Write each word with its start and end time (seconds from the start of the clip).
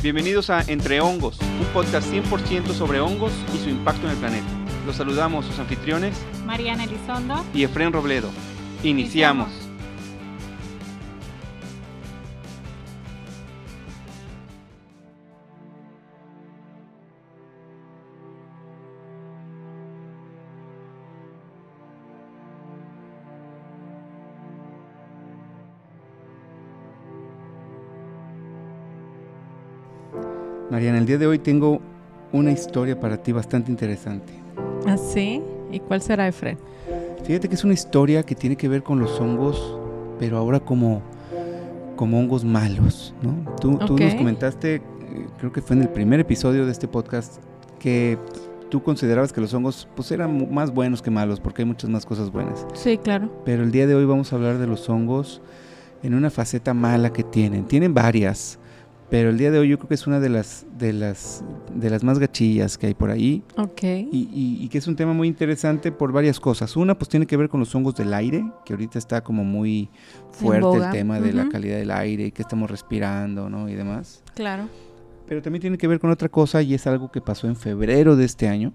Bienvenidos 0.00 0.48
a 0.48 0.62
Entre 0.68 1.00
Hongos, 1.00 1.40
un 1.40 1.66
podcast 1.74 2.08
100% 2.08 2.72
sobre 2.72 3.00
hongos 3.00 3.32
y 3.52 3.58
su 3.58 3.68
impacto 3.68 4.06
en 4.06 4.12
el 4.12 4.18
planeta. 4.18 4.46
Los 4.86 4.94
saludamos 4.94 5.44
sus 5.44 5.58
anfitriones, 5.58 6.16
Mariana 6.46 6.84
Elizondo 6.84 7.44
y 7.52 7.64
Efren 7.64 7.92
Robledo. 7.92 8.30
Iniciamos. 8.84 9.67
Día 31.08 31.16
de 31.16 31.26
hoy 31.26 31.38
tengo 31.38 31.80
una 32.32 32.52
historia 32.52 33.00
para 33.00 33.16
ti 33.16 33.32
bastante 33.32 33.70
interesante. 33.70 34.30
¿Ah, 34.86 34.98
sí? 34.98 35.42
¿Y 35.72 35.80
cuál 35.80 36.02
será, 36.02 36.28
Efren? 36.28 36.58
Fíjate 37.24 37.48
que 37.48 37.54
es 37.54 37.64
una 37.64 37.72
historia 37.72 38.22
que 38.22 38.34
tiene 38.34 38.56
que 38.56 38.68
ver 38.68 38.82
con 38.82 39.00
los 39.00 39.18
hongos, 39.18 39.78
pero 40.18 40.36
ahora 40.36 40.60
como, 40.60 41.00
como 41.96 42.18
hongos 42.18 42.44
malos, 42.44 43.14
¿no? 43.22 43.54
Tú, 43.58 43.78
tú 43.78 43.96
nos 43.96 44.14
comentaste, 44.16 44.74
eh, 44.74 44.82
creo 45.38 45.50
que 45.50 45.62
fue 45.62 45.76
en 45.76 45.82
el 45.82 45.88
primer 45.88 46.20
episodio 46.20 46.66
de 46.66 46.72
este 46.72 46.86
podcast, 46.86 47.38
que 47.78 48.18
tú 48.68 48.82
considerabas 48.82 49.32
que 49.32 49.40
los 49.40 49.54
hongos 49.54 49.88
pues 49.96 50.12
eran 50.12 50.52
más 50.52 50.74
buenos 50.74 51.00
que 51.00 51.10
malos, 51.10 51.40
porque 51.40 51.62
hay 51.62 51.66
muchas 51.66 51.88
más 51.88 52.04
cosas 52.04 52.30
buenas. 52.30 52.66
Sí, 52.74 52.98
claro. 52.98 53.32
Pero 53.46 53.62
el 53.62 53.72
día 53.72 53.86
de 53.86 53.94
hoy 53.94 54.04
vamos 54.04 54.30
a 54.34 54.36
hablar 54.36 54.58
de 54.58 54.66
los 54.66 54.86
hongos 54.90 55.40
en 56.02 56.12
una 56.12 56.28
faceta 56.28 56.74
mala 56.74 57.14
que 57.14 57.22
tienen. 57.24 57.64
Tienen 57.64 57.94
varias, 57.94 58.58
pero 59.10 59.30
el 59.30 59.38
día 59.38 59.50
de 59.50 59.58
hoy 59.58 59.68
yo 59.68 59.78
creo 59.78 59.88
que 59.88 59.94
es 59.94 60.06
una 60.06 60.20
de 60.20 60.28
las, 60.28 60.66
de 60.76 60.92
las, 60.92 61.42
de 61.74 61.88
las 61.88 62.04
más 62.04 62.18
gachillas 62.18 62.76
que 62.76 62.88
hay 62.88 62.94
por 62.94 63.10
ahí. 63.10 63.42
Ok. 63.56 63.82
Y, 63.82 64.68
que 64.68 64.76
es 64.76 64.86
un 64.86 64.96
tema 64.96 65.14
muy 65.14 65.28
interesante 65.28 65.92
por 65.92 66.12
varias 66.12 66.38
cosas. 66.38 66.76
Una, 66.76 66.96
pues 66.96 67.08
tiene 67.08 67.26
que 67.26 67.36
ver 67.36 67.48
con 67.48 67.60
los 67.60 67.74
hongos 67.74 67.94
del 67.94 68.12
aire, 68.12 68.44
que 68.66 68.74
ahorita 68.74 68.98
está 68.98 69.22
como 69.22 69.44
muy 69.44 69.88
fuerte 70.32 70.76
el 70.76 70.90
tema 70.90 71.20
de 71.20 71.32
la 71.32 71.48
calidad 71.48 71.78
del 71.78 71.90
aire 71.90 72.26
y 72.26 72.32
que 72.32 72.42
estamos 72.42 72.70
respirando, 72.70 73.48
¿no? 73.48 73.68
Y 73.68 73.74
demás. 73.74 74.22
Claro. 74.34 74.68
Pero 75.26 75.40
también 75.40 75.62
tiene 75.62 75.78
que 75.78 75.88
ver 75.88 76.00
con 76.00 76.10
otra 76.10 76.28
cosa 76.28 76.60
y 76.60 76.74
es 76.74 76.86
algo 76.86 77.10
que 77.10 77.22
pasó 77.22 77.46
en 77.46 77.56
febrero 77.56 78.14
de 78.14 78.26
este 78.26 78.48
año. 78.48 78.74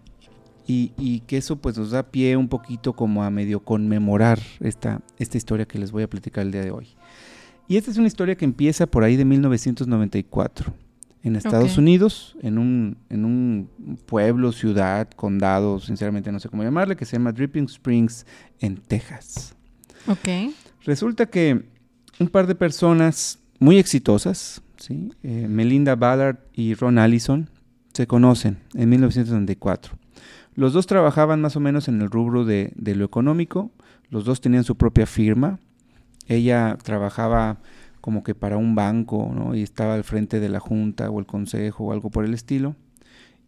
Y, 0.66 0.94
y, 0.97 1.20
que 1.22 1.38
eso 1.38 1.58
pues 1.58 1.78
nos 1.78 1.92
da 1.92 2.03
pie 2.03 2.38
un 2.38 2.47
poquito 2.47 2.94
como 2.94 3.23
a 3.23 3.30
medio 3.30 3.59
conmemorar 3.59 4.40
esta, 4.62 5.02
esta 5.20 5.38
historia 5.38 5.66
que 5.66 5.78
les 5.78 5.92
voy 5.92 6.03
a 6.03 6.09
platicar 6.09 6.45
el 6.45 6.52
día 6.52 6.62
de 6.62 6.72
hoy. 6.72 6.95
Y 7.67 7.78
esta 7.78 7.92
es 7.92 7.97
una 7.97 8.08
historia 8.08 8.36
que 8.36 8.45
empieza 8.45 8.88
por 8.88 9.03
ahí 9.03 9.16
de 9.16 9.25
1994, 9.25 10.73
en 11.23 11.36
Estados 11.38 11.78
Unidos, 11.78 12.36
en 12.42 12.58
un, 12.58 12.97
en 13.09 13.23
un 13.23 13.69
pueblo, 14.06 14.52
ciudad, 14.52 15.09
condado, 15.11 15.80
sinceramente 15.80 16.31
no 16.31 16.39
sé 16.39 16.50
cómo 16.50 16.64
llamarle, 16.64 16.97
que 16.97 17.06
se 17.06 17.16
llama 17.16 17.31
Dripping 17.31 17.66
Springs, 17.66 18.25
en 18.59 18.78
Texas. 18.78 19.56
Ok. 20.08 20.53
Resulta 20.84 21.25
que 21.25 21.64
un 22.19 22.28
par 22.28 22.45
de 22.45 22.56
personas 22.56 23.39
muy 23.59 23.78
exitosas, 23.78 24.61
¿sí? 24.78 25.14
Eh, 25.23 25.47
Melinda 25.47 25.95
Ballard 25.95 26.39
y 26.53 26.73
Ron 26.73 26.97
Allison, 26.97 27.50
se 27.94 28.06
conocen 28.06 28.58
en 28.73 28.89
1994. 28.89 29.94
Los 30.56 30.73
dos 30.73 30.88
trabajaban 30.88 31.39
más 31.41 31.56
o 31.56 31.61
menos 31.61 31.88
en 31.88 32.02
el 32.02 32.09
rubro 32.09 32.44
de, 32.44 32.73
de 32.75 32.95
lo 32.95 33.06
económico, 33.06 33.72
los 34.09 34.25
dos 34.25 34.41
tenían 34.41 34.66
su 34.66 34.75
propia 34.75 35.06
firma, 35.06 35.59
ella 36.27 36.77
trabajaba 36.81 37.59
como 38.02 38.23
que 38.23 38.35
para 38.35 38.57
un 38.57 38.75
banco, 38.75 39.31
¿no? 39.33 39.55
Y 39.55 39.61
estaba 39.61 39.93
al 39.93 40.03
frente 40.03 40.39
de 40.39 40.49
la 40.49 40.59
junta 40.59 41.09
o 41.09 41.19
el 41.19 41.25
consejo 41.25 41.85
o 41.85 41.93
algo 41.93 42.09
por 42.09 42.25
el 42.25 42.33
estilo. 42.33 42.75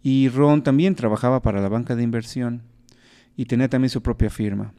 Y 0.02 0.30
Ron 0.30 0.64
también 0.64 0.96
trabajaba 0.96 1.42
para 1.42 1.62
la 1.62 1.68
banca 1.68 1.96
de 1.96 2.04
inversión 2.04 2.62
y 3.36 3.46
tenía 3.46 3.70
también 3.70 3.90
su 3.90 4.02
propia 4.02 4.30
firma. 4.30 4.74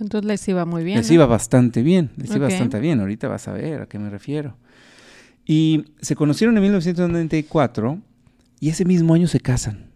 Entonces 0.00 0.26
les 0.26 0.48
iba 0.48 0.64
muy 0.64 0.84
bien. 0.84 0.98
Les 0.98 1.10
iba 1.10 1.26
bastante 1.26 1.82
bien, 1.82 2.10
les 2.16 2.34
iba 2.34 2.48
bastante 2.48 2.80
bien. 2.80 3.00
Ahorita 3.00 3.28
vas 3.28 3.46
a 3.48 3.52
ver 3.52 3.82
a 3.82 3.86
qué 3.86 3.98
me 3.98 4.10
refiero. 4.10 4.56
Y 5.46 5.84
se 6.00 6.16
conocieron 6.16 6.56
en 6.56 6.62
1994 6.62 8.00
y 8.60 8.68
ese 8.68 8.84
mismo 8.84 9.14
año 9.14 9.28
se 9.28 9.40
casan. 9.40 9.91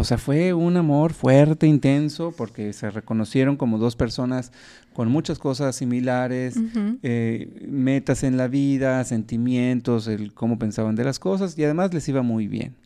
O 0.00 0.04
sea, 0.04 0.16
fue 0.16 0.54
un 0.54 0.76
amor 0.76 1.12
fuerte, 1.12 1.66
intenso, 1.66 2.32
porque 2.36 2.72
se 2.72 2.88
reconocieron 2.88 3.56
como 3.56 3.78
dos 3.78 3.96
personas 3.96 4.52
con 4.92 5.10
muchas 5.10 5.40
cosas 5.40 5.74
similares, 5.74 6.54
eh, 7.02 7.66
metas 7.66 8.22
en 8.22 8.36
la 8.36 8.46
vida, 8.46 9.02
sentimientos, 9.02 10.06
el 10.06 10.32
cómo 10.34 10.56
pensaban 10.56 10.94
de 10.94 11.02
las 11.02 11.18
cosas, 11.18 11.58
y 11.58 11.64
además 11.64 11.92
les 11.92 12.08
iba 12.08 12.22
muy 12.22 12.46
bien. 12.46 12.76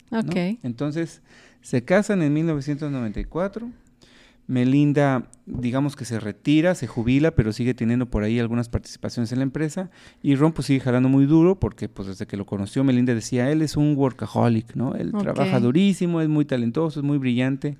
Entonces, 0.63 1.21
se 1.61 1.83
casan 1.83 2.23
en 2.23 2.33
1994 2.33 3.69
Melinda, 4.45 5.29
digamos 5.45 5.95
que 5.95 6.03
se 6.03 6.19
retira, 6.19 6.75
se 6.75 6.85
jubila, 6.85 7.31
pero 7.31 7.53
sigue 7.53 7.73
teniendo 7.73 8.07
por 8.07 8.23
ahí 8.23 8.39
algunas 8.39 8.67
participaciones 8.67 9.31
en 9.31 9.39
la 9.39 9.43
empresa. 9.43 9.89
Y 10.21 10.35
Ron 10.35 10.51
pues 10.51 10.67
sigue 10.67 10.81
jalando 10.81 11.07
muy 11.07 11.25
duro 11.25 11.59
porque 11.59 11.87
pues 11.87 12.09
desde 12.09 12.27
que 12.27 12.35
lo 12.35 12.45
conoció 12.45 12.83
Melinda 12.83 13.15
decía, 13.15 13.49
él 13.51 13.61
es 13.61 13.77
un 13.77 13.95
workaholic, 13.95 14.75
¿no? 14.75 14.95
Él 14.95 15.13
trabaja 15.17 15.59
durísimo, 15.59 16.19
es 16.19 16.27
muy 16.27 16.45
talentoso, 16.45 16.99
es 16.99 17.05
muy 17.05 17.17
brillante, 17.17 17.77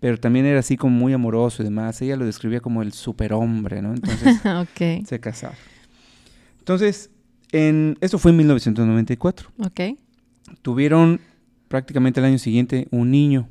pero 0.00 0.18
también 0.18 0.46
era 0.46 0.60
así 0.60 0.76
como 0.76 0.96
muy 0.96 1.12
amoroso 1.12 1.62
y 1.62 1.64
demás. 1.64 2.00
Ella 2.00 2.16
lo 2.16 2.24
describía 2.24 2.60
como 2.60 2.80
el 2.80 2.92
superhombre, 2.92 3.82
¿no? 3.82 3.92
Entonces 3.92 4.40
se 5.06 5.20
casaron. 5.20 5.56
Entonces, 6.60 7.10
en, 7.52 7.98
esto 8.00 8.18
fue 8.18 8.30
en 8.30 8.38
1994. 8.38 9.50
Ok. 9.58 9.80
Tuvieron 10.62 11.20
prácticamente 11.68 12.20
el 12.20 12.26
año 12.26 12.38
siguiente 12.38 12.88
un 12.90 13.10
niño 13.10 13.48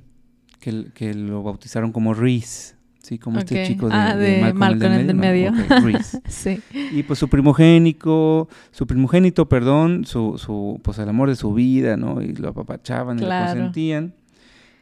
que, 0.59 1.13
lo 1.13 1.43
bautizaron 1.43 1.91
como 1.91 2.13
Reese. 2.13 2.75
Sí, 3.01 3.17
como 3.17 3.39
este 3.39 3.65
chico 3.65 3.87
de, 3.87 3.95
ah, 3.95 4.15
de, 4.15 4.53
Malcolm, 4.53 4.93
el 4.93 5.07
del 5.07 5.15
medio. 5.15 5.51
sí. 6.27 6.59
Y 6.91 7.01
pues 7.03 7.17
su 7.17 7.27
primogénico, 7.27 8.49
su 8.71 8.85
primogénito, 8.85 9.49
perdón, 9.49 10.05
su, 10.05 10.37
su, 10.37 10.79
pues 10.83 10.99
el 10.99 11.09
amor 11.09 11.29
de 11.29 11.35
su 11.35 11.53
vida, 11.53 11.97
¿no? 11.97 12.21
Y 12.21 12.33
lo 12.33 12.49
apapachaban 12.49 13.17
y 13.17 13.21
lo 13.23 13.29
consentían. 13.29 14.13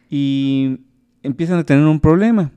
Y 0.09 0.79
empiezan 1.23 1.59
a 1.59 1.63
tener 1.63 1.85
un 1.85 2.01
problema, 2.01 2.51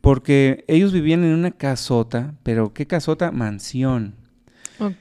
porque 0.00 0.64
ellos 0.68 0.92
vivían 0.92 1.22
en 1.22 1.34
una 1.34 1.52
casota, 1.52 2.34
pero 2.42 2.72
¿qué 2.72 2.86
casota? 2.86 3.30
Mansión. 3.30 4.14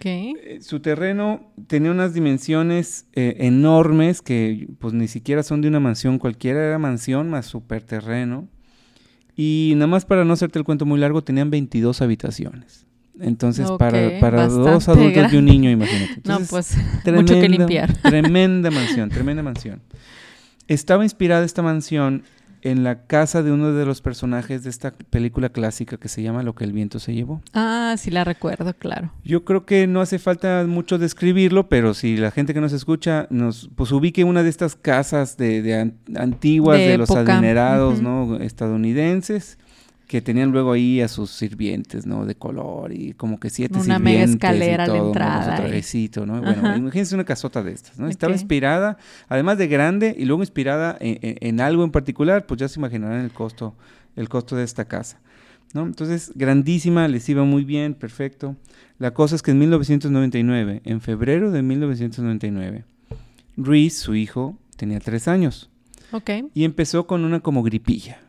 Eh, 0.01 0.59
su 0.61 0.79
terreno 0.79 1.51
tenía 1.67 1.91
unas 1.91 2.13
dimensiones 2.13 3.07
eh, 3.13 3.37
enormes 3.39 4.21
que 4.21 4.67
pues 4.79 4.93
ni 4.93 5.07
siquiera 5.07 5.43
son 5.43 5.61
de 5.61 5.67
una 5.67 5.79
mansión 5.79 6.19
cualquiera, 6.19 6.63
era 6.65 6.79
mansión 6.79 7.29
más 7.29 7.45
super 7.45 7.83
terreno. 7.83 8.47
Y 9.35 9.73
nada 9.75 9.87
más 9.87 10.05
para 10.05 10.25
no 10.25 10.33
hacerte 10.33 10.59
el 10.59 10.65
cuento 10.65 10.85
muy 10.85 10.99
largo, 10.99 11.23
tenían 11.23 11.49
22 11.49 12.01
habitaciones. 12.01 12.85
Entonces, 13.19 13.69
para, 13.77 14.19
para 14.19 14.47
dos 14.47 14.89
adultos 14.89 15.31
y 15.31 15.37
un 15.37 15.45
niño, 15.45 15.69
imagínate. 15.69 16.21
no, 16.25 16.39
pues 16.49 16.75
mucho 17.05 17.33
que 17.35 17.49
limpiar. 17.49 17.93
Tremenda 18.01 18.71
mansión, 18.71 19.09
tremenda 19.09 19.43
mansión. 19.43 19.81
Estaba 20.67 21.03
inspirada 21.03 21.45
esta 21.45 21.61
mansión 21.61 22.23
en 22.63 22.83
la 22.83 23.05
casa 23.05 23.43
de 23.43 23.51
uno 23.51 23.73
de 23.73 23.85
los 23.85 24.01
personajes 24.01 24.63
de 24.63 24.69
esta 24.69 24.93
película 25.09 25.49
clásica 25.49 25.97
que 25.97 26.07
se 26.07 26.23
llama 26.23 26.43
Lo 26.43 26.55
que 26.55 26.63
el 26.63 26.71
viento 26.71 26.97
se 26.99 27.13
llevó. 27.13 27.41
Ah, 27.53 27.95
sí 27.97 28.09
la 28.09 28.23
recuerdo, 28.23 28.73
claro. 28.73 29.11
Yo 29.23 29.43
creo 29.43 29.65
que 29.65 29.85
no 29.85 29.99
hace 29.99 30.17
falta 30.17 30.63
mucho 30.65 30.97
describirlo, 30.97 31.67
pero 31.67 31.93
si 31.93 32.15
la 32.15 32.31
gente 32.31 32.53
que 32.53 32.61
nos 32.61 32.71
escucha 32.71 33.27
nos 33.29 33.69
pues 33.75 33.91
ubique 33.91 34.23
una 34.23 34.43
de 34.43 34.49
estas 34.49 34.75
casas 34.75 35.35
de, 35.35 35.93
antiguas 36.15 36.79
de, 36.79 36.97
los 36.97 37.11
adinerados, 37.11 38.01
¿no? 38.01 38.37
estadounidenses 38.37 39.57
que 40.13 40.21
tenían 40.21 40.51
luego 40.51 40.73
ahí 40.73 41.01
a 41.01 41.07
sus 41.07 41.31
sirvientes, 41.31 42.05
¿no? 42.05 42.23
De 42.27 42.35
color 42.35 42.93
y 42.93 43.13
como 43.13 43.39
que 43.39 43.49
siete 43.49 43.79
una 43.79 43.97
sirvientes 43.97 44.03
mega 44.03 44.23
escalera 44.25 44.83
y 44.83 44.85
todo, 44.85 44.95
a 44.95 44.99
la 44.99 45.07
entrada. 45.07 45.55
trajecito, 45.55 46.27
¿no? 46.27 46.39
Bueno, 46.39 46.77
imagínense 46.77 47.15
una 47.15 47.23
casota 47.23 47.63
de 47.63 47.71
estas, 47.71 47.97
¿no? 47.97 48.07
Estaba 48.07 48.31
inspirada, 48.31 48.99
además 49.27 49.57
de 49.57 49.67
grande 49.67 50.15
y 50.15 50.25
luego 50.25 50.43
inspirada 50.43 50.95
en, 50.99 51.59
algo 51.59 51.83
en 51.83 51.89
particular, 51.89 52.45
pues 52.45 52.59
ya 52.59 52.67
se 52.67 52.79
imaginarán 52.79 53.21
el 53.21 53.31
costo, 53.31 53.73
el 54.15 54.29
costo 54.29 54.55
de 54.55 54.63
esta 54.63 54.85
casa, 54.85 55.19
¿no? 55.73 55.81
Entonces, 55.81 56.31
grandísima, 56.35 57.07
les 57.07 57.27
iba 57.27 57.43
muy 57.43 57.63
bien, 57.63 57.95
perfecto. 57.95 58.55
La 58.99 59.15
cosa 59.15 59.35
es 59.35 59.41
que 59.41 59.49
en 59.49 59.57
1999, 59.57 60.81
en 60.85 61.01
febrero 61.01 61.49
de 61.49 61.63
1999, 61.63 62.85
Reese, 63.57 63.97
su 63.97 64.13
hijo, 64.13 64.59
tenía 64.77 64.99
tres 64.99 65.27
años. 65.27 65.71
Ok. 66.11 66.29
Y 66.53 66.65
empezó 66.65 67.07
con 67.07 67.25
una 67.25 67.39
como 67.39 67.63
gripilla 67.63 68.19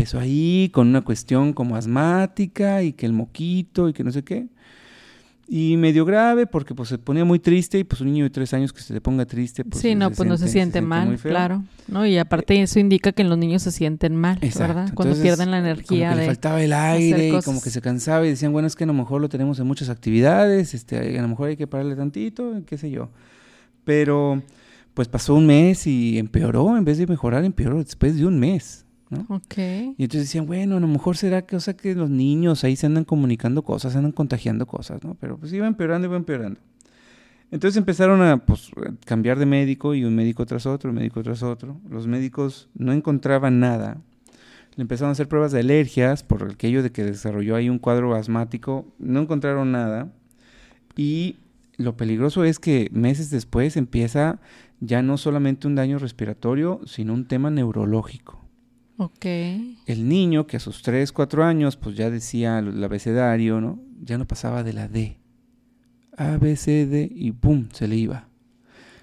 empezó 0.00 0.18
ahí 0.18 0.70
con 0.72 0.88
una 0.88 1.02
cuestión 1.02 1.52
como 1.52 1.76
asmática 1.76 2.82
y 2.82 2.94
que 2.94 3.04
el 3.04 3.12
moquito 3.12 3.86
y 3.86 3.92
que 3.92 4.02
no 4.02 4.10
sé 4.10 4.24
qué. 4.24 4.46
Y 5.46 5.76
medio 5.76 6.06
grave 6.06 6.46
porque 6.46 6.74
pues 6.74 6.88
se 6.88 6.96
ponía 6.96 7.24
muy 7.24 7.38
triste 7.38 7.78
y 7.78 7.84
pues 7.84 8.00
un 8.00 8.06
niño 8.06 8.24
de 8.24 8.30
tres 8.30 8.54
años 8.54 8.72
que 8.72 8.80
se 8.80 8.94
le 8.94 9.02
ponga 9.02 9.26
triste. 9.26 9.62
Pues, 9.62 9.82
sí, 9.82 9.94
no, 9.94 10.10
pues 10.10 10.26
no 10.26 10.38
se 10.38 10.48
siente, 10.48 10.80
mal, 10.80 11.18
claro. 11.18 11.64
¿no? 11.86 12.06
Y 12.06 12.16
aparte 12.16 12.62
eso 12.62 12.78
indica 12.78 13.12
que 13.12 13.24
los 13.24 13.36
niños 13.36 13.62
se 13.62 13.72
sienten 13.72 14.16
mal, 14.16 14.38
¿verdad? 14.40 14.90
Cuando 14.94 15.20
pierden 15.20 15.50
la 15.50 15.58
energía. 15.58 16.10
Como 16.10 16.16
que 16.16 16.22
le 16.22 16.26
faltaba 16.28 16.62
el 16.62 16.72
aire 16.72 17.28
y 17.28 17.42
como 17.42 17.60
que 17.60 17.68
se 17.68 17.82
cansaba 17.82 18.24
y 18.24 18.30
decían, 18.30 18.52
bueno, 18.52 18.68
es 18.68 18.76
que 18.76 18.84
a 18.84 18.86
lo 18.86 18.94
mejor 18.94 19.20
lo 19.20 19.28
tenemos 19.28 19.58
en 19.58 19.66
muchas 19.66 19.90
actividades, 19.90 20.72
este, 20.72 21.18
a 21.18 21.22
lo 21.22 21.28
mejor 21.28 21.48
hay 21.48 21.56
que 21.58 21.66
pararle 21.66 21.94
tantito, 21.94 22.62
qué 22.64 22.78
sé 22.78 22.90
yo. 22.90 23.10
Pero 23.84 24.42
pues 24.94 25.08
pasó 25.08 25.34
un 25.34 25.46
mes 25.46 25.86
y 25.86 26.18
empeoró, 26.18 26.78
en 26.78 26.84
vez 26.86 26.96
de 26.96 27.06
mejorar, 27.06 27.44
empeoró 27.44 27.78
después 27.78 28.16
de 28.16 28.24
un 28.24 28.38
mes. 28.38 28.86
¿No? 29.10 29.26
Ok. 29.28 29.58
Y 29.58 30.04
entonces 30.04 30.22
decían, 30.22 30.46
bueno, 30.46 30.76
a 30.76 30.80
lo 30.80 30.86
mejor 30.86 31.16
será 31.16 31.42
que, 31.42 31.56
o 31.56 31.60
sea, 31.60 31.74
que 31.74 31.94
los 31.94 32.08
niños 32.08 32.64
ahí 32.64 32.76
se 32.76 32.86
andan 32.86 33.04
comunicando 33.04 33.62
cosas, 33.62 33.92
se 33.92 33.98
andan 33.98 34.12
contagiando 34.12 34.66
cosas, 34.66 35.04
¿no? 35.04 35.16
Pero 35.20 35.36
pues 35.36 35.52
iba 35.52 35.66
empeorando, 35.66 36.06
iba 36.06 36.16
empeorando. 36.16 36.60
Entonces 37.50 37.76
empezaron 37.76 38.22
a 38.22 38.38
pues, 38.38 38.70
cambiar 39.04 39.38
de 39.38 39.46
médico 39.46 39.94
y 39.94 40.04
un 40.04 40.14
médico 40.14 40.46
tras 40.46 40.66
otro, 40.66 40.90
un 40.90 40.96
médico 40.96 41.22
tras 41.22 41.42
otro. 41.42 41.80
Los 41.88 42.06
médicos 42.06 42.68
no 42.74 42.92
encontraban 42.92 43.58
nada. 43.58 44.00
Le 44.76 44.82
empezaron 44.82 45.08
a 45.08 45.12
hacer 45.12 45.28
pruebas 45.28 45.50
de 45.50 45.60
alergias 45.60 46.22
por 46.22 46.44
aquello 46.44 46.82
de 46.82 46.92
que 46.92 47.02
desarrolló 47.02 47.56
ahí 47.56 47.68
un 47.68 47.80
cuadro 47.80 48.14
asmático. 48.14 48.86
No 48.98 49.20
encontraron 49.20 49.72
nada. 49.72 50.12
Y 50.96 51.36
lo 51.76 51.96
peligroso 51.96 52.44
es 52.44 52.60
que 52.60 52.88
meses 52.92 53.30
después 53.30 53.76
empieza 53.76 54.40
ya 54.78 55.02
no 55.02 55.18
solamente 55.18 55.66
un 55.66 55.74
daño 55.74 55.98
respiratorio, 55.98 56.80
sino 56.86 57.14
un 57.14 57.26
tema 57.26 57.50
neurológico. 57.50 58.40
Ok. 59.02 59.24
El 59.24 60.10
niño 60.10 60.46
que 60.46 60.58
a 60.58 60.60
sus 60.60 60.82
3, 60.82 61.10
4 61.10 61.42
años 61.42 61.78
pues 61.78 61.96
ya 61.96 62.10
decía 62.10 62.58
el 62.58 62.84
abecedario, 62.84 63.58
¿no? 63.58 63.78
Ya 64.02 64.18
no 64.18 64.26
pasaba 64.26 64.62
de 64.62 64.74
la 64.74 64.88
D. 64.88 65.16
A, 66.18 66.36
B, 66.36 66.54
C, 66.54 66.84
D 66.84 67.10
y 67.10 67.32
¡pum! 67.32 67.68
se 67.72 67.88
le 67.88 67.96
iba. 67.96 68.28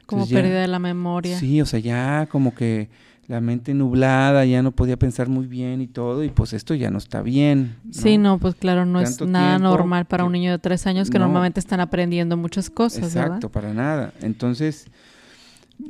Como 0.05 0.27
pérdida 0.27 0.61
de 0.61 0.67
la 0.67 0.77
memoria. 0.77 1.39
Sí, 1.39 1.61
o 1.61 1.65
sea, 1.65 1.79
ya 1.79 2.27
como 2.31 2.53
que 2.53 2.89
la 3.25 3.41
mente 3.41 3.73
nublada, 3.73 4.45
ya 4.45 4.61
no 4.61 4.71
podía 4.71 4.97
pensar 4.97 5.29
muy 5.29 5.47
bien 5.47 5.81
y 5.81 5.87
todo, 5.87 6.23
y 6.23 6.29
pues 6.29 6.53
esto 6.53 6.75
ya 6.75 6.91
no 6.91 6.99
está 6.99 7.23
bien. 7.23 7.77
Sí, 7.89 8.19
no, 8.19 8.37
pues 8.37 8.53
claro, 8.53 8.85
no 8.85 9.01
es 9.01 9.19
nada 9.19 9.57
normal 9.57 10.05
para 10.05 10.25
un 10.25 10.31
niño 10.31 10.51
de 10.51 10.59
tres 10.59 10.85
años 10.85 11.09
que 11.09 11.17
normalmente 11.17 11.59
están 11.59 11.79
aprendiendo 11.79 12.37
muchas 12.37 12.69
cosas, 12.69 13.15
Exacto, 13.15 13.49
para 13.49 13.73
nada. 13.73 14.13
Entonces, 14.21 14.85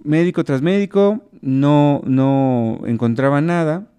médico 0.06 0.45
tras 0.45 0.62
médico, 0.62 1.25
no, 1.42 2.01
no 2.06 2.80
encontraba 2.88 3.42
nada, 3.42 3.89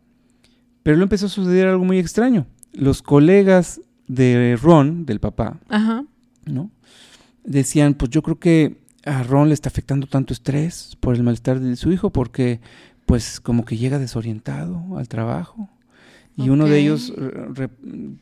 pero 0.89 0.97
luego 0.97 1.09
empezó 1.09 1.27
a 1.27 1.29
suceder 1.29 1.69
algo 1.69 1.85
muy 1.85 1.99
extraño. 1.99 2.47
Los 2.73 3.03
colegas 3.03 3.83
de 4.07 4.59
Ron, 4.59 5.05
del 5.05 5.21
papá, 5.21 5.61
¿no? 6.47 6.71
Decían, 7.45 7.93
pues 7.93 8.11
yo 8.11 8.23
creo 8.23 8.39
que 8.39 8.79
a 9.05 9.23
Ron 9.23 9.49
le 9.49 9.55
está 9.55 9.69
afectando 9.69 10.07
tanto 10.07 10.33
estrés 10.33 10.97
por 10.99 11.15
el 11.15 11.23
malestar 11.23 11.61
de 11.61 11.77
su 11.77 11.93
hijo, 11.93 12.09
porque 12.09 12.63
pues 13.05 13.39
como 13.39 13.67
que 13.67 13.77
llega 13.77 13.99
desorientado 13.99 14.97
al 14.97 15.09
trabajo. 15.09 15.69
Y 16.39 16.49
uno 16.49 16.65
de 16.65 16.79
ellos 16.79 17.13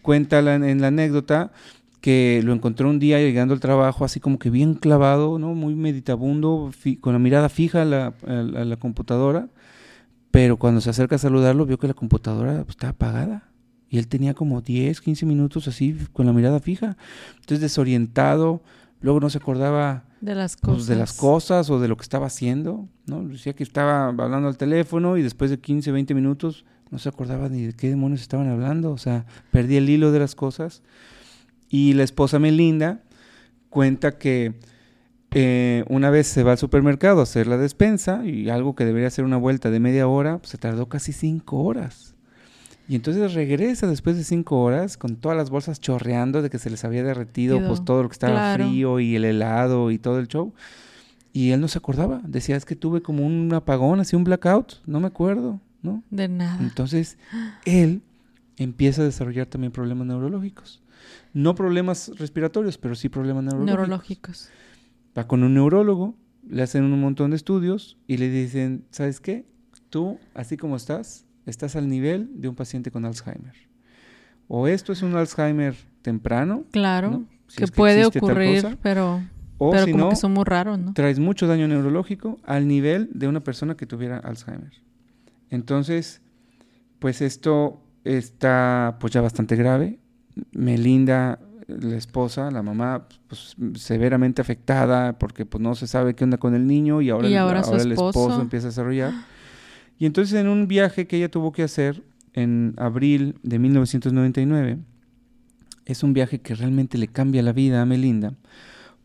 cuenta 0.02 0.40
en 0.40 0.80
la 0.80 0.88
anécdota 0.88 1.52
que 2.00 2.40
lo 2.44 2.52
encontró 2.52 2.90
un 2.90 2.98
día 2.98 3.20
llegando 3.20 3.54
al 3.54 3.60
trabajo 3.60 4.04
así 4.04 4.18
como 4.18 4.40
que 4.40 4.50
bien 4.50 4.74
clavado, 4.74 5.38
¿no? 5.38 5.54
Muy 5.54 5.76
meditabundo, 5.76 6.72
con 7.00 7.12
la 7.12 7.20
mirada 7.20 7.48
fija 7.48 7.82
a 7.82 7.84
la, 7.84 8.76
computadora, 8.80 9.50
pero 10.36 10.58
cuando 10.58 10.82
se 10.82 10.90
acerca 10.90 11.16
a 11.16 11.18
saludarlo 11.18 11.64
vio 11.64 11.78
que 11.78 11.88
la 11.88 11.94
computadora 11.94 12.56
pues, 12.64 12.76
estaba 12.76 12.90
apagada. 12.90 13.48
Y 13.88 13.96
él 13.96 14.06
tenía 14.06 14.34
como 14.34 14.60
10, 14.60 15.00
15 15.00 15.24
minutos 15.24 15.66
así 15.66 15.96
con 16.12 16.26
la 16.26 16.34
mirada 16.34 16.60
fija. 16.60 16.98
Entonces 17.36 17.62
desorientado, 17.62 18.62
luego 19.00 19.18
no 19.18 19.30
se 19.30 19.38
acordaba 19.38 20.04
de 20.20 20.34
las 20.34 20.58
cosas, 20.58 20.74
pues, 20.74 20.86
de 20.88 20.96
las 20.96 21.14
cosas 21.14 21.70
o 21.70 21.80
de 21.80 21.88
lo 21.88 21.96
que 21.96 22.02
estaba 22.02 22.26
haciendo, 22.26 22.86
¿no? 23.06 23.26
Decía 23.26 23.54
que 23.54 23.62
estaba 23.62 24.08
hablando 24.08 24.48
al 24.48 24.58
teléfono 24.58 25.16
y 25.16 25.22
después 25.22 25.50
de 25.50 25.58
15, 25.58 25.90
20 25.90 26.12
minutos 26.12 26.66
no 26.90 26.98
se 26.98 27.08
acordaba 27.08 27.48
ni 27.48 27.62
de 27.62 27.72
qué 27.72 27.88
demonios 27.88 28.20
estaban 28.20 28.50
hablando, 28.50 28.92
o 28.92 28.98
sea, 28.98 29.24
perdí 29.52 29.78
el 29.78 29.88
hilo 29.88 30.12
de 30.12 30.18
las 30.18 30.34
cosas. 30.34 30.82
Y 31.70 31.94
la 31.94 32.02
esposa 32.02 32.38
Melinda 32.38 33.00
cuenta 33.70 34.18
que 34.18 34.52
eh, 35.38 35.84
una 35.88 36.08
vez 36.08 36.28
se 36.28 36.42
va 36.42 36.52
al 36.52 36.58
supermercado 36.58 37.20
a 37.20 37.24
hacer 37.24 37.46
la 37.46 37.58
despensa 37.58 38.24
y 38.24 38.48
algo 38.48 38.74
que 38.74 38.86
debería 38.86 39.10
ser 39.10 39.26
una 39.26 39.36
vuelta 39.36 39.70
de 39.70 39.80
media 39.80 40.08
hora, 40.08 40.38
pues, 40.38 40.48
se 40.48 40.56
tardó 40.56 40.88
casi 40.88 41.12
cinco 41.12 41.62
horas. 41.62 42.14
Y 42.88 42.94
entonces 42.94 43.34
regresa 43.34 43.86
después 43.86 44.16
de 44.16 44.24
cinco 44.24 44.62
horas 44.62 44.96
con 44.96 45.16
todas 45.16 45.36
las 45.36 45.50
bolsas 45.50 45.78
chorreando 45.78 46.40
de 46.40 46.48
que 46.48 46.58
se 46.58 46.70
les 46.70 46.86
había 46.86 47.02
derretido 47.02 47.60
pues 47.66 47.84
todo 47.84 48.02
lo 48.02 48.08
que 48.08 48.14
estaba 48.14 48.54
frío 48.54 48.98
y 48.98 49.14
el 49.14 49.26
helado 49.26 49.90
y 49.90 49.98
todo 49.98 50.20
el 50.20 50.28
show. 50.28 50.54
Y 51.34 51.50
él 51.50 51.60
no 51.60 51.68
se 51.68 51.76
acordaba. 51.76 52.22
Decía, 52.24 52.56
es 52.56 52.64
que 52.64 52.74
tuve 52.74 53.02
como 53.02 53.26
un 53.26 53.52
apagón, 53.52 54.00
así 54.00 54.16
un 54.16 54.24
blackout. 54.24 54.76
No 54.86 55.00
me 55.00 55.08
acuerdo, 55.08 55.60
¿no? 55.82 56.02
De 56.10 56.28
nada. 56.28 56.58
Entonces, 56.62 57.18
él 57.66 58.00
empieza 58.56 59.02
a 59.02 59.04
desarrollar 59.04 59.46
también 59.48 59.70
problemas 59.70 60.06
neurológicos. 60.06 60.80
No 61.34 61.54
problemas 61.54 62.10
respiratorios, 62.16 62.78
pero 62.78 62.94
sí 62.94 63.10
problemas 63.10 63.44
neurológicos. 63.44 63.76
Neurológicos. 63.76 64.50
Va 65.16 65.26
con 65.26 65.42
un 65.42 65.54
neurólogo, 65.54 66.16
le 66.48 66.62
hacen 66.62 66.84
un 66.84 67.00
montón 67.00 67.30
de 67.30 67.36
estudios 67.36 67.98
y 68.06 68.18
le 68.18 68.28
dicen, 68.28 68.84
¿sabes 68.90 69.20
qué? 69.20 69.46
Tú, 69.90 70.18
así 70.34 70.56
como 70.56 70.76
estás, 70.76 71.26
estás 71.46 71.76
al 71.76 71.88
nivel 71.88 72.28
de 72.40 72.48
un 72.48 72.54
paciente 72.54 72.90
con 72.90 73.04
Alzheimer. 73.04 73.54
O 74.48 74.68
esto 74.68 74.92
es 74.92 75.02
un 75.02 75.14
Alzheimer 75.16 75.74
temprano. 76.02 76.64
Claro, 76.70 77.24
que, 77.56 77.66
puede 77.68 78.04
ocurrir, 78.04 78.78
pero, 78.82 79.22
o 79.58 79.70
pero 79.70 79.90
como 79.90 80.10
que 80.10 80.16
son 80.16 80.32
muy 80.32 80.44
raros, 80.44 80.78
¿no? 80.78 80.92
Traes 80.92 81.18
mucho 81.18 81.46
daño 81.46 81.66
neurológico 81.66 82.38
al 82.44 82.68
nivel 82.68 83.08
de 83.12 83.28
una 83.28 83.40
persona 83.40 83.76
que 83.76 83.86
tuviera 83.86 84.18
Alzheimer. 84.18 84.72
Entonces, 85.50 86.20
pues 86.98 87.22
esto 87.22 87.80
está 88.04 88.98
pues 89.00 89.12
ya 89.12 89.20
bastante 89.20 89.56
grave. 89.56 89.98
Melinda, 90.52 91.40
la 91.66 91.96
esposa, 91.96 92.50
la 92.50 92.62
mamá, 92.62 93.08
pues 93.28 93.56
severamente 93.74 94.40
afectada 94.40 95.18
porque 95.18 95.44
pues 95.46 95.60
no 95.60 95.74
se 95.74 95.86
sabe 95.86 96.14
qué 96.14 96.24
onda 96.24 96.38
con 96.38 96.54
el 96.54 96.66
niño 96.66 97.02
y 97.02 97.10
ahora, 97.10 97.28
el 97.28 97.92
esposo 97.92 98.40
empieza 98.40 98.68
a 98.68 98.70
desarrollar. 98.70 99.12
Y 99.98 100.06
entonces 100.06 100.38
en 100.38 100.48
un 100.48 100.68
viaje 100.68 101.06
que 101.06 101.16
ella 101.16 101.30
tuvo 101.30 101.52
que 101.52 101.62
hacer 101.62 102.02
en 102.34 102.74
abril 102.76 103.38
de 103.42 103.58
1999, 103.58 104.78
es 105.86 106.02
un 106.02 106.12
viaje 106.12 106.40
que 106.40 106.54
realmente 106.54 106.98
le 106.98 107.08
cambia 107.08 107.42
la 107.42 107.52
vida 107.52 107.80
a 107.80 107.86
Melinda, 107.86 108.34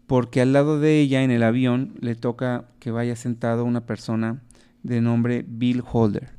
porque 0.06 0.42
al 0.42 0.52
lado 0.52 0.80
de 0.80 1.00
ella 1.00 1.24
en 1.24 1.32
el 1.32 1.44
avión 1.44 1.94
le 2.02 2.16
toca 2.16 2.66
que 2.80 2.92
vaya 2.92 3.16
sentado 3.16 3.64
una 3.64 3.86
persona 3.86 4.42
de 4.84 5.00
nombre 5.00 5.46
Bill 5.48 5.84
Holder. 5.90 6.30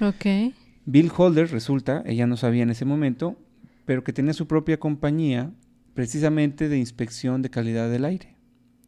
Ok. 0.00 0.54
Bill 0.86 1.10
Holder 1.16 1.50
resulta, 1.50 2.02
ella 2.06 2.26
no 2.26 2.36
sabía 2.36 2.62
en 2.62 2.70
ese 2.70 2.84
momento, 2.84 3.36
pero 3.90 4.04
que 4.04 4.12
tenía 4.12 4.32
su 4.34 4.46
propia 4.46 4.78
compañía 4.78 5.50
precisamente 5.94 6.68
de 6.68 6.78
inspección 6.78 7.42
de 7.42 7.50
calidad 7.50 7.90
del 7.90 8.04
aire. 8.04 8.36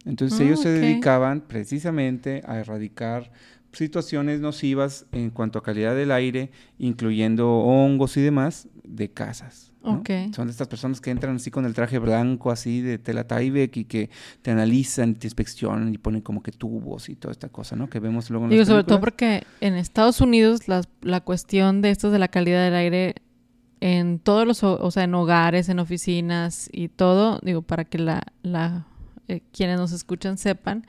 Entonces 0.04 0.38
ellos 0.38 0.60
se 0.60 0.68
dedicaban 0.68 1.40
precisamente 1.40 2.40
a 2.46 2.58
erradicar 2.58 3.32
situaciones 3.72 4.38
nocivas 4.38 5.06
en 5.10 5.30
cuanto 5.30 5.58
a 5.58 5.64
calidad 5.64 5.96
del 5.96 6.12
aire, 6.12 6.52
incluyendo 6.78 7.50
hongos 7.50 8.16
y 8.16 8.20
demás, 8.20 8.68
de 8.84 9.10
casas. 9.10 9.72
Son 9.82 10.04
de 10.46 10.52
estas 10.52 10.68
personas 10.68 11.00
que 11.00 11.10
entran 11.10 11.34
así 11.34 11.50
con 11.50 11.64
el 11.64 11.74
traje 11.74 11.98
blanco, 11.98 12.52
así 12.52 12.80
de 12.80 12.98
tela 12.98 13.26
Tyvek 13.26 13.76
y 13.78 13.84
que 13.86 14.08
te 14.42 14.52
analizan, 14.52 15.16
te 15.16 15.26
inspeccionan 15.26 15.92
y 15.92 15.98
ponen 15.98 16.20
como 16.20 16.44
que 16.44 16.52
tubos 16.52 17.08
y 17.08 17.16
toda 17.16 17.32
esta 17.32 17.48
cosa, 17.48 17.74
¿no? 17.74 17.90
Que 17.90 17.98
vemos 17.98 18.30
luego 18.30 18.44
en 18.44 18.52
Digo, 18.52 18.64
sobre 18.64 18.84
todo 18.84 19.00
porque 19.00 19.42
en 19.60 19.74
Estados 19.74 20.20
Unidos 20.20 20.68
la, 20.68 20.82
la 21.00 21.22
cuestión 21.22 21.82
de 21.82 21.90
esto 21.90 22.12
de 22.12 22.20
la 22.20 22.28
calidad 22.28 22.62
del 22.64 22.76
aire 22.76 23.16
en 23.82 24.20
todos 24.20 24.46
los, 24.46 24.62
o 24.62 24.90
sea, 24.92 25.02
en 25.02 25.14
hogares, 25.16 25.68
en 25.68 25.80
oficinas 25.80 26.68
y 26.72 26.86
todo, 26.86 27.40
digo, 27.42 27.62
para 27.62 27.84
que 27.84 27.98
la, 27.98 28.22
la 28.44 28.86
eh, 29.26 29.40
quienes 29.52 29.76
nos 29.76 29.90
escuchan 29.90 30.38
sepan, 30.38 30.86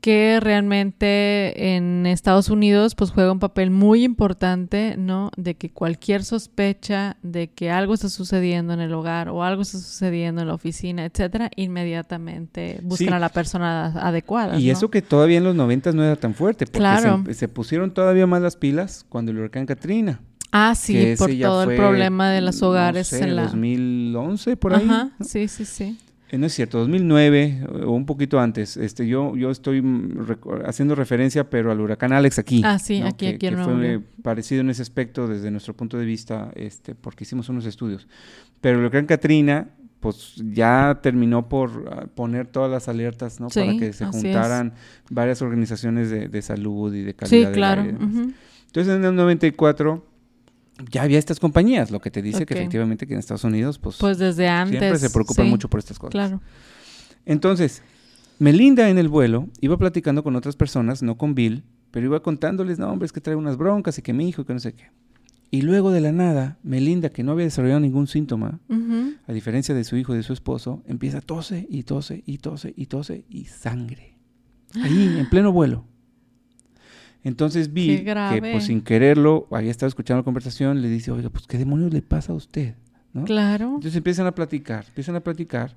que 0.00 0.38
realmente 0.38 1.74
en 1.74 2.06
Estados 2.06 2.50
Unidos 2.50 2.94
pues 2.94 3.10
juega 3.10 3.32
un 3.32 3.40
papel 3.40 3.72
muy 3.72 4.04
importante, 4.04 4.96
¿no? 4.96 5.32
De 5.36 5.56
que 5.56 5.70
cualquier 5.70 6.22
sospecha 6.22 7.16
de 7.22 7.48
que 7.48 7.72
algo 7.72 7.94
está 7.94 8.08
sucediendo 8.08 8.74
en 8.74 8.80
el 8.80 8.94
hogar 8.94 9.28
o 9.28 9.42
algo 9.42 9.62
está 9.62 9.78
sucediendo 9.78 10.42
en 10.42 10.48
la 10.48 10.54
oficina, 10.54 11.04
etcétera, 11.04 11.50
inmediatamente 11.56 12.78
buscan 12.84 13.14
a 13.14 13.18
la 13.18 13.30
persona 13.30 13.86
adecuada. 13.86 14.56
Y 14.60 14.70
eso 14.70 14.88
que 14.88 15.02
todavía 15.02 15.38
en 15.38 15.44
los 15.44 15.56
noventas 15.56 15.96
no 15.96 16.04
era 16.04 16.14
tan 16.14 16.34
fuerte, 16.34 16.66
porque 16.66 17.34
se, 17.34 17.48
pusieron 17.48 17.92
todavía 17.92 18.28
más 18.28 18.40
las 18.40 18.54
pilas 18.54 19.04
cuando 19.08 19.32
el 19.32 19.38
huracán 19.38 19.66
Katrina. 19.66 20.20
Ah, 20.56 20.76
sí, 20.76 21.14
por 21.18 21.34
todo 21.34 21.64
el 21.64 21.76
problema 21.76 22.30
de 22.30 22.40
los 22.40 22.62
hogares 22.62 23.12
en 23.12 23.34
la 23.34 23.42
2011 23.42 24.56
por 24.56 24.74
ahí. 24.74 24.84
Ajá, 24.84 25.10
sí, 25.20 25.48
sí, 25.48 25.64
sí. 25.64 25.98
Eh, 26.30 26.38
no 26.38 26.46
es 26.46 26.54
cierto, 26.54 26.78
2009 26.78 27.66
o 27.86 27.90
un 27.90 28.06
poquito 28.06 28.38
antes. 28.38 28.76
Este, 28.76 29.08
yo, 29.08 29.34
yo 29.34 29.50
estoy 29.50 29.82
haciendo 30.64 30.94
referencia, 30.94 31.50
pero 31.50 31.72
al 31.72 31.80
huracán 31.80 32.12
Alex 32.12 32.38
aquí. 32.38 32.62
Ah, 32.64 32.78
sí, 32.78 33.02
aquí, 33.02 33.26
aquí. 33.26 33.38
Que 33.38 33.56
fue 33.56 34.00
parecido 34.22 34.60
en 34.60 34.70
ese 34.70 34.82
aspecto 34.82 35.26
desde 35.26 35.50
nuestro 35.50 35.74
punto 35.74 35.98
de 35.98 36.04
vista, 36.04 36.52
este, 36.54 36.94
porque 36.94 37.24
hicimos 37.24 37.48
unos 37.48 37.66
estudios. 37.66 38.06
Pero 38.60 38.78
el 38.78 38.84
huracán 38.84 39.06
Katrina, 39.06 39.70
pues 39.98 40.36
ya 40.36 41.00
terminó 41.02 41.48
por 41.48 41.88
ah, 41.90 42.06
poner 42.14 42.46
todas 42.46 42.70
las 42.70 42.86
alertas, 42.86 43.40
¿no? 43.40 43.48
Para 43.48 43.76
que 43.76 43.92
se 43.92 44.06
juntaran 44.06 44.74
varias 45.10 45.42
organizaciones 45.42 46.10
de, 46.10 46.42
salud 46.42 46.94
y 46.94 47.02
de 47.02 47.14
calidad. 47.14 47.48
Sí, 47.48 47.52
claro. 47.52 47.82
Entonces 47.82 48.94
en 48.94 49.04
el 49.04 49.16
94 49.16 50.13
ya 50.90 51.02
había 51.02 51.18
estas 51.18 51.40
compañías, 51.40 51.90
lo 51.90 52.00
que 52.00 52.10
te 52.10 52.22
dice 52.22 52.46
que 52.46 52.54
efectivamente 52.54 53.06
que 53.06 53.14
en 53.14 53.20
Estados 53.20 53.44
Unidos, 53.44 53.78
pues, 53.78 53.96
pues 53.98 54.18
desde 54.18 54.48
antes 54.48 54.78
siempre 54.78 54.98
se 54.98 55.10
preocupan 55.10 55.48
mucho 55.48 55.68
por 55.68 55.78
estas 55.78 55.98
cosas. 55.98 56.12
Claro. 56.12 56.40
Entonces, 57.26 57.82
Melinda 58.38 58.88
en 58.90 58.98
el 58.98 59.08
vuelo 59.08 59.48
iba 59.60 59.78
platicando 59.78 60.22
con 60.22 60.36
otras 60.36 60.56
personas, 60.56 61.02
no 61.02 61.16
con 61.16 61.34
Bill, 61.34 61.64
pero 61.90 62.06
iba 62.06 62.22
contándoles, 62.22 62.78
no, 62.78 62.90
hombre, 62.90 63.06
es 63.06 63.12
que 63.12 63.20
trae 63.20 63.36
unas 63.36 63.56
broncas 63.56 63.98
y 63.98 64.02
que 64.02 64.12
mi 64.12 64.28
hijo 64.28 64.42
y 64.42 64.44
que 64.44 64.52
no 64.52 64.58
sé 64.58 64.74
qué. 64.74 64.90
Y 65.50 65.62
luego 65.62 65.92
de 65.92 66.00
la 66.00 66.10
nada, 66.10 66.58
Melinda, 66.64 67.10
que 67.10 67.22
no 67.22 67.30
había 67.30 67.44
desarrollado 67.44 67.78
ningún 67.78 68.08
síntoma, 68.08 68.58
a 69.28 69.32
diferencia 69.32 69.72
de 69.72 69.84
su 69.84 69.96
hijo 69.96 70.12
y 70.12 70.16
de 70.16 70.24
su 70.24 70.32
esposo, 70.32 70.82
empieza 70.88 71.18
a 71.18 71.20
tose 71.20 71.64
y 71.70 71.84
tose 71.84 72.24
y 72.26 72.38
tose 72.38 72.74
y 72.76 72.86
tose 72.86 73.24
y 73.28 73.44
sangre. 73.44 74.18
Ahí, 74.82 75.16
en 75.16 75.30
pleno 75.30 75.52
vuelo. 75.52 75.86
Entonces 77.24 77.72
vi 77.72 78.04
que, 78.04 78.38
pues 78.38 78.64
sin 78.64 78.82
quererlo, 78.82 79.48
había 79.50 79.70
estado 79.70 79.88
escuchando 79.88 80.20
la 80.20 80.24
conversación, 80.24 80.82
le 80.82 80.88
dice, 80.88 81.10
oiga, 81.10 81.30
pues 81.30 81.46
qué 81.46 81.56
demonios 81.58 81.92
le 81.92 82.02
pasa 82.02 82.32
a 82.32 82.36
usted. 82.36 82.74
Claro. 83.24 83.66
Entonces 83.66 83.96
empiezan 83.96 84.26
a 84.26 84.34
platicar, 84.34 84.84
empiezan 84.88 85.16
a 85.16 85.20
platicar. 85.20 85.74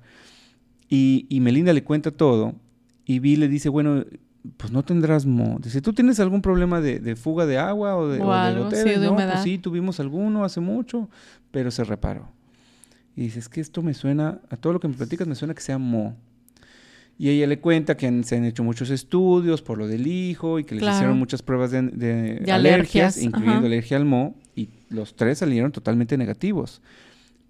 Y, 0.88 1.26
y 1.28 1.40
Melinda 1.40 1.72
le 1.72 1.84
cuenta 1.84 2.10
todo. 2.10 2.54
Y 3.04 3.20
Vi 3.20 3.36
le 3.36 3.48
dice, 3.48 3.70
bueno, 3.70 4.04
pues 4.56 4.72
no 4.72 4.84
tendrás 4.84 5.26
mo. 5.26 5.58
Dice, 5.62 5.80
¿tú 5.80 5.92
tienes 5.92 6.20
algún 6.20 6.42
problema 6.42 6.80
de, 6.80 7.16
fuga 7.16 7.46
de 7.46 7.58
agua 7.58 7.96
o 7.96 8.08
de, 8.08 8.20
o 8.20 8.70
Sí, 8.70 8.90
no, 9.00 9.14
pues 9.14 9.42
sí, 9.42 9.58
tuvimos 9.58 10.00
alguno 10.00 10.44
hace 10.44 10.60
mucho, 10.60 11.08
pero 11.50 11.70
se 11.70 11.84
reparó. 11.84 12.30
Y 13.16 13.22
dice, 13.22 13.38
es 13.38 13.48
que 13.48 13.60
esto 13.60 13.82
me 13.82 13.94
suena, 13.94 14.40
a 14.50 14.56
todo 14.56 14.74
lo 14.74 14.80
que 14.80 14.88
me 14.88 14.94
platicas 14.94 15.26
me 15.26 15.34
suena 15.34 15.54
que 15.54 15.60
sea 15.60 15.78
mo. 15.78 16.16
Y 17.20 17.30
ella 17.30 17.48
le 17.48 17.58
cuenta 17.58 17.96
que 17.96 18.22
se 18.22 18.36
han 18.36 18.44
hecho 18.44 18.62
muchos 18.62 18.90
estudios 18.90 19.60
por 19.60 19.76
lo 19.76 19.88
del 19.88 20.06
hijo 20.06 20.60
y 20.60 20.64
que 20.64 20.76
les 20.76 20.88
hicieron 20.88 21.18
muchas 21.18 21.42
pruebas 21.42 21.72
de, 21.72 22.44
alergias, 22.48 23.20
incluyendo 23.20 23.66
alergia 23.66 23.96
al 23.96 24.04
mo, 24.04 24.36
y 24.54 24.68
los 24.88 25.16
tres 25.16 25.38
salieron 25.38 25.72
totalmente 25.72 26.16
negativos. 26.16 26.80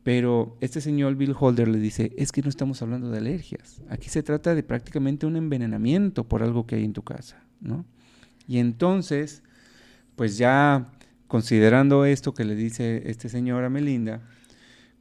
Pero 0.02 0.56
este 0.62 0.80
señor 0.80 1.16
Bill 1.16 1.34
Holder 1.38 1.68
le 1.68 1.78
dice, 1.78 2.12
es 2.16 2.32
que 2.32 2.40
no 2.40 2.48
estamos 2.48 2.80
hablando 2.80 3.10
de 3.10 3.18
alergias. 3.18 3.82
Aquí 3.90 4.08
se 4.08 4.22
trata 4.22 4.54
de 4.54 4.62
prácticamente 4.62 5.26
un 5.26 5.36
envenenamiento 5.36 6.24
por 6.24 6.42
algo 6.42 6.66
que 6.66 6.76
hay 6.76 6.84
en 6.84 6.94
tu 6.94 7.02
casa, 7.02 7.44
¿no? 7.60 7.84
Y 8.46 8.60
entonces, 8.60 9.42
pues 10.16 10.38
ya 10.38 10.92
considerando 11.26 12.06
esto 12.06 12.32
que 12.32 12.44
le 12.46 12.54
dice 12.54 13.02
este 13.04 13.28
señor 13.28 13.64
a 13.64 13.68
Melinda, 13.68 14.22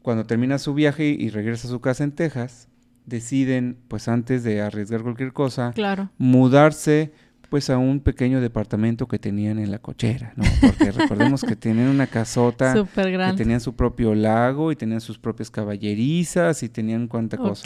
cuando 0.02 0.26
termina 0.26 0.60
su 0.60 0.74
viaje 0.74 1.06
y 1.08 1.30
regresa 1.30 1.70
a 1.70 1.72
su 1.72 1.80
casa 1.80 2.04
en 2.04 2.12
Texas, 2.12 2.68
deciden, 3.08 3.78
pues 3.88 4.08
antes 4.08 4.44
de 4.44 4.62
arriesgar 4.62 5.02
cualquier 5.02 5.34
cosa, 5.34 5.74
mudarse 6.20 7.12
pues 7.50 7.70
a 7.70 7.78
un 7.78 8.02
pequeño 8.02 8.42
departamento 8.42 9.08
que 9.08 9.18
tenían 9.18 9.58
en 9.58 9.72
la 9.72 9.80
cochera, 9.80 10.34
¿no? 10.36 10.44
Porque 10.60 10.92
recordemos 10.92 11.44
que 11.44 11.56
tenían 11.56 11.88
una 11.88 12.06
casota 12.06 12.86
que 12.94 13.34
tenían 13.38 13.62
su 13.62 13.74
propio 13.74 14.14
lago 14.14 14.74
y 14.74 14.76
tenían 14.76 15.00
sus 15.00 15.18
propias 15.18 15.50
caballerizas 15.50 16.62
y 16.62 16.70
tenían 16.70 17.08
cuánta 17.08 17.38
cosa. 17.38 17.64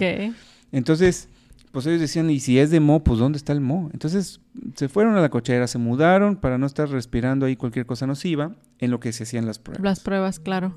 Entonces, 0.72 1.28
pues 1.72 1.88
ellos 1.88 2.00
decían, 2.00 2.30
y 2.30 2.40
si 2.40 2.60
es 2.60 2.70
de 2.70 2.80
Mo, 2.80 3.04
pues 3.04 3.18
¿dónde 3.18 3.38
está 3.38 3.54
el 3.54 3.62
Mo? 3.62 3.90
Entonces 3.92 4.40
se 4.76 4.88
fueron 4.88 5.16
a 5.16 5.22
la 5.22 5.30
cochera, 5.30 5.66
se 5.66 5.80
mudaron 5.80 6.36
para 6.36 6.60
no 6.60 6.68
estar 6.68 6.88
respirando 6.88 7.48
ahí 7.48 7.56
cualquier 7.56 7.88
cosa 7.88 8.06
nociva 8.06 8.56
en 8.78 8.92
lo 8.92 9.00
que 9.00 9.12
se 9.12 9.24
hacían 9.24 9.48
las 9.48 9.58
pruebas. 9.58 9.84
Las 9.84 10.00
pruebas, 10.02 10.40
claro. 10.40 10.76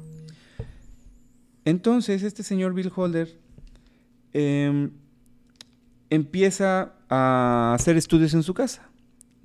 Entonces 1.67 2.23
este 2.23 2.43
señor 2.43 2.73
Bill 2.73 2.91
Holder 2.95 3.44
em, 4.35 4.91
empieza 6.11 6.93
a 7.09 7.75
hacer 7.75 7.97
estudios 7.97 8.35
en 8.35 8.43
su 8.43 8.53
casa. 8.53 8.91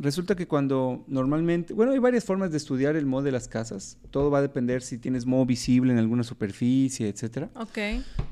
Resulta 0.02 0.36
que 0.36 0.48
cuando 0.48 1.04
normalmente, 1.08 1.74
bueno, 1.74 1.92
hay 1.92 2.00
varias 2.00 2.24
formas 2.24 2.52
de 2.52 2.58
estudiar 2.58 2.96
el 2.96 3.06
moho 3.06 3.22
de 3.22 3.34
las 3.34 3.50
casas. 3.50 3.98
Todo 4.12 4.32
va 4.32 4.38
a 4.38 4.42
depender 4.42 4.82
si 4.82 4.98
tienes 4.98 5.26
moho 5.26 5.46
visible 5.46 5.92
en 5.92 6.00
alguna 6.00 6.24
superficie, 6.24 7.10
etcétera. 7.10 7.50
Ok. 7.56 7.78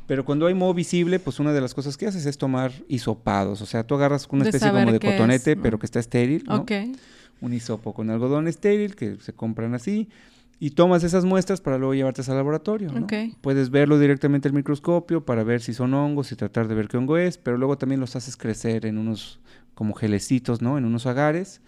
Pero 0.08 0.24
cuando 0.24 0.48
hay 0.48 0.54
moho 0.54 0.74
visible, 0.74 1.20
pues 1.20 1.42
una 1.42 1.52
de 1.52 1.60
las 1.60 1.74
cosas 1.74 1.98
que 1.98 2.08
haces 2.08 2.26
es 2.26 2.38
tomar 2.38 2.72
hisopados. 2.88 3.62
O 3.62 3.66
sea, 3.66 3.86
tú 3.86 3.96
agarras 3.96 4.28
una 4.32 4.46
especie 4.46 4.72
como 4.72 4.92
de 4.94 5.00
cotonete, 5.00 5.58
pero 5.58 5.78
que 5.78 5.86
está 5.86 6.00
estéril, 6.00 6.46
¿no? 6.48 6.62
Ok. 6.62 6.72
Un 7.42 7.54
hisopo 7.54 7.94
con 7.94 8.10
algodón 8.10 8.48
estéril 8.48 8.96
que 8.96 9.18
se 9.18 9.34
compran 9.34 9.76
así 9.76 10.08
y 10.60 10.72
tomas 10.72 11.04
esas 11.04 11.24
muestras 11.26 11.62
para 11.62 11.78
luego 11.78 11.94
llevártelas 11.94 12.30
al 12.30 12.38
laboratorio. 12.38 12.92
¿no? 12.92 13.08
Puedes 13.42 13.70
verlo 13.70 14.00
directamente 14.00 14.48
al 14.48 14.54
microscopio 14.54 15.26
para 15.26 15.44
ver 15.44 15.62
si 15.62 15.74
son 15.74 15.94
hongos 15.94 16.32
y 16.32 16.36
tratar 16.36 16.68
de 16.68 16.76
ver 16.76 16.88
qué 16.88 16.98
hongo 16.98 17.18
es, 17.18 17.38
pero 17.38 17.58
luego 17.58 17.78
también 17.78 18.02
los 18.02 18.16
haces 18.16 18.38
crecer 18.38 18.86
en 18.86 18.98
unos 18.98 19.40
como 19.76 19.94
gelecitos, 19.94 20.62
¿no? 20.62 20.78
En 20.78 20.86
unos 20.86 21.06
agares. 21.06 21.62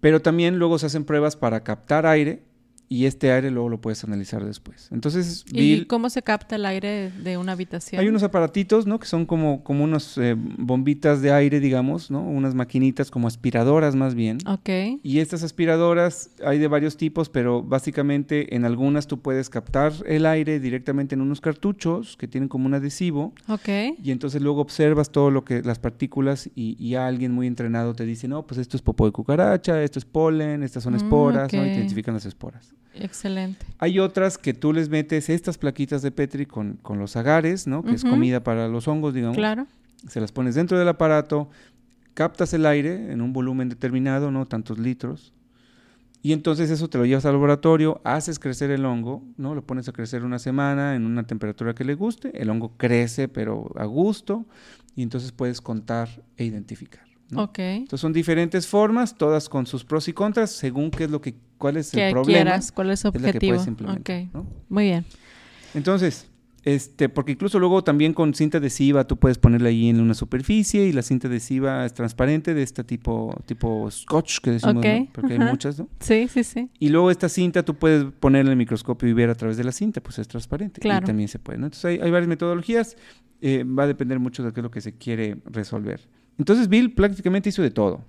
Pero 0.00 0.20
también 0.20 0.58
luego 0.58 0.78
se 0.78 0.86
hacen 0.86 1.04
pruebas 1.04 1.36
para 1.36 1.60
captar 1.62 2.06
aire 2.06 2.42
y 2.88 3.06
este 3.06 3.32
aire 3.32 3.50
luego 3.50 3.68
lo 3.68 3.80
puedes 3.80 4.04
analizar 4.04 4.44
después. 4.44 4.88
Entonces, 4.92 5.44
¿y 5.52 5.84
cómo 5.86 6.10
se 6.10 6.22
capta 6.22 6.56
el 6.56 6.66
aire 6.66 7.10
de 7.10 7.36
una 7.36 7.52
habitación? 7.52 8.00
Hay 8.00 8.08
unos 8.08 8.22
aparatitos, 8.22 8.86
¿no? 8.86 8.98
Que 8.98 9.06
son 9.06 9.26
como, 9.26 9.64
como 9.64 9.84
unas 9.84 10.16
eh, 10.18 10.34
bombitas 10.36 11.22
de 11.22 11.32
aire, 11.32 11.60
digamos, 11.60 12.10
¿no? 12.10 12.20
Unas 12.20 12.54
maquinitas 12.54 13.10
como 13.10 13.26
aspiradoras 13.26 13.94
más 13.96 14.14
bien. 14.14 14.38
Ok. 14.46 15.00
Y 15.02 15.18
estas 15.18 15.42
aspiradoras 15.42 16.30
hay 16.44 16.58
de 16.58 16.68
varios 16.68 16.96
tipos, 16.96 17.28
pero 17.28 17.62
básicamente 17.62 18.54
en 18.54 18.64
algunas 18.64 19.06
tú 19.06 19.20
puedes 19.20 19.50
captar 19.50 19.92
el 20.06 20.26
aire 20.26 20.60
directamente 20.60 21.14
en 21.14 21.20
unos 21.20 21.40
cartuchos 21.40 22.16
que 22.16 22.28
tienen 22.28 22.48
como 22.48 22.66
un 22.66 22.74
adhesivo. 22.74 23.32
Ok. 23.48 23.68
Y 24.02 24.10
entonces 24.10 24.40
luego 24.42 24.60
observas 24.60 25.10
todo 25.10 25.30
lo 25.30 25.44
que, 25.44 25.62
las 25.62 25.78
partículas 25.78 26.48
y, 26.54 26.76
y 26.78 26.94
alguien 26.94 27.32
muy 27.32 27.46
entrenado 27.46 27.94
te 27.94 28.04
dice, 28.04 28.28
no, 28.28 28.46
pues 28.46 28.58
esto 28.58 28.76
es 28.76 28.82
popó 28.82 29.06
de 29.06 29.12
cucaracha, 29.12 29.82
esto 29.82 29.98
es 29.98 30.04
polen, 30.04 30.62
estas 30.62 30.82
son 30.82 30.92
mm, 30.92 30.96
esporas, 30.96 31.52
¿no? 31.52 31.66
Y 31.66 31.68
te 31.70 31.74
identifican 31.74 32.14
las 32.14 32.26
esporas. 32.26 32.72
Excelente. 33.00 33.64
Hay 33.78 33.98
otras 33.98 34.38
que 34.38 34.54
tú 34.54 34.72
les 34.72 34.88
metes 34.88 35.28
estas 35.28 35.58
plaquitas 35.58 36.02
de 36.02 36.10
Petri 36.10 36.46
con, 36.46 36.78
los 36.94 37.16
agares, 37.16 37.66
¿no? 37.66 37.82
Que 37.82 37.92
es 37.92 38.04
comida 38.04 38.42
para 38.42 38.68
los 38.68 38.88
hongos, 38.88 39.14
digamos. 39.14 39.36
Claro. 39.36 39.66
Se 40.08 40.20
las 40.20 40.32
pones 40.32 40.54
dentro 40.54 40.78
del 40.78 40.88
aparato, 40.88 41.50
captas 42.14 42.52
el 42.54 42.66
aire 42.66 43.12
en 43.12 43.20
un 43.20 43.32
volumen 43.32 43.68
determinado, 43.68 44.30
¿no? 44.30 44.46
Tantos 44.46 44.78
litros. 44.78 45.32
Y 46.22 46.32
entonces 46.32 46.70
eso 46.70 46.88
te 46.88 46.98
lo 46.98 47.04
llevas 47.06 47.24
al 47.24 47.34
laboratorio, 47.34 48.00
haces 48.02 48.40
crecer 48.40 48.72
el 48.72 48.84
hongo, 48.84 49.22
¿no? 49.36 49.54
Lo 49.54 49.64
pones 49.64 49.88
a 49.88 49.92
crecer 49.92 50.24
una 50.24 50.40
semana 50.40 50.96
en 50.96 51.06
una 51.06 51.24
temperatura 51.24 51.74
que 51.74 51.84
le 51.84 51.94
guste, 51.94 52.42
el 52.42 52.50
hongo 52.50 52.72
crece 52.76 53.28
pero 53.28 53.70
a 53.76 53.84
gusto 53.84 54.44
y 54.96 55.02
entonces 55.02 55.30
puedes 55.30 55.60
contar 55.60 56.08
e 56.36 56.44
identificar. 56.44 57.05
Entonces 57.30 58.00
son 58.00 58.12
diferentes 58.12 58.66
formas, 58.66 59.16
todas 59.16 59.48
con 59.48 59.66
sus 59.66 59.84
pros 59.84 60.08
y 60.08 60.12
contras, 60.12 60.50
según 60.50 60.90
qué 60.90 61.04
es 61.04 61.10
lo 61.10 61.20
que, 61.20 61.34
cuál 61.58 61.76
es 61.76 61.92
el 61.94 62.12
problema. 62.12 62.42
Quieras, 62.42 62.72
cuál 62.72 62.90
es 62.90 63.04
objetivo. 63.04 63.62
Muy 64.68 64.84
bien. 64.84 65.04
Entonces, 65.74 66.28
este, 66.66 67.08
porque 67.08 67.30
incluso 67.30 67.60
luego 67.60 67.84
también 67.84 68.12
con 68.12 68.34
cinta 68.34 68.58
adhesiva 68.58 69.06
tú 69.06 69.16
puedes 69.16 69.38
ponerla 69.38 69.68
ahí 69.68 69.88
en 69.88 70.00
una 70.00 70.14
superficie 70.14 70.84
y 70.88 70.92
la 70.92 71.02
cinta 71.02 71.28
adhesiva 71.28 71.86
es 71.86 71.94
transparente 71.94 72.54
de 72.54 72.62
este 72.64 72.82
tipo, 72.82 73.40
tipo 73.46 73.88
scotch 73.88 74.40
que 74.40 74.50
decimos, 74.50 74.84
porque 75.12 75.34
hay 75.34 75.38
muchas, 75.38 75.78
¿no? 75.78 75.88
Sí, 76.00 76.26
sí, 76.26 76.42
sí. 76.42 76.68
Y 76.80 76.88
luego 76.88 77.12
esta 77.12 77.28
cinta 77.28 77.64
tú 77.64 77.76
puedes 77.76 78.06
ponerla 78.18 78.48
en 78.48 78.52
el 78.52 78.58
microscopio 78.58 79.08
y 79.08 79.12
ver 79.12 79.30
a 79.30 79.36
través 79.36 79.56
de 79.56 79.62
la 79.62 79.70
cinta, 79.70 80.00
pues 80.00 80.18
es 80.18 80.26
transparente. 80.26 80.80
Claro. 80.80 81.04
Y 81.04 81.06
también 81.06 81.28
se 81.28 81.38
puede, 81.38 81.58
¿no? 81.58 81.66
Entonces 81.66 81.84
hay, 81.84 82.00
hay 82.02 82.10
varias 82.10 82.28
metodologías, 82.28 82.96
eh, 83.40 83.62
va 83.62 83.84
a 83.84 83.86
depender 83.86 84.18
mucho 84.18 84.42
de 84.42 84.52
qué 84.52 84.58
es 84.58 84.64
lo 84.64 84.70
que 84.72 84.80
se 84.80 84.96
quiere 84.96 85.36
resolver. 85.44 86.00
Entonces 86.38 86.68
Bill 86.68 86.92
prácticamente 86.92 87.48
hizo 87.48 87.62
de 87.62 87.70
todo. 87.70 88.04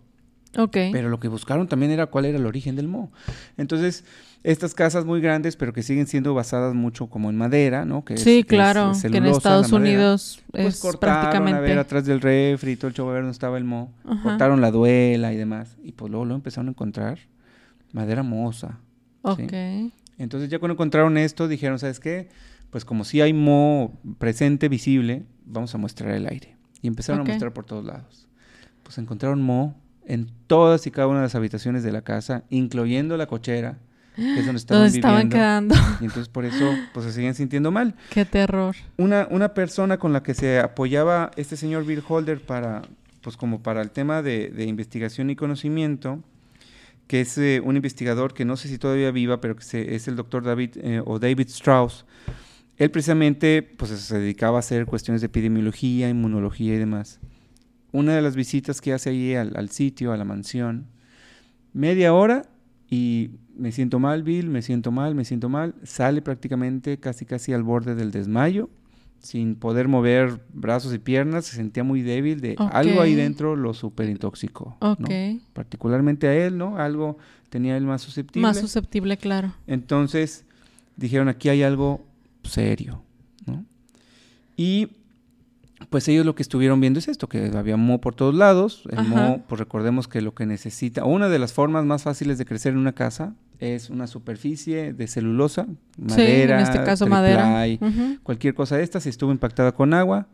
Ok. 0.58 0.78
Pero 0.92 1.10
lo 1.10 1.20
que 1.20 1.28
buscaron 1.28 1.68
también 1.68 1.92
era 1.92 2.08
cuál 2.08 2.26
era 2.26 2.38
el 2.38 2.46
origen 2.46 2.76
del 2.76 2.88
moho. 2.88 3.12
Entonces, 3.58 4.06
estas 4.44 4.74
casas 4.74 5.06
muy 5.06 5.22
grandes, 5.22 5.56
pero 5.56 5.74
que 5.74 5.84
siguen 5.84 6.08
siendo 6.08 6.34
basadas 6.34 6.74
mucho 6.74 7.08
como 7.08 7.30
en 7.30 7.38
madera, 7.38 7.86
¿no? 7.86 8.06
Que 8.06 8.18
sí, 8.18 8.44
claro, 8.44 8.94
que 9.00 9.18
en 9.18 9.26
Estados 9.26 9.72
Unidos 9.72 10.42
pues 10.52 10.76
es 10.76 10.80
cortaron, 10.80 11.22
prácticamente... 11.22 11.58
a 11.58 11.62
ver, 11.62 11.80
atrás 11.80 12.06
del 12.06 12.22
refri 12.22 12.76
todo 12.76 12.88
el 12.88 12.94
show, 12.94 13.10
a 13.10 13.14
ver 13.14 13.22
dónde 13.22 13.34
estaba 13.34 13.58
el 13.58 13.66
moho. 13.66 13.92
Cortaron 14.24 14.62
la 14.62 14.72
duela 14.72 15.34
y 15.34 15.38
demás. 15.38 15.78
Y 15.84 15.92
pues 15.92 16.10
luego 16.10 16.26
lo 16.26 16.36
empezaron 16.36 16.70
a 16.70 16.72
encontrar 16.72 17.20
madera 17.92 18.24
moza. 18.24 18.80
Ok. 19.22 19.54
Entonces 20.18 20.50
ya 20.50 20.60
cuando 20.60 20.74
encontraron 20.74 21.18
esto, 21.18 21.48
dijeron, 21.48 21.78
¿sabes 21.78 22.00
qué? 22.00 22.30
Pues 22.72 22.84
como 22.84 23.04
si 23.06 23.22
hay 23.22 23.34
moho 23.34 23.94
presente, 24.18 24.70
visible, 24.70 25.24
vamos 25.46 25.76
a 25.76 25.78
mostrar 25.78 26.12
el 26.16 26.28
aire. 26.28 26.57
Y 26.82 26.88
empezaron 26.88 27.22
a 27.22 27.24
mostrar 27.24 27.54
por 27.54 27.66
todos 27.66 27.86
lados. 27.86 28.28
Pues 28.84 28.98
encontraron 28.98 29.42
mo 29.42 29.76
en 30.06 30.32
todas 30.48 30.88
y 30.88 30.92
cada 30.92 31.08
una 31.08 31.18
de 31.18 31.24
las 31.24 31.36
habitaciones 31.36 31.84
de 31.84 31.92
la 31.92 32.02
casa, 32.02 32.44
incluyendo 32.50 33.18
la 33.18 33.28
cochera, 33.28 33.78
que 34.16 34.40
es 34.40 34.46
donde 34.46 34.58
estaban, 34.58 34.84
donde 34.84 34.98
estaban 34.98 35.30
quedando. 35.30 35.76
Y 36.00 36.06
entonces 36.06 36.30
por 36.30 36.46
eso 36.46 36.74
pues 36.94 37.06
se 37.06 37.12
siguen 37.12 37.36
sintiendo 37.36 37.72
mal. 37.72 37.96
Qué 38.10 38.26
terror. 38.26 38.76
Una, 38.98 39.28
una 39.30 39.54
persona 39.54 39.98
con 39.98 40.14
la 40.14 40.24
que 40.24 40.34
se 40.34 40.60
apoyaba 40.60 41.32
este 41.36 41.58
señor 41.58 41.86
Bill 41.86 42.04
Holder 42.08 42.40
para, 42.40 42.82
pues 43.22 43.36
como 43.36 43.62
para 43.62 43.82
el 43.82 43.92
tema 43.92 44.22
de, 44.22 44.50
de 44.50 44.66
investigación 44.66 45.30
y 45.30 45.36
conocimiento, 45.36 46.24
que 47.08 47.22
es 47.22 47.38
eh, 47.38 47.62
un 47.64 47.76
investigador 47.76 48.34
que 48.34 48.46
no 48.46 48.58
sé 48.58 48.68
si 48.68 48.78
todavía 48.78 49.12
viva, 49.12 49.42
pero 49.42 49.56
que 49.56 49.96
es 49.96 50.08
el 50.08 50.16
doctor 50.16 50.44
David 50.44 50.78
eh, 50.78 51.02
o 51.06 51.20
David 51.20 51.48
Strauss, 51.48 52.06
él 52.78 52.92
precisamente 52.92 53.64
pues, 53.64 53.92
se 53.92 54.20
dedicaba 54.20 54.58
a 54.58 54.60
hacer 54.60 54.86
cuestiones 54.86 55.22
de 55.22 55.28
epidemiología, 55.28 56.10
inmunología 56.10 56.76
y 56.76 56.78
demás. 56.78 57.20
Una 57.92 58.16
de 58.16 58.22
las 58.22 58.36
visitas 58.36 58.82
que 58.82 58.94
hace 58.94 59.10
ahí 59.10 59.34
al, 59.34 59.70
sitio, 59.70 60.12
a 60.12 60.18
la 60.18 60.26
mansión, 60.26 60.88
media 61.74 62.14
hora 62.14 62.50
y 62.90 63.32
me 63.56 63.72
siento 63.72 63.98
mal, 64.00 64.24
Bill, 64.24 64.50
me 64.50 64.62
siento 64.62 64.92
mal, 64.92 65.16
me 65.16 65.26
siento 65.26 65.50
mal. 65.50 65.74
Sale 65.84 66.22
prácticamente 66.22 67.00
casi 67.00 67.26
casi 67.26 67.54
al 67.54 67.64
borde 67.64 67.96
del 67.96 68.12
desmayo 68.12 68.70
sin 69.20 69.56
poder 69.56 69.88
mover 69.88 70.42
brazos 70.54 70.94
y 70.94 71.00
piernas, 71.00 71.46
se 71.46 71.56
sentía 71.56 71.84
muy 71.84 72.02
débil, 72.02 72.40
de 72.40 72.56
algo 72.72 73.02
ahí 73.02 73.16
dentro 73.16 73.56
lo 73.56 73.74
super 73.74 74.08
intoxicó. 74.10 74.78
Particularmente 75.54 76.28
a 76.28 76.36
él, 76.36 76.58
¿no? 76.58 76.78
Algo 76.78 77.18
tenía 77.50 77.76
él 77.78 77.84
más 77.86 78.02
susceptible. 78.02 78.48
Más 78.48 78.60
susceptible, 78.60 79.18
claro. 79.18 79.54
Entonces 79.66 80.46
dijeron, 80.96 81.30
aquí 81.30 81.50
hay 81.50 81.64
algo 81.64 82.06
serio, 82.48 83.04
¿no? 83.46 83.66
Y 84.56 84.89
pues 85.89 86.08
ellos 86.08 86.25
lo 86.25 86.36
que 86.36 86.42
estuvieron 86.42 86.82
viendo 86.82 87.00
es 87.00 87.08
esto, 87.08 87.30
que 87.30 87.51
había 87.56 87.77
moho 87.77 88.01
por 88.01 88.16
todos 88.16 88.34
lados. 88.34 88.84
El 88.92 89.08
moho, 89.08 89.42
pues 89.48 89.60
recordemos 89.60 90.08
que 90.08 90.22
lo 90.22 90.34
que 90.34 90.46
necesita, 90.46 91.06
una 91.06 91.30
de 91.30 91.39
las 91.39 91.54
formas 91.54 91.86
más 91.86 92.04
fáciles 92.04 92.38
de 92.38 92.46
crecer 92.46 92.74
en 92.74 92.80
una 92.80 92.94
casa 92.94 93.36
es 93.60 93.89
una 93.89 94.08
superficie 94.08 94.94
de 94.94 95.08
celulosa, 95.08 95.68
madera, 95.98 96.60
en 96.60 96.63
este 96.63 96.84
caso 96.84 97.08
madera. 97.08 97.66
cualquier 98.24 98.54
cosa 98.54 98.77
de 98.77 98.84
estas, 98.84 99.04
si 99.04 99.10
estuvo 99.10 99.32
impactada 99.32 99.72
con 99.72 99.94
agua, 99.94 100.27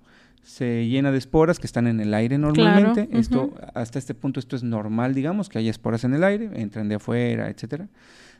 se 0.44 0.88
llena 0.88 1.12
de 1.12 1.18
esporas 1.18 1.60
que 1.60 1.68
están 1.68 1.88
en 1.88 2.00
el 2.00 2.14
aire 2.14 2.38
normalmente. 2.38 3.10
Esto, 3.12 3.54
hasta 3.74 4.00
este 4.00 4.14
punto, 4.14 4.40
esto 4.40 4.56
es 4.56 4.64
normal, 4.64 5.14
digamos, 5.14 5.50
que 5.50 5.58
haya 5.58 5.72
esporas 5.72 6.04
en 6.04 6.14
el 6.14 6.24
aire, 6.24 6.50
entran 6.56 6.90
de 6.90 6.96
afuera, 6.96 7.50
etcétera. 7.50 7.88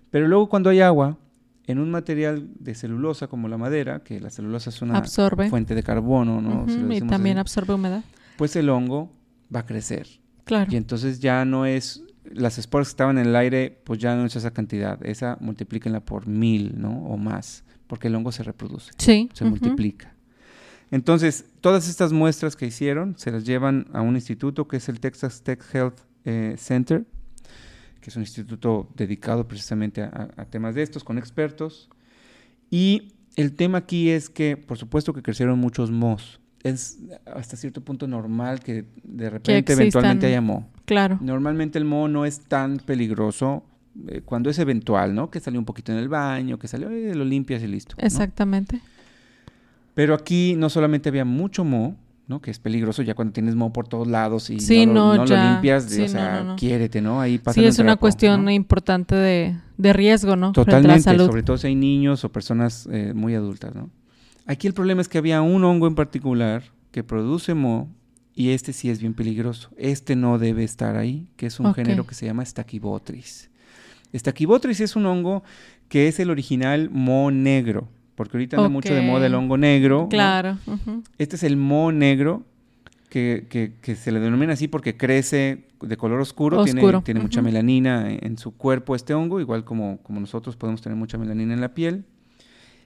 Pero 0.10 0.28
luego 0.28 0.50
cuando 0.50 0.70
hay 0.70 0.82
agua, 0.82 1.18
en 1.66 1.80
un 1.80 1.92
material 1.92 2.50
de 2.60 2.76
celulosa 2.76 3.28
como 3.28 3.48
la 3.48 3.58
madera, 3.58 4.04
que 4.04 4.20
la 4.20 4.30
celulosa 4.30 4.70
es 4.70 4.82
una 4.82 5.02
fuente 5.50 5.76
de 5.76 5.84
carbono, 5.84 6.42
¿no? 6.42 6.66
y 6.94 7.02
también 7.02 7.38
absorbe 7.38 7.74
humedad. 7.74 8.04
Pues 8.38 8.56
el 8.56 8.70
hongo 8.70 9.12
va 9.54 9.62
a 9.62 9.66
crecer. 9.66 10.08
Claro. 10.44 10.72
Y 10.72 10.76
entonces 10.76 11.20
ya 11.20 11.46
no 11.46 11.66
es 11.66 12.04
las 12.26 12.58
esporas 12.58 12.88
que 12.88 12.92
estaban 12.92 13.18
en 13.18 13.28
el 13.28 13.36
aire, 13.36 13.82
pues 13.84 14.00
ya 14.00 14.16
no 14.16 14.26
es 14.26 14.36
esa 14.36 14.52
cantidad, 14.52 15.04
esa 15.06 15.38
multiplíquenla 15.40 16.02
por 16.02 16.28
mil, 16.28 16.80
¿no? 16.80 17.06
O 17.06 17.18
más, 17.18 17.64
porque 17.88 18.08
el 18.08 18.16
hongo 18.16 18.32
se 18.32 18.44
reproduce. 18.44 18.92
Sí. 18.98 19.30
Se 19.34 19.46
multiplica. 19.46 20.14
Entonces, 20.92 21.46
todas 21.62 21.90
estas 21.90 22.14
muestras 22.14 22.56
que 22.56 22.66
hicieron 22.66 23.16
se 23.18 23.32
las 23.32 23.46
llevan 23.46 23.88
a 23.94 24.02
un 24.02 24.16
instituto 24.16 24.68
que 24.68 24.78
es 24.78 24.90
el 24.90 25.00
Texas 25.00 25.42
Tech 25.42 25.64
Health 25.74 26.00
eh, 26.26 26.56
Center, 26.58 27.06
que 28.04 28.10
es 28.10 28.18
un 28.18 28.24
instituto 28.24 28.90
dedicado 28.98 29.48
precisamente 29.48 30.02
a, 30.02 30.46
temas 30.50 30.76
de 30.76 30.84
estos, 30.84 31.06
con 31.06 31.18
expertos. 31.18 31.90
Y 32.70 33.14
el 33.38 33.54
tema 33.54 33.78
aquí 33.78 34.10
es 34.10 34.30
que, 34.30 34.58
por 34.58 34.78
supuesto 34.78 35.14
que 35.14 35.22
crecieron 35.22 35.58
muchos 35.58 35.90
mohos. 35.90 36.42
Es 36.64 37.00
hasta 37.26 37.56
cierto 37.56 37.80
punto 37.80 38.06
normal 38.06 38.60
que 38.60 38.86
de 39.04 39.30
repente 39.30 39.72
eventualmente 39.72 40.28
haya 40.28 40.42
moho. 40.42 40.66
Claro. 40.84 41.18
Normalmente 41.22 41.80
el 41.80 41.86
moho 41.86 42.10
no 42.10 42.26
es 42.26 42.42
tan 42.42 42.78
peligroso 42.78 43.64
eh, 44.10 44.22
cuando 44.24 44.50
es 44.50 44.60
eventual, 44.60 45.16
¿no? 45.16 45.32
Que 45.32 45.40
salió 45.40 45.58
un 45.58 45.66
poquito 45.66 45.94
en 45.94 45.98
el 45.98 46.10
baño, 46.10 46.60
que 46.60 46.68
salió, 46.68 46.90
eh, 46.90 47.16
lo 47.16 47.24
limpias 47.24 47.64
y 47.64 47.68
listo. 47.68 47.96
Exactamente. 48.00 48.82
Pero 49.94 50.14
aquí 50.14 50.56
no 50.58 50.70
solamente 50.70 51.08
había 51.08 51.24
mucho 51.24 51.64
moho, 51.64 51.96
¿no? 52.28 52.42
Que 52.42 52.52
es 52.52 52.60
peligroso 52.60 53.02
ya 53.02 53.16
cuando 53.16 53.34
tienes 53.34 53.56
moho 53.56 53.74
por 53.74 53.88
todos 53.88 54.08
lados 54.08 54.50
y 54.50 54.86
no, 54.86 55.16
lo, 55.16 55.26
limpias, 55.26 55.86
o 55.86 56.08
sea, 56.08 56.44
no, 56.44 56.56
quiérete, 56.56 57.02
¿no? 57.02 57.20
Ahí 57.20 57.38
pasa 57.38 57.60
Sí, 57.60 57.66
es 57.66 57.80
una 57.80 57.98
cuestión 57.98 58.50
importante 58.50 59.16
de, 59.16 59.94
riesgo, 59.94 60.36
¿no? 60.36 60.52
Totalmente, 60.54 61.18
sobre 61.18 61.44
todo 61.44 61.58
si 61.58 61.68
hay 61.68 61.76
niños 61.76 62.24
o 62.24 62.32
personas 62.32 62.88
eh, 62.92 63.14
muy 63.14 63.36
adultas, 63.36 63.76
¿no? 63.76 63.90
Aquí 64.46 64.68
el 64.68 64.74
problema 64.74 65.02
es 65.02 65.08
que 65.08 65.18
había 65.18 65.42
un 65.42 65.64
hongo 65.64 65.88
en 65.88 65.96
particular 65.96 66.64
que 66.92 67.04
produce 67.04 67.54
moho 67.54 67.88
y 68.36 68.50
este 68.50 68.74
sí 68.74 68.90
es 68.90 69.00
bien 69.00 69.14
peligroso. 69.14 69.70
Este 69.78 70.16
no 70.16 70.38
debe 70.38 70.64
estar 70.64 70.98
ahí, 70.98 71.28
que 71.38 71.46
es 71.46 71.60
un 71.60 71.74
género 71.74 72.06
que 72.06 72.16
se 72.16 72.26
llama 72.26 72.44
Stachybotrys. 72.44 73.50
Stachybotrys 74.14 74.80
es 74.82 74.96
un 74.96 75.06
hongo 75.06 75.44
que 75.88 76.08
es 76.08 76.20
el 76.20 76.30
original 76.30 76.90
moho 76.90 77.32
negro 77.32 77.88
porque 78.16 78.38
ahorita 78.38 78.58
anda 78.58 78.70
mucho 78.70 78.94
de 78.94 79.02
moda 79.02 79.26
el 79.26 79.36
hongo 79.36 79.58
negro. 79.58 80.08
Claro. 80.10 80.58
Este 81.18 81.36
es 81.36 81.44
el 81.44 81.58
moho 81.58 81.92
negro, 81.92 82.44
que, 83.10 83.96
se 83.96 84.12
le 84.12 84.20
denomina 84.20 84.54
así 84.54 84.68
porque 84.68 84.98
crece 84.98 85.66
de 85.82 85.98
color 85.98 86.20
oscuro, 86.20 86.64
tiene, 86.64 87.02
tiene 87.02 87.20
mucha 87.20 87.42
melanina 87.42 88.10
en, 88.10 88.38
su 88.38 88.52
cuerpo 88.56 88.96
este 88.96 89.14
hongo, 89.14 89.40
igual 89.40 89.64
como, 89.66 89.98
como 90.04 90.20
nosotros 90.20 90.56
podemos 90.56 90.82
tener 90.82 90.98
mucha 90.98 91.18
melanina 91.18 91.54
en 91.54 91.62
la 91.62 91.74
piel. 91.74 92.06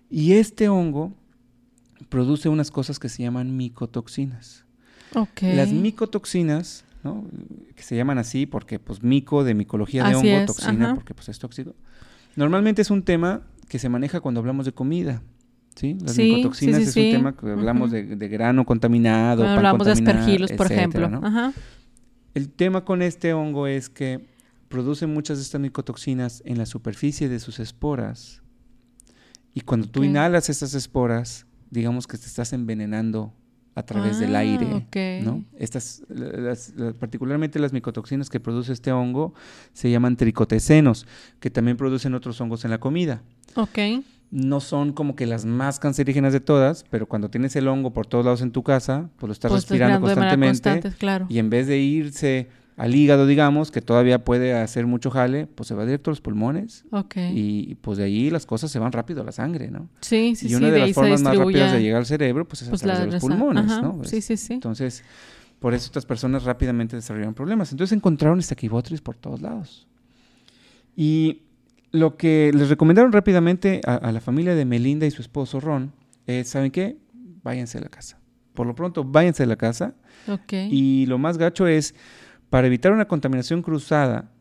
Y 0.10 0.34
este 0.34 0.70
hongo 0.70 1.14
produce 2.10 2.50
unas 2.50 2.72
cosas 2.72 3.00
que 3.00 3.10
se 3.10 3.24
llaman 3.24 3.56
micotoxinas. 3.56 4.66
Las 5.42 5.72
micotoxinas, 5.72 6.84
¿no? 7.04 7.26
que 7.76 7.84
se 7.84 7.96
llaman 7.96 8.18
así 8.18 8.46
porque 8.46 8.80
pues 8.80 9.04
mico 9.04 9.44
de 9.44 9.54
micología 9.54 10.04
de 10.04 10.16
hongo, 10.16 10.46
toxina 10.46 10.96
porque 10.96 11.14
pues 11.14 11.30
es 11.30 11.40
tóxico. 11.40 11.74
Normalmente 12.36 12.82
es 12.82 12.92
un 12.92 13.04
tema 13.04 13.42
que 13.68 13.80
se 13.80 13.90
maneja 13.90 14.20
cuando 14.22 14.40
hablamos 14.40 14.66
de 14.66 14.72
comida. 14.72 15.22
¿sí? 15.76 15.98
Las 16.02 16.18
micotoxinas 16.18 16.82
es 16.82 16.96
un 16.96 17.12
tema 17.12 17.36
que 17.36 17.50
hablamos 17.50 17.92
de, 17.92 18.28
grano 18.28 18.66
contaminado. 18.66 19.48
hablamos 19.48 19.86
de 19.86 19.94
aspergilos, 19.94 20.52
por 20.54 20.72
ejemplo. 20.72 21.10
El 22.34 22.50
tema 22.50 22.86
con 22.86 23.02
este 23.02 23.34
hongo 23.34 23.68
es 23.68 23.90
que 23.90 24.28
produce 24.68 25.08
muchas 25.08 25.38
de 25.38 25.44
estas 25.44 25.60
micotoxinas 25.62 26.44
en 26.46 26.58
la 26.58 26.66
superficie 26.66 27.30
de 27.30 27.40
sus 27.40 27.60
esporas. 27.60 28.44
Y 29.54 29.62
cuando 29.62 29.88
tú 29.88 30.04
inhalas 30.04 30.50
estas 30.50 30.76
esporas, 30.76 31.48
digamos 31.72 32.06
que 32.06 32.18
te 32.18 32.28
estás 32.28 32.54
envenenando 32.54 33.34
a 33.74 33.84
través 33.84 34.20
del 34.20 34.36
aire, 34.36 34.68
ah, 34.72 35.24
¿no? 35.24 35.46
Estas, 35.58 36.04
particularmente 37.00 37.60
las 37.60 37.74
micotoxinas 37.74 38.30
que 38.30 38.40
produce 38.40 38.74
este 38.74 38.92
hongo 38.92 39.34
se 39.74 39.92
llaman 39.92 40.18
tricotecenos, 40.18 41.06
que 41.40 41.52
también 41.52 41.78
producen 41.78 42.16
otros 42.16 42.42
hongos 42.42 42.66
en 42.66 42.72
la 42.72 42.80
comida. 42.80 43.22
Ok. 43.58 44.04
No 44.30 44.60
son 44.60 44.92
como 44.92 45.16
que 45.16 45.26
las 45.26 45.46
más 45.46 45.80
cancerígenas 45.80 46.34
de 46.34 46.40
todas, 46.40 46.86
pero 46.90 47.08
cuando 47.08 47.30
tienes 47.30 47.56
el 47.56 47.68
hongo 47.68 47.92
por 47.94 48.08
todos 48.08 48.26
lados 48.26 48.42
en 48.42 48.52
tu 48.52 48.62
casa, 48.62 49.10
pues 49.18 49.28
lo 49.28 49.34
estás 49.34 49.52
pues 49.52 49.64
respirando 49.64 50.02
constantemente. 50.02 50.92
claro. 50.98 51.28
Y 51.30 51.40
en 51.40 51.50
vez 51.50 51.68
de 51.68 51.78
irse 51.80 52.50
al 52.76 52.94
hígado, 52.94 53.26
digamos, 53.26 53.72
que 53.72 53.82
todavía 53.82 54.24
puede 54.24 54.54
hacer 54.54 54.86
mucho 54.86 55.10
jale, 55.10 55.48
pues 55.48 55.68
se 55.68 55.74
va 55.74 55.84
directo 55.84 56.12
a 56.12 56.12
los 56.12 56.22
pulmones. 56.22 56.86
Ok. 56.92 57.16
Y 57.34 57.76
pues 57.76 57.98
de 57.98 58.04
ahí 58.04 58.30
las 58.30 58.46
cosas 58.46 58.70
se 58.70 58.78
van 58.80 58.92
rápido 58.92 59.22
a 59.22 59.24
la 59.24 59.32
sangre, 59.32 59.72
¿no? 59.72 59.90
Sí, 60.02 60.36
sí, 60.36 60.48
sí. 60.48 60.52
Y 60.52 60.56
una 60.56 60.70
de, 60.70 60.80
las 60.80 60.92
formas 60.92 61.22
más 61.22 61.36
rápidas 61.36 61.72
de 61.72 61.82
llegar 61.82 62.00
al 62.00 62.06
cerebro, 62.06 62.48
pues 62.48 62.62
es 62.62 62.68
a 62.68 62.72
pues 62.72 62.82
través 62.82 63.00
de 63.06 63.12
los 63.12 63.22
pulmones, 63.22 63.66
¿no? 63.66 64.02
sí, 64.04 64.22
sí, 64.22 64.38
sí. 64.38 64.54
Entonces, 64.54 65.04
por 65.60 65.74
eso 65.74 65.86
estas 65.86 66.06
personas 66.06 66.44
rápidamente 66.44 66.96
desarrollaron 66.96 67.34
problemas. 67.34 67.72
Entonces 67.72 67.96
encontraron 67.96 68.38
estaquibotris 68.40 69.02
por 69.02 69.16
todos 69.16 69.42
lados. 69.42 69.88
Y 70.96 71.42
lo 72.00 72.18
que 72.18 72.52
les 72.54 72.70
recomendaron 72.70 73.12
rápidamente 73.12 73.82
a, 73.86 73.96
a, 73.96 74.12
la 74.12 74.22
familia 74.22 74.56
de 74.56 74.66
Melinda 74.66 75.06
y 75.06 75.12
su 75.12 75.22
esposo 75.22 75.60
Ron 75.60 75.94
es, 76.26 76.50
¿saben 76.50 76.72
qué? 76.72 76.98
Váyanse 77.44 77.78
a 77.78 77.82
la 77.82 77.90
casa. 77.90 78.20
Por 78.54 78.66
lo 78.66 78.74
pronto, 78.74 79.04
váyanse 79.04 79.44
a 79.44 79.46
la 79.46 79.56
casa. 79.56 79.94
Y 80.52 81.06
lo 81.06 81.20
más 81.20 81.38
gacho 81.38 81.68
es 81.68 81.94
para 82.50 82.66
evitar 82.66 82.92
una 82.92 83.08
contaminación 83.08 83.62
cruzada, 83.62 84.32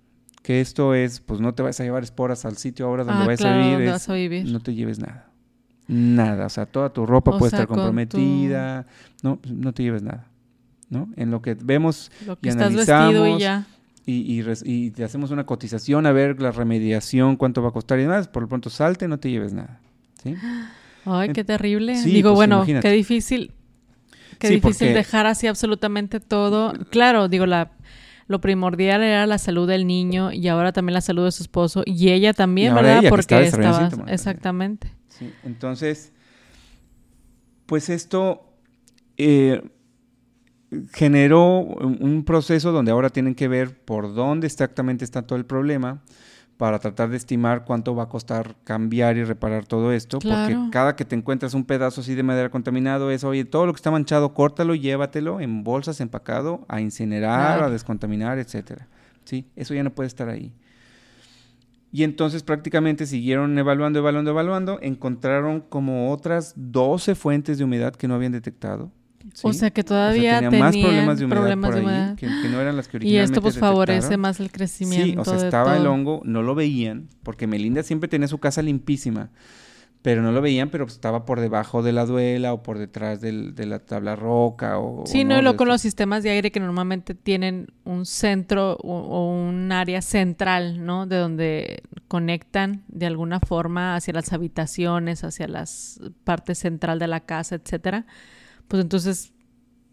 que 0.43 0.63
esto 0.63 0.95
es, 0.95 1.21
pues 1.21 1.39
no 1.41 1.55
te 1.55 1.63
vas 1.63 1.79
a 1.81 1.85
llevar 1.85 2.03
esporas 2.03 2.47
al 2.47 2.57
sitio 2.57 2.87
ahora 2.87 3.05
donde 3.05 3.25
ah, 3.25 3.27
vas, 3.27 3.45
a 4.09 4.15
vivir, 4.15 4.51
no 4.51 4.61
te 4.61 4.75
lleves 4.75 4.99
nada. 4.99 5.31
Nada, 5.87 6.47
o 6.47 6.49
sea, 6.49 6.67
toda 6.67 6.93
tu 6.93 7.05
ropa 7.05 7.39
puede 7.39 7.51
estar 7.51 7.67
comprometida, 7.67 8.87
no, 9.23 9.39
no 9.53 9.73
te 9.75 9.83
lleves 9.83 10.03
nada, 10.03 10.29
¿no? 10.89 11.09
En 11.17 11.31
lo 11.31 11.43
que 11.43 11.55
vemos 11.55 12.11
lo 12.27 12.39
que 12.39 12.49
y 12.49 12.51
estás 12.51 12.69
analizamos 12.69 13.29
y 13.29 13.41
ya. 13.41 13.67
Y, 14.09 14.41
y, 14.65 14.91
te 14.93 15.03
hacemos 15.03 15.33
una 15.33 15.47
cotización 15.47 16.07
a 16.07 16.13
ver 16.13 16.41
la 16.41 16.53
remediación, 16.53 17.35
cuánto 17.35 17.61
va 17.61 17.71
a 17.71 17.73
costar 17.73 17.99
y 17.99 18.03
demás, 18.03 18.29
por 18.29 18.45
lo 18.45 18.49
pronto 18.49 18.71
salte, 18.71 19.09
no 19.09 19.19
te 19.19 19.31
lleves 19.31 19.53
nada, 19.53 19.81
¿sí? 20.23 20.37
Ay, 21.05 21.33
qué 21.33 21.43
terrible. 21.43 22.01
Digo, 22.01 22.31
pues, 22.31 22.37
bueno, 22.37 22.65
qué 22.65 22.91
difícil, 22.91 23.53
qué 24.39 24.49
difícil 24.49 24.95
dejar 24.95 25.27
así 25.27 25.49
absolutamente 25.49 26.21
todo. 26.21 26.73
Claro, 26.91 27.27
digo, 27.29 27.47
la 27.47 27.73
lo 28.29 28.41
primordial 28.41 29.03
era 29.03 29.27
la 29.27 29.39
salud 29.39 29.69
del 29.69 29.87
niño 29.87 30.33
y 30.33 30.49
ahora 30.49 30.73
también 30.73 30.95
la 30.95 31.01
salud 31.01 31.25
de 31.25 31.33
su 31.33 31.43
esposo 31.43 31.83
y 31.87 32.11
ella 32.11 32.33
también, 32.33 32.75
¿verdad? 32.75 33.03
Porque 33.09 33.41
estaba 33.43 33.89
exactamente. 34.09 34.93
Sí, 35.09 35.33
entonces, 35.45 36.13
pues 37.67 37.89
esto 37.89 38.53
eh, 39.17 39.63
generó 40.93 41.61
un 41.61 42.25
proceso 42.25 42.73
donde 42.73 42.91
ahora 42.91 43.11
tienen 43.11 43.35
que 43.35 43.49
ver 43.49 43.79
por 43.85 44.15
dónde 44.15 44.47
exactamente 44.47 45.05
está 45.05 45.23
todo 45.23 45.39
el 45.39 45.47
problema 45.47 46.03
para 46.57 46.79
tratar 46.79 47.11
de 47.11 47.19
estimar 47.19 47.65
cuánto 47.65 47.95
va 47.95 48.05
a 48.05 48.09
costar 48.09 48.57
cambiar 48.65 49.17
y 49.17 49.25
reparar 49.25 49.67
todo 49.67 49.93
esto, 49.93 50.19
porque 50.19 50.57
cada 50.73 50.97
que 50.97 51.05
te 51.05 51.15
encuentras 51.15 51.55
un 51.55 51.65
pedazo 51.65 52.01
así 52.01 52.15
de 52.15 52.23
madera 52.23 52.51
contaminado 52.51 53.11
es, 53.11 53.25
oye, 53.25 53.45
todo 53.45 53.67
lo 53.67 53.73
que 53.73 53.77
está 53.77 53.91
manchado, 53.91 54.33
córtalo, 54.33 54.75
llévatelo 54.75 55.41
en 55.41 55.65
bolsas, 55.65 56.01
empacado, 56.01 56.65
a 56.69 56.81
incinerar, 56.81 57.63
a 57.63 57.71
descontaminar, 57.71 58.39
etcétera. 58.39 58.89
Sí, 59.25 59.47
eso 59.55 59.75
ya 59.75 59.83
no 59.83 59.95
puede 59.95 60.07
estar 60.07 60.29
ahí. 60.29 60.55
Y 61.93 62.05
entonces 62.05 62.43
prácticamente 62.43 63.07
siguieron 63.07 63.59
evaluando, 63.59 63.99
evaluando, 63.99 64.31
evaluando, 64.31 64.79
encontraron 64.81 65.61
como 65.61 66.11
otras 66.11 66.55
12 66.57 67.15
fuentes 67.15 67.59
de 67.59 67.65
humedad 67.65 67.95
que 67.95 68.09
no 68.09 68.15
habían 68.15 68.33
detectado 68.33 68.91
o 69.43 69.53
sea 69.53 69.71
que 69.71 69.85
todavía 69.85 70.41
tenía 70.41 70.59
más 70.59 70.77
problemas 70.77 71.19
de 71.19 71.25
humedad, 71.25 72.17
Que, 72.17 72.27
no 72.27 72.61
eran 72.61 72.77
las 72.77 72.89
que 72.89 72.99
originalmente 72.99 73.09
Y 73.09 73.17
esto 73.19 73.43
pues 73.43 73.59
favorece 73.59 74.17
más 74.17 74.41
el 74.41 74.51
crecimiento. 74.51 75.25
Sí, 75.25 75.31
o 75.31 75.39
sea, 75.39 75.45
estaba 75.45 75.77
el 75.77 75.87
hongo, 75.87 76.21
no 76.25 76.43
lo 76.43 76.55
veían, 76.55 77.09
porque 77.23 77.47
Melinda 77.47 77.83
siempre 77.83 78.09
tenía 78.09 78.29
su 78.29 78.39
casa 78.39 78.63
limpísima. 78.63 79.31
pero 80.03 80.23
no 80.23 80.31
lo 80.31 80.41
veían, 80.41 80.71
pero 80.71 80.85
estaba 80.85 81.25
por 81.25 81.41
debajo 81.41 81.83
de 81.83 81.93
la 81.93 82.07
duela 82.07 82.53
o 82.53 82.63
por 82.63 82.79
detrás 82.79 83.21
del, 83.21 83.57
de 83.57 83.67
la 83.67 83.81
tabla 83.81 84.15
roca 84.15 84.79
o... 84.79 85.05
Sí, 85.05 85.25
no, 85.25 85.37
y 85.37 85.43
lo 85.43 85.57
con 85.57 85.67
los 85.67 85.81
sistemas 85.81 86.23
de 86.23 86.31
aire 86.31 86.53
que 86.53 86.61
normalmente 86.61 87.17
tienen 87.17 87.67
un 87.83 88.07
centro 88.07 88.77
o, 88.85 89.33
un 89.35 89.73
área 89.73 90.01
central, 90.03 90.87
¿no? 90.87 91.07
De 91.07 91.17
donde 91.17 91.83
conectan 92.07 92.85
de 92.87 93.07
alguna 93.07 93.41
forma 93.41 93.97
hacia 93.97 94.15
las 94.15 94.33
habitaciones, 94.33 95.25
hacia 95.25 95.49
las 95.49 96.01
partes 96.23 96.59
central 96.59 97.01
de 97.01 97.09
la 97.09 97.21
casa, 97.21 97.57
etcétera. 97.57 98.07
Pues 98.69 98.83
entonces 98.83 99.33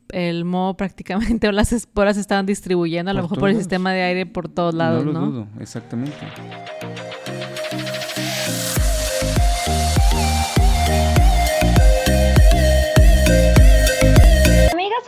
el 0.09 0.45
moho 0.45 0.73
prácticamente 0.77 1.47
o 1.47 1.51
las 1.51 1.73
esporas 1.73 2.17
estaban 2.17 2.45
distribuyendo 2.45 3.11
a 3.11 3.13
lo 3.13 3.23
mejor 3.23 3.39
por 3.39 3.49
el 3.49 3.57
sistema 3.57 3.91
de 3.91 4.03
aire 4.03 4.25
por 4.25 4.49
todos 4.49 4.73
lados, 4.73 5.05
¿no? 5.05 5.11
Lo 5.13 5.19
dudo, 5.27 5.47
exactamente. 5.59 6.17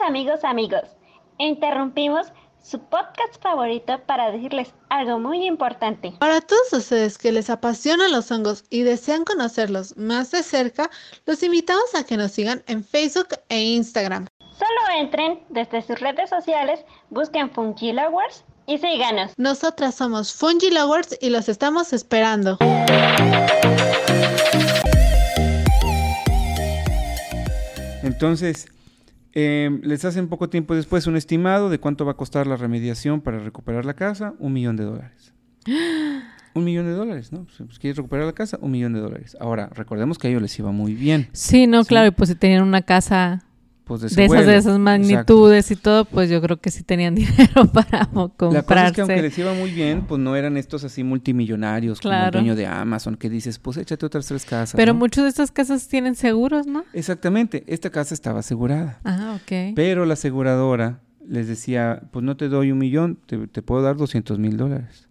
amigos, 0.05 0.43
amigos, 0.43 0.95
interrumpimos 1.39 2.31
su 2.65 2.79
podcast 2.79 3.41
favorito 3.41 4.01
para 4.07 4.31
decirles 4.31 4.73
algo 4.89 5.19
muy 5.19 5.45
importante. 5.45 6.13
Para 6.19 6.41
todos 6.41 6.73
ustedes 6.73 7.19
que 7.19 7.31
les 7.31 7.51
apasionan 7.51 8.11
los 8.11 8.31
hongos 8.31 8.63
y 8.71 8.81
desean 8.81 9.23
conocerlos 9.23 9.95
más 9.97 10.31
de 10.31 10.41
cerca, 10.41 10.89
los 11.27 11.43
invitamos 11.43 11.93
a 11.93 12.03
que 12.05 12.17
nos 12.17 12.31
sigan 12.31 12.63
en 12.65 12.83
Facebook 12.83 13.27
e 13.49 13.61
Instagram. 13.61 14.25
Solo 14.57 14.99
entren 14.99 15.43
desde 15.49 15.83
sus 15.83 15.99
redes 15.99 16.29
sociales, 16.29 16.83
busquen 17.11 17.51
Fungi 17.51 17.93
Lovers 17.93 18.45
y 18.65 18.79
síganos. 18.79 19.33
Nosotras 19.37 19.93
somos 19.93 20.33
Fungi 20.33 20.71
Lovers 20.71 21.19
y 21.21 21.29
los 21.29 21.49
estamos 21.49 21.93
esperando. 21.93 22.57
Entonces, 28.01 28.67
Em, 29.37 29.81
les 29.83 30.05
hacen 30.05 30.29
poco 30.29 30.47
tiempo 30.47 30.75
después 30.75 31.07
un 31.07 31.17
estimado 31.17 31.69
de 31.69 31.77
cuánto 31.77 32.05
va 32.05 32.13
a 32.13 32.17
costar 32.17 32.47
la 32.47 32.55
remediación 32.55 33.19
para 33.19 33.37
recuperar 33.37 33.85
la 33.85 33.93
casa, 33.93 34.33
un 34.39 34.53
millón 34.53 34.77
de 34.77 34.85
dólares. 34.85 35.33
un 36.55 36.63
millón 36.63 36.85
de 36.85 36.93
dólares, 36.93 37.33
¿no? 37.33 37.45
Si 37.49 37.63
pues, 37.63 37.77
quieres 37.77 37.97
recuperar 37.97 38.25
la 38.25 38.33
casa, 38.33 38.57
un 38.61 38.71
millón 38.71 38.93
de 38.93 39.01
dólares. 39.01 39.35
Ahora, 39.41 39.69
recordemos 39.73 40.17
que 40.17 40.27
a 40.27 40.29
ellos 40.29 40.41
les 40.41 40.57
iba 40.57 40.71
muy 40.71 40.93
bien. 40.93 41.27
Sí, 41.33 41.67
no, 41.67 41.83
claro, 41.83 42.07
y 42.07 42.11
pues 42.11 42.29
si 42.29 42.35
tenían 42.35 42.63
una 42.63 42.81
casa 42.81 43.43
pues 43.85 44.01
de, 44.01 44.07
esas, 44.07 44.45
de 44.45 44.57
esas 44.57 44.79
magnitudes 44.79 45.69
y 45.71 45.75
todo, 45.75 46.05
pues 46.05 46.29
yo 46.29 46.41
creo 46.41 46.57
que 46.57 46.71
sí 46.71 46.83
tenían 46.83 47.15
dinero 47.15 47.65
para 47.71 48.07
comprarse. 48.07 48.55
La 48.55 48.63
cosa 48.63 48.87
es 48.87 48.93
que 48.93 49.01
aunque 49.01 49.21
les 49.21 49.37
iba 49.37 49.53
muy 49.53 49.71
bien, 49.71 50.05
pues 50.07 50.19
no 50.19 50.35
eran 50.35 50.57
estos 50.57 50.83
así 50.83 51.03
multimillonarios 51.03 52.01
como 52.01 52.13
el 52.13 52.31
dueño 52.31 52.55
de 52.55 52.65
Amazon 52.67 53.15
que 53.15 53.29
dices, 53.29 53.59
pues 53.59 53.77
échate 53.77 54.05
otras 54.05 54.25
tres 54.25 54.43
casas. 54.43 54.75
Pero 54.75 54.93
muchas 54.93 55.23
de 55.23 55.29
estas 55.29 55.51
casas 55.51 55.87
tienen 55.87 56.15
seguros, 56.15 56.67
¿no? 56.67 56.83
Exactamente, 56.93 57.63
esta 57.67 57.89
casa 57.91 58.13
estaba 58.13 58.39
asegurada. 58.39 58.99
Ah, 59.05 59.37
ok. 59.41 59.75
Pero 59.75 60.05
la 60.05 60.13
aseguradora 60.13 60.99
les 61.27 61.47
decía, 61.47 62.01
pues 62.11 62.25
no 62.25 62.35
te 62.35 62.49
doy 62.49 62.71
un 62.71 62.79
millón, 62.79 63.19
te, 63.25 63.47
te 63.47 63.61
puedo 63.61 63.81
dar 63.81 63.95
200 63.95 64.39
mil 64.39 64.57
dólares 64.57 65.07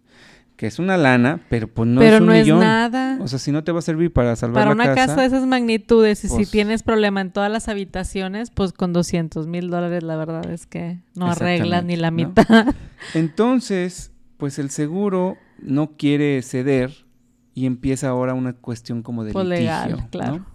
que 0.55 0.67
es 0.67 0.79
una 0.79 0.97
lana, 0.97 1.41
pero 1.49 1.67
pues 1.67 1.87
no 1.89 2.01
es 2.01 2.19
un 2.19 2.27
no 2.27 2.33
Es 2.33 2.47
nada. 2.47 3.17
O 3.21 3.27
sea, 3.27 3.39
si 3.39 3.51
no 3.51 3.63
te 3.63 3.71
va 3.71 3.79
a 3.79 3.81
servir 3.81 4.13
para 4.13 4.35
salvar 4.35 4.67
la 4.67 4.73
casa. 4.73 4.77
Para 4.77 4.93
una 4.93 4.95
casa 4.95 5.21
de 5.21 5.27
esas 5.27 5.45
magnitudes 5.45 6.23
y 6.23 6.27
si 6.27 6.35
pues 6.35 6.51
tienes 6.51 6.83
problema 6.83 7.21
en 7.21 7.31
todas 7.31 7.51
las 7.51 7.67
habitaciones, 7.67 8.51
pues 8.51 8.71
con 8.71 8.93
200 8.93 9.47
mil 9.47 9.69
dólares 9.69 10.03
la 10.03 10.15
verdad 10.15 10.49
es 10.49 10.65
que 10.65 10.99
no 11.15 11.27
arregla 11.27 11.81
ni 11.81 11.95
la 11.97 12.11
mitad. 12.11 12.73
Entonces, 13.13 14.11
pues 14.37 14.59
el 14.59 14.69
seguro 14.69 15.37
no 15.59 15.97
quiere 15.97 16.41
ceder 16.41 17.05
y 17.53 17.65
empieza 17.65 18.09
ahora 18.09 18.33
una 18.33 18.53
cuestión 18.53 19.01
como 19.01 19.23
de 19.23 19.33
pues 19.33 19.45
litigio, 19.45 20.07
claro. 20.09 20.45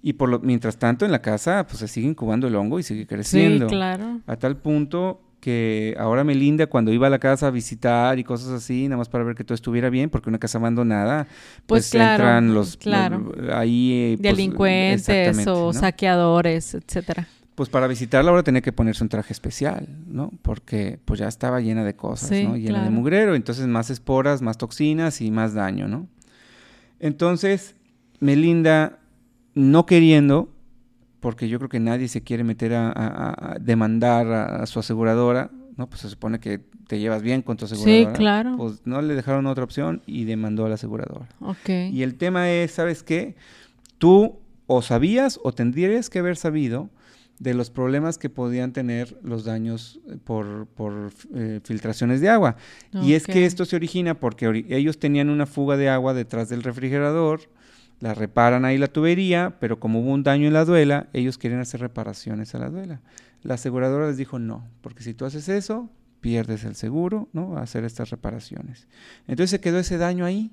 Y 0.00 0.12
por 0.12 0.28
lo, 0.28 0.38
mientras 0.38 0.78
tanto 0.78 1.04
en 1.04 1.10
la 1.10 1.22
casa 1.22 1.66
pues 1.66 1.78
se 1.80 1.88
sigue 1.88 2.08
incubando 2.08 2.46
el 2.46 2.54
hongo 2.56 2.78
y 2.78 2.82
sigue 2.82 3.06
creciendo. 3.06 3.68
Sí, 3.68 3.74
claro. 3.74 4.20
A 4.26 4.36
tal 4.36 4.56
punto 4.56 5.20
que 5.40 5.94
ahora 5.98 6.24
Melinda 6.24 6.66
cuando 6.66 6.92
iba 6.92 7.06
a 7.06 7.10
la 7.10 7.18
casa 7.18 7.46
a 7.46 7.50
visitar 7.50 8.18
y 8.18 8.24
cosas 8.24 8.50
así, 8.50 8.88
nada 8.88 8.98
más 8.98 9.08
para 9.08 9.24
ver 9.24 9.34
que 9.34 9.44
todo 9.44 9.54
estuviera 9.54 9.90
bien, 9.90 10.10
porque 10.10 10.28
una 10.28 10.38
casa 10.38 10.58
abandonada, 10.58 11.26
pues, 11.66 11.90
pues 11.90 11.94
entran 11.94 12.54
los, 12.54 12.76
claro. 12.76 13.32
ahí 13.52 13.92
eh, 13.92 14.16
pues, 14.20 14.22
delincuentes 14.22 15.46
o 15.46 15.72
saqueadores, 15.72 16.74
etcétera. 16.74 17.28
Pues 17.54 17.68
para 17.68 17.88
visitarla 17.88 18.30
ahora 18.30 18.44
tenía 18.44 18.60
que 18.60 18.72
ponerse 18.72 19.02
un 19.02 19.08
traje 19.08 19.32
especial, 19.32 19.88
¿no? 20.06 20.30
Porque 20.42 21.00
pues 21.04 21.18
ya 21.18 21.26
estaba 21.26 21.60
llena 21.60 21.82
de 21.82 21.96
cosas, 21.96 22.30
¿no? 22.30 22.56
Llena 22.56 22.84
de 22.84 22.90
mugrero, 22.90 23.34
entonces 23.34 23.66
más 23.66 23.90
esporas, 23.90 24.42
más 24.42 24.58
toxinas 24.58 25.20
y 25.20 25.32
más 25.32 25.54
daño, 25.54 25.88
¿no? 25.88 26.06
Entonces, 27.00 27.74
Melinda, 28.20 28.98
no 29.54 29.86
queriendo, 29.86 30.50
porque 31.28 31.46
yo 31.46 31.58
creo 31.58 31.68
que 31.68 31.78
nadie 31.78 32.08
se 32.08 32.22
quiere 32.22 32.42
meter 32.42 32.72
a, 32.74 33.58
demandar 33.60 34.26
a, 34.32 34.64
su 34.64 34.78
aseguradora, 34.78 35.50
¿no? 35.76 35.86
Pues 35.86 36.00
se 36.00 36.08
supone 36.08 36.40
que 36.40 36.58
te 36.86 36.98
llevas 36.98 37.20
bien 37.20 37.42
con 37.42 37.58
tu 37.58 37.66
aseguradora. 37.66 38.10
Sí, 38.12 38.16
claro. 38.16 38.54
Pues 38.56 38.80
no 38.86 39.02
le 39.02 39.14
dejaron 39.14 39.44
otra 39.44 39.62
opción 39.62 40.00
y 40.06 40.24
demandó 40.24 40.64
a 40.64 40.70
la 40.70 40.76
aseguradora. 40.76 41.28
Ok. 41.40 41.68
Y 41.92 42.02
el 42.02 42.14
tema 42.14 42.50
es, 42.50 42.70
¿sabes 42.70 43.02
qué? 43.02 43.36
Tú 43.98 44.38
o 44.66 44.80
sabías 44.80 45.38
o 45.44 45.52
tendrías 45.52 46.08
que 46.08 46.20
haber 46.20 46.38
sabido 46.38 46.88
de 47.38 47.52
los 47.52 47.68
problemas 47.68 48.16
que 48.16 48.30
podían 48.30 48.72
tener 48.72 49.18
los 49.22 49.44
daños 49.44 50.00
por, 50.24 50.66
por 50.68 51.12
eh, 51.34 51.60
filtraciones 51.62 52.22
de 52.22 52.30
agua. 52.30 52.56
Y 53.02 53.12
es 53.12 53.26
que 53.26 53.44
esto 53.44 53.66
se 53.66 53.76
origina 53.76 54.18
porque 54.18 54.64
ellos 54.70 54.98
tenían 54.98 55.28
una 55.28 55.44
fuga 55.44 55.76
de 55.76 55.90
agua 55.90 56.14
detrás 56.14 56.48
del 56.48 56.62
refrigerador, 56.62 57.50
la 58.00 58.14
reparan 58.14 58.64
ahí 58.64 58.78
la 58.78 58.88
tubería, 58.88 59.56
pero 59.60 59.80
como 59.80 60.00
hubo 60.00 60.10
un 60.10 60.22
daño 60.22 60.46
en 60.46 60.52
la 60.52 60.64
duela, 60.64 61.08
ellos 61.12 61.38
quieren 61.38 61.60
hacer 61.60 61.80
reparaciones 61.80 62.54
a 62.54 62.58
la 62.58 62.70
duela. 62.70 63.00
La 63.42 63.54
aseguradora 63.54 64.06
les 64.06 64.16
dijo 64.16 64.38
no, 64.38 64.66
porque 64.80 65.02
si 65.02 65.14
tú 65.14 65.24
haces 65.24 65.48
eso, 65.48 65.90
pierdes 66.20 66.64
el 66.64 66.74
seguro, 66.74 67.28
¿no? 67.32 67.56
A 67.56 67.62
hacer 67.62 67.84
estas 67.84 68.10
reparaciones. 68.10 68.88
Entonces 69.26 69.50
se 69.50 69.60
quedó 69.60 69.78
ese 69.78 69.98
daño 69.98 70.24
ahí 70.24 70.52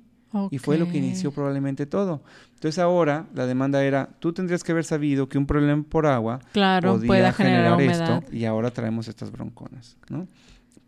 y 0.51 0.58
fue 0.58 0.77
lo 0.77 0.89
que 0.89 0.97
inició 0.97 1.31
probablemente 1.31 1.86
todo. 1.86 2.23
Entonces 2.55 2.79
ahora 2.79 3.27
la 3.34 3.45
demanda 3.45 3.84
era, 3.84 4.10
tú 4.19 4.34
tendrías 4.34 4.63
que 4.63 4.71
haber 4.71 4.84
sabido 4.84 5.29
que 5.29 5.38
un 5.38 5.45
problema 5.45 5.84
por 5.84 6.05
agua 6.05 6.39
claro, 6.51 6.99
podía 6.99 7.31
generar, 7.31 7.79
esto 7.81 8.23
y 8.31 8.45
ahora 8.45 8.71
traemos 8.71 9.08
estas 9.08 9.31
bronconas, 9.31 9.97
¿no? 10.10 10.27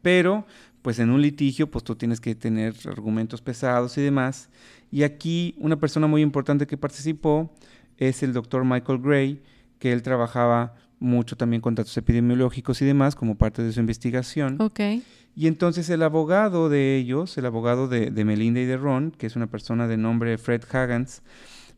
Pero 0.02 0.46
pues 0.88 1.00
en 1.00 1.10
un 1.10 1.22
litigio 1.22 1.70
pues 1.70 1.84
tú 1.84 1.98
tienes 1.98 2.22
que 2.22 2.34
tener 2.34 2.74
argumentos 2.86 3.42
pesados 3.42 3.98
y 3.98 4.02
demás 4.02 4.48
y 4.90 5.04
aquí 5.04 5.54
una 5.58 5.78
persona 5.78 6.08
muy 6.08 6.22
importante 6.22 6.66
que 6.66 6.78
participó 6.78 7.54
es 7.98 8.24
el 8.24 8.32
doctor 8.32 8.64
Michael 8.64 9.00
Gray, 9.00 9.42
que 9.80 9.92
él 9.92 10.02
trabajaba 10.02 10.76
mucho 11.02 11.36
también 11.36 11.62
con 11.62 11.76
datos 11.76 11.98
epidemiológicos 11.98 12.82
y 12.82 12.86
demás 12.86 13.16
como 13.16 13.36
parte 13.36 13.64
de 13.64 13.74
su 13.74 13.82
investigación. 13.82 14.62
Okay. 14.62 15.04
Y 15.36 15.48
entonces 15.48 15.90
el 15.90 16.04
abogado 16.04 16.70
de 16.70 16.96
ellos, 16.96 17.38
el 17.38 17.48
abogado 17.48 17.90
de, 17.90 18.10
Melinda 18.24 18.62
y 18.62 18.66
de 18.66 18.78
Ron, 18.78 19.12
que 19.12 19.28
es 19.28 19.36
una 19.36 19.48
persona 19.48 19.90
de 19.90 19.98
nombre 19.98 20.38
Fred 20.38 20.64
Haggans, 20.72 21.22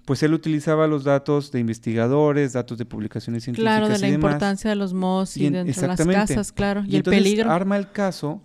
pues 0.05 0.21
él 0.21 0.35
utilizaba 0.35 0.85
los 0.85 1.03
datos 1.03 1.51
de 1.51 1.59
investigadores, 1.59 2.53
datos 2.53 2.77
de 2.77 2.85
publicaciones 2.85 3.43
científicas 3.43 3.79
claro, 3.79 3.91
de 3.91 3.97
la 3.97 4.07
importancia 4.07 4.69
de 4.69 4.75
los 4.75 4.93
MOS 4.93 5.35
y, 5.37 5.49
dentro 5.49 5.81
de 5.81 5.87
las 5.87 6.05
casas, 6.05 6.51
claro, 6.51 6.83
y, 6.85 6.97
el 6.97 7.01
peligro. 7.01 7.49
arma 7.49 7.75
el 7.75 7.91
caso 7.91 8.43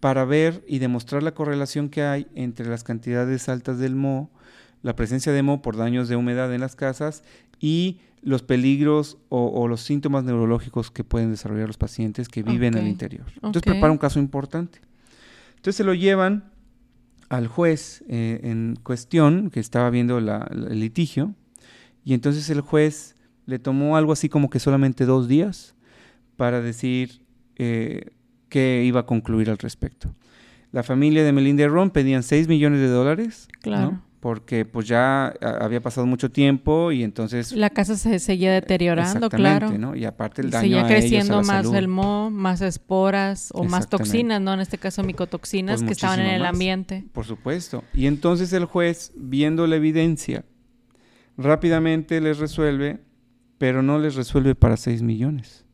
para 0.00 0.24
ver 0.24 0.64
y 0.66 0.78
demostrar 0.78 1.22
la 1.22 1.34
correlación 1.34 1.88
que 1.88 2.02
hay 2.02 2.26
entre 2.34 2.68
las 2.68 2.84
cantidades 2.84 3.48
altas 3.48 3.78
del 3.78 3.94
moho, 3.94 4.30
la 4.82 4.94
presencia 4.94 5.32
de 5.32 5.42
moho 5.42 5.62
por 5.62 5.76
daños 5.76 6.08
de 6.08 6.16
humedad 6.16 6.52
en 6.54 6.60
las 6.60 6.76
casas 6.76 7.24
y 7.60 8.00
los 8.22 8.42
peligros 8.42 9.18
o, 9.28 9.68
los 9.68 9.80
síntomas 9.82 10.24
neurológicos 10.24 10.90
que 10.90 11.04
pueden 11.04 11.30
desarrollar 11.30 11.66
los 11.66 11.78
pacientes 11.78 12.28
que 12.28 12.42
viven 12.42 12.76
en 12.76 12.84
el 12.84 12.88
interior. 12.88 13.26
Entonces 13.36 13.62
prepara 13.62 13.92
un 13.92 13.98
caso 13.98 14.18
importante. 14.18 14.80
Entonces 15.50 15.76
se 15.76 15.84
lo 15.84 15.94
llevan 15.94 16.50
al 17.28 17.46
juez 17.46 18.04
eh, 18.08 18.40
en 18.42 18.78
cuestión, 18.82 19.50
que 19.50 19.60
estaba 19.60 19.90
viendo 19.90 20.18
el 20.18 20.80
litigio, 20.80 21.34
y 22.04 22.14
entonces 22.14 22.48
el 22.50 22.60
juez 22.60 23.16
le 23.46 23.58
tomó 23.58 23.96
algo 23.96 24.12
así 24.12 24.28
como 24.28 24.50
que 24.50 24.58
solamente 24.58 25.04
dos 25.04 25.28
días 25.28 25.74
para 26.36 26.60
decir, 26.60 27.22
eh, 27.56 28.10
que 28.48 28.82
iba 28.84 29.00
a 29.00 29.06
concluir 29.06 29.50
al 29.50 29.58
respecto. 29.58 30.14
La 30.72 30.82
familia 30.82 31.24
de 31.24 31.32
Melinda 31.32 31.66
Ron 31.66 31.90
pedían 31.90 32.22
6 32.22 32.48
millones 32.48 32.80
de 32.80 32.88
dólares. 32.88 33.48
Claro. 33.62 34.02
Porque 34.20 34.64
pues 34.64 34.88
ya 34.88 35.28
había 35.40 35.80
pasado 35.80 36.04
mucho 36.04 36.30
tiempo 36.30 36.90
y 36.90 37.04
entonces... 37.04 37.52
La 37.52 37.70
casa 37.70 37.96
se 37.96 38.18
seguía 38.18 38.52
deteriorando, 38.52 39.30
claro. 39.30 39.70
¿no? 39.78 39.94
Y 39.94 40.04
aparte 40.04 40.42
el 40.42 40.50
daño 40.50 40.62
Seguía 40.62 40.86
creciendo 40.88 41.40
más 41.42 41.72
el 41.72 41.86
moho, 41.86 42.28
más 42.28 42.60
esporas 42.60 43.50
o 43.54 43.62
más 43.62 43.88
toxinas, 43.88 44.40
¿no? 44.40 44.54
En 44.54 44.60
este 44.60 44.76
caso 44.76 45.04
micotoxinas 45.04 45.80
pues 45.80 45.86
que 45.86 45.92
estaban 45.92 46.18
en 46.18 46.34
el 46.34 46.44
ambiente. 46.44 47.04
Por 47.12 47.26
supuesto. 47.26 47.84
Y 47.94 48.08
entonces 48.08 48.52
el 48.52 48.64
juez, 48.64 49.12
viendo 49.14 49.68
la 49.68 49.76
evidencia, 49.76 50.44
rápidamente 51.36 52.20
les 52.20 52.38
resuelve, 52.38 52.98
pero 53.56 53.82
no 53.82 54.00
les 54.00 54.16
resuelve 54.16 54.56
para 54.56 54.76
6 54.76 55.02
millones 55.02 55.64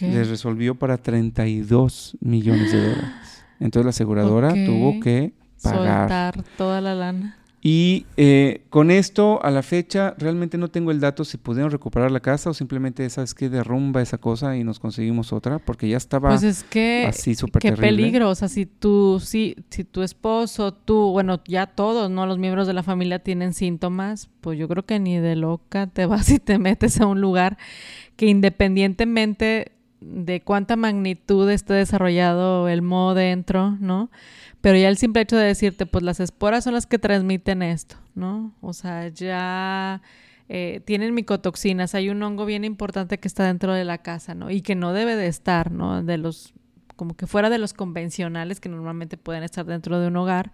les 0.00 0.28
resolvió 0.28 0.74
para 0.74 0.98
32 0.98 2.16
millones 2.20 2.72
de 2.72 2.80
dólares. 2.90 3.44
Entonces 3.60 3.84
la 3.84 3.90
aseguradora 3.90 4.52
tuvo 4.52 5.00
que 5.00 5.32
pagar. 5.62 6.08
Soltar 6.08 6.42
toda 6.56 6.80
la 6.80 6.94
lana. 6.94 7.38
Y 7.60 8.06
eh, 8.16 8.62
con 8.70 8.92
esto, 8.92 9.42
a 9.42 9.50
la 9.50 9.62
fecha, 9.62 10.14
realmente 10.16 10.58
no 10.58 10.68
tengo 10.68 10.92
el 10.92 11.00
dato 11.00 11.24
si 11.24 11.38
pudieron 11.38 11.72
recuperar 11.72 12.12
la 12.12 12.20
casa 12.20 12.50
o 12.50 12.54
simplemente, 12.54 13.08
¿sabes 13.10 13.34
qué? 13.34 13.48
Derrumba 13.48 14.00
esa 14.00 14.18
cosa 14.18 14.56
y 14.56 14.62
nos 14.62 14.78
conseguimos 14.78 15.32
otra, 15.32 15.58
porque 15.58 15.88
ya 15.88 15.96
estaba 15.96 16.28
pues 16.28 16.44
es 16.44 16.62
que, 16.62 17.06
así 17.08 17.34
súper 17.34 17.60
Qué 17.60 17.72
peligro, 17.72 18.30
o 18.30 18.34
sea, 18.36 18.46
si 18.46 18.64
tu, 18.64 19.18
si, 19.18 19.56
si 19.70 19.82
tu 19.82 20.02
esposo, 20.02 20.72
tú, 20.72 21.10
bueno, 21.10 21.40
ya 21.46 21.66
todos, 21.66 22.08
¿no? 22.08 22.26
Los 22.26 22.38
miembros 22.38 22.68
de 22.68 22.74
la 22.74 22.84
familia 22.84 23.18
tienen 23.18 23.52
síntomas, 23.52 24.30
pues 24.40 24.56
yo 24.56 24.68
creo 24.68 24.86
que 24.86 25.00
ni 25.00 25.18
de 25.18 25.34
loca 25.34 25.88
te 25.88 26.06
vas 26.06 26.30
y 26.30 26.38
te 26.38 26.58
metes 26.58 27.00
a 27.00 27.06
un 27.06 27.20
lugar 27.20 27.58
que 28.14 28.26
independientemente 28.26 29.72
de 30.00 30.40
cuánta 30.42 30.76
magnitud 30.76 31.50
esté 31.50 31.74
desarrollado 31.74 32.68
el 32.68 32.82
moho 32.82 33.14
dentro, 33.14 33.76
¿no? 33.80 34.10
Pero 34.60 34.78
ya 34.78 34.88
el 34.88 34.96
simple 34.96 35.22
hecho 35.22 35.36
de 35.36 35.46
decirte, 35.46 35.86
pues 35.86 36.04
las 36.04 36.20
esporas 36.20 36.64
son 36.64 36.74
las 36.74 36.86
que 36.86 36.98
transmiten 36.98 37.62
esto, 37.62 37.96
¿no? 38.14 38.54
O 38.60 38.72
sea, 38.72 39.08
ya 39.08 40.02
eh, 40.48 40.80
tienen 40.84 41.14
micotoxinas, 41.14 41.94
hay 41.94 42.08
un 42.10 42.22
hongo 42.22 42.44
bien 42.44 42.64
importante 42.64 43.18
que 43.18 43.28
está 43.28 43.44
dentro 43.46 43.72
de 43.72 43.84
la 43.84 43.98
casa, 43.98 44.34
¿no? 44.34 44.50
Y 44.50 44.62
que 44.62 44.74
no 44.74 44.92
debe 44.92 45.14
de 45.14 45.26
estar, 45.26 45.70
¿no? 45.70 46.02
De 46.02 46.18
los, 46.18 46.54
como 46.96 47.16
que 47.16 47.26
fuera 47.26 47.50
de 47.50 47.58
los 47.58 47.74
convencionales 47.74 48.60
que 48.60 48.68
normalmente 48.68 49.16
pueden 49.16 49.42
estar 49.42 49.66
dentro 49.66 50.00
de 50.00 50.08
un 50.08 50.16
hogar. 50.16 50.52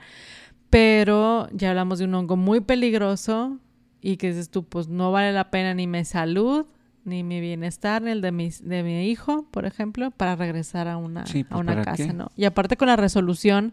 Pero 0.68 1.48
ya 1.52 1.70
hablamos 1.70 1.98
de 1.98 2.06
un 2.06 2.14
hongo 2.14 2.36
muy 2.36 2.60
peligroso 2.60 3.58
y 4.00 4.16
que 4.16 4.28
dices 4.28 4.50
tú, 4.50 4.64
pues 4.64 4.88
no 4.88 5.12
vale 5.12 5.32
la 5.32 5.50
pena 5.50 5.72
ni 5.72 5.86
mi 5.86 6.04
salud, 6.04 6.66
ni 7.04 7.22
mi 7.22 7.40
bienestar, 7.40 8.02
ni 8.02 8.10
el 8.10 8.20
de 8.20 8.32
mi, 8.32 8.50
de 8.62 8.82
mi 8.82 9.08
hijo, 9.10 9.46
por 9.50 9.66
ejemplo, 9.66 10.10
para 10.10 10.36
regresar 10.36 10.88
a 10.88 10.96
una, 10.96 11.26
Sí, 11.26 11.40
a 11.40 11.48
pues, 11.50 11.60
una 11.60 11.72
¿para 11.72 11.84
casa, 11.84 11.96
qué? 12.06 12.12
¿no? 12.12 12.30
Y 12.36 12.44
aparte 12.44 12.76
con 12.76 12.88
la 12.88 12.96
resolución 12.96 13.72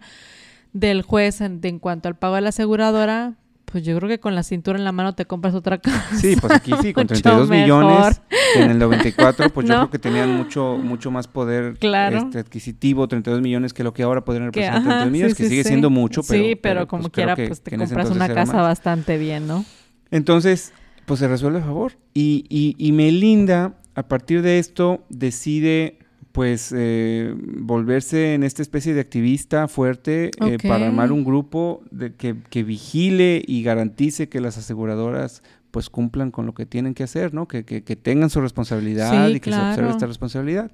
del 0.73 1.01
juez 1.01 1.41
en, 1.41 1.61
de- 1.61 1.69
en 1.69 1.79
cuanto 1.79 2.07
al 2.07 2.15
pago 2.15 2.35
de 2.35 2.41
la 2.41 2.49
aseguradora, 2.49 3.33
pues 3.65 3.85
yo 3.85 3.95
creo 3.97 4.09
que 4.09 4.19
con 4.19 4.35
la 4.35 4.43
cintura 4.43 4.77
en 4.77 4.83
la 4.83 4.91
mano 4.91 5.15
te 5.15 5.25
compras 5.25 5.53
otra 5.53 5.77
casa. 5.81 6.15
Sí, 6.15 6.35
pues 6.35 6.51
aquí 6.51 6.71
sí, 6.81 6.91
con 6.93 7.03
Mucho 7.03 7.15
32 7.21 7.49
millones. 7.49 7.97
mejor. 7.97 8.13
En 8.55 8.69
el 8.71 8.79
94, 8.79 9.49
pues 9.49 9.67
yo 9.67 9.75
creo 9.77 9.89
que 9.89 9.99
tenían 9.99 10.29
mucho 10.35 10.77
mucho 10.81 11.09
más 11.09 11.27
poder 11.27 11.77
Claro. 11.79 12.17
este, 12.17 12.39
adquisitivo, 12.39 13.07
32 13.07 13.41
millones, 13.41 13.73
que 13.73 13.83
lo 13.85 13.93
que 13.93 14.03
ahora 14.03 14.25
podrían 14.25 14.47
representar 14.47 14.79
ajá, 14.81 14.87
32 14.89 15.11
millones, 15.11 15.37
sí, 15.37 15.37
que 15.37 15.43
sí, 15.43 15.49
sigue 15.51 15.63
sí. 15.63 15.67
siendo 15.69 15.89
mucho, 15.89 16.21
pero... 16.23 16.43
Sí, 16.43 16.55
pero, 16.55 16.87
como 16.87 17.03
pues, 17.03 17.13
creo 17.13 17.25
quiera, 17.27 17.35
que- 17.37 17.47
pues 17.47 17.61
te 17.61 17.77
compras 17.77 18.09
una 18.09 18.27
casa 18.33 18.61
bastante 18.61 19.17
bien, 19.17 19.47
¿no? 19.47 19.63
Entonces, 20.09 20.73
pues 21.05 21.19
se 21.19 21.27
resuelve 21.27 21.59
a 21.59 21.63
favor. 21.63 21.93
Y, 22.13 22.45
y, 22.49 22.75
y 22.77 22.91
Melinda, 22.91 23.75
a 23.95 24.07
partir 24.07 24.41
de 24.41 24.59
esto, 24.59 25.03
decide 25.09 25.99
pues 26.31 26.73
eh, 26.75 27.35
volverse 27.35 28.33
en 28.33 28.43
esta 28.43 28.61
especie 28.61 28.93
de 28.93 29.01
activista 29.01 29.67
fuerte 29.67 30.31
eh, 30.45 30.57
para 30.65 30.87
armar 30.87 31.11
un 31.11 31.25
grupo 31.25 31.83
de 31.91 32.13
que, 32.13 32.37
que 32.49 32.63
vigile 32.63 33.43
y 33.45 33.63
garantice 33.63 34.29
que 34.29 34.39
las 34.39 34.57
aseguradoras 34.57 35.43
pues 35.71 35.89
cumplan 35.89 36.31
con 36.31 36.45
lo 36.45 36.53
que 36.53 36.65
tienen 36.65 36.93
que 36.93 37.03
hacer, 37.03 37.33
¿no? 37.33 37.47
Que, 37.47 37.63
que, 37.65 37.83
que 37.83 37.95
tengan 37.95 38.29
su 38.29 38.41
responsabilidad 38.41 39.27
Sí, 39.27 39.35
y 39.35 39.39
que 39.39 39.51
se 39.51 39.57
observe 39.59 39.89
esta 39.89 40.05
responsabilidad. 40.07 40.71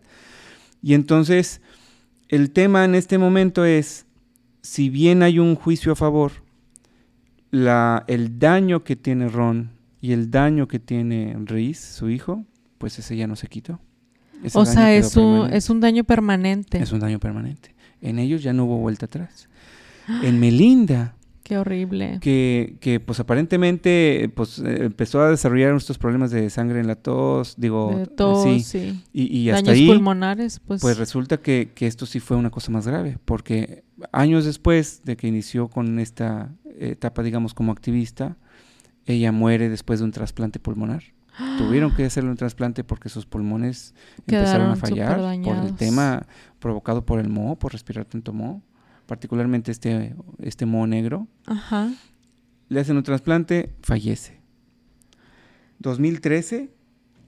Y 0.82 0.94
entonces, 0.94 1.62
el 2.30 2.52
tema 2.52 2.84
en 2.86 2.96
este 2.96 3.18
momento 3.18 3.64
es, 3.66 4.06
si 4.62 4.90
bien 4.90 5.24
hay 5.24 5.40
un 5.40 5.56
juicio 5.56 5.92
a 5.92 5.96
favor, 5.96 6.32
la, 7.52 8.04
el 8.08 8.40
daño 8.40 8.84
que 8.84 8.96
tiene 8.96 9.30
Ron 9.30 9.77
y 10.02 10.12
el 10.12 10.30
daño 10.32 10.68
que 10.68 10.80
tiene 10.80 11.36
Reese, 11.46 11.94
su 11.94 12.10
hijo, 12.10 12.46
pues 12.78 13.00
ese 13.00 13.16
ya 13.16 13.28
no 13.28 13.36
se 13.36 13.48
quitó. 13.48 13.80
Ese 14.44 14.58
O 14.58 14.66
sea, 14.66 14.94
es 14.94 15.18
un, 15.18 15.24
permanente. 15.42 15.58
es 15.58 15.70
un 15.70 15.80
daño 15.80 16.04
permanente. 16.04 16.78
Es 16.82 16.92
un 16.92 17.00
daño 17.00 17.20
permanente. 17.20 17.76
En 18.02 18.20
ellos 18.20 18.44
ya 18.44 18.54
no 18.54 18.66
hubo 18.66 18.78
vuelta 18.78 19.08
atrás. 19.08 19.50
En 20.24 20.40
Melinda, 20.40 21.16
Qué 21.44 21.58
horrible. 21.58 22.20
que, 22.22 22.76
que 22.82 23.00
pues 23.00 23.22
aparentemente 23.22 24.30
pues 24.36 24.60
eh, 24.60 24.84
empezó 24.86 25.22
a 25.22 25.30
desarrollar 25.30 25.74
estos 25.76 25.98
problemas 25.98 26.30
de 26.30 26.50
sangre 26.50 26.82
en 26.82 26.88
la 26.88 26.96
tos, 26.96 27.56
digo, 27.58 27.96
De 27.98 28.06
tos, 28.06 28.44
sí, 28.44 28.60
sí. 28.60 29.04
y, 29.14 29.36
y 29.36 29.50
hasta 29.50 29.72
Daños 29.72 29.80
ahí, 29.80 29.88
pulmonares, 29.88 30.60
pues. 30.60 30.82
pues 30.82 30.98
resulta 30.98 31.38
que, 31.38 31.72
que 31.74 31.88
esto 31.88 32.06
sí 32.06 32.20
fue 32.20 32.36
una 32.36 32.50
cosa 32.52 32.70
más 32.72 32.86
grave, 32.86 33.18
porque 33.24 33.86
años 34.12 34.44
después 34.44 35.04
de 35.06 35.16
que 35.16 35.28
inició 35.28 35.70
con 35.70 36.00
esta 36.00 36.52
etapa, 36.80 37.24
digamos, 37.24 37.54
como 37.54 37.72
activista, 37.72 38.36
ella 39.08 39.32
muere 39.32 39.70
después 39.70 40.00
de 40.00 40.06
un 40.06 40.12
trasplante 40.12 40.60
pulmonar. 40.60 41.04
Tuvieron 41.58 41.96
que 41.96 42.06
hacerle 42.06 42.30
un 42.30 42.38
trasplante 42.38 42.84
porque 42.84 43.10
sus 43.10 43.26
pulmones 43.26 43.96
empezaron 44.20 44.70
a 44.70 44.76
fallar 44.76 45.20
por 45.42 45.58
el 45.58 45.74
tema 45.76 46.28
provocado 46.60 47.06
por 47.06 47.20
el 47.20 47.30
moho, 47.30 47.58
por 47.58 47.72
respirar 47.72 48.06
tanto 48.06 48.34
moho, 48.34 48.62
particularmente 49.06 49.72
este, 49.72 50.16
este 50.40 50.66
moho 50.66 50.86
negro. 50.86 51.28
Ajá. 51.46 51.90
Le 52.70 52.80
hacen 52.80 52.98
un 52.98 53.04
trasplante, 53.04 53.74
fallece. 53.82 54.42
2013, 55.80 56.70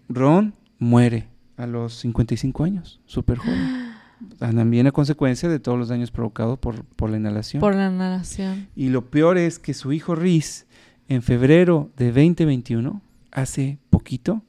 Ron 0.09 0.53
muere 0.79 1.27
a 1.55 1.67
los 1.67 1.93
55 1.99 2.63
años, 2.63 2.99
súper 3.05 3.37
joven. 3.37 3.93
También 4.37 4.87
a 4.87 4.91
consecuencia 4.91 5.47
de 5.47 5.59
todos 5.59 5.77
los 5.77 5.87
daños 5.87 6.11
provocados 6.11 6.57
por, 6.57 6.83
por 6.83 7.09
la 7.09 7.17
inhalación. 7.17 7.61
Por 7.61 7.75
la 7.75 7.89
inhalación. 7.89 8.67
Y 8.75 8.89
lo 8.89 9.09
peor 9.09 9.37
es 9.37 9.59
que 9.59 9.73
su 9.73 9.93
hijo 9.93 10.15
Riz, 10.15 10.65
en 11.09 11.21
febrero 11.21 11.89
de 11.97 12.05
2021, 12.07 13.01
hace 13.31 13.77
poquito, 13.89 14.41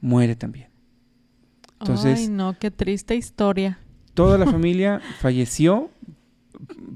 muere 0.00 0.34
también. 0.36 0.68
Entonces- 1.80 2.20
Ay, 2.20 2.28
no, 2.28 2.56
qué 2.58 2.70
triste 2.70 3.14
historia. 3.16 3.78
Toda 4.14 4.38
la 4.38 4.46
familia 4.50 5.00
falleció. 5.20 5.90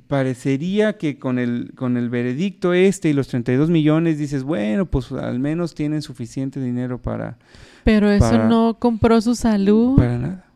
Parecería 0.08 0.96
que 0.96 1.18
con 1.18 1.38
el, 1.38 1.72
con 1.76 1.96
el 1.98 2.08
veredicto 2.08 2.72
este 2.72 3.10
y 3.10 3.12
los 3.12 3.28
32 3.28 3.68
millones 3.70 4.18
dices, 4.18 4.42
bueno, 4.42 4.86
pues 4.86 5.12
al 5.12 5.38
menos 5.38 5.74
tienen 5.74 6.00
suficiente 6.02 6.60
dinero 6.60 7.00
para... 7.00 7.38
Pero 7.84 8.10
eso 8.10 8.30
Para- 8.30 8.48
no 8.48 8.78
compró 8.78 9.20
su 9.20 9.34
salud. 9.34 9.96
Para 9.96 10.18
nada. 10.18 10.46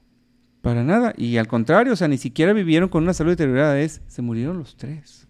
Para 0.63 0.83
nada. 0.83 1.13
Y 1.19 1.37
al 1.37 1.47
contrario, 1.47 1.93
o 1.93 1.97
sea, 1.97 2.09
ni 2.09 2.17
siquiera 2.17 2.53
vivieron 2.55 2.89
con 2.89 3.03
una 3.03 3.13
salud 3.13 3.33
deteriorada, 3.33 3.79
es, 3.79 4.01
se 4.07 4.23
murieron 4.23 4.57
los 4.59 4.77
tres. 4.77 5.29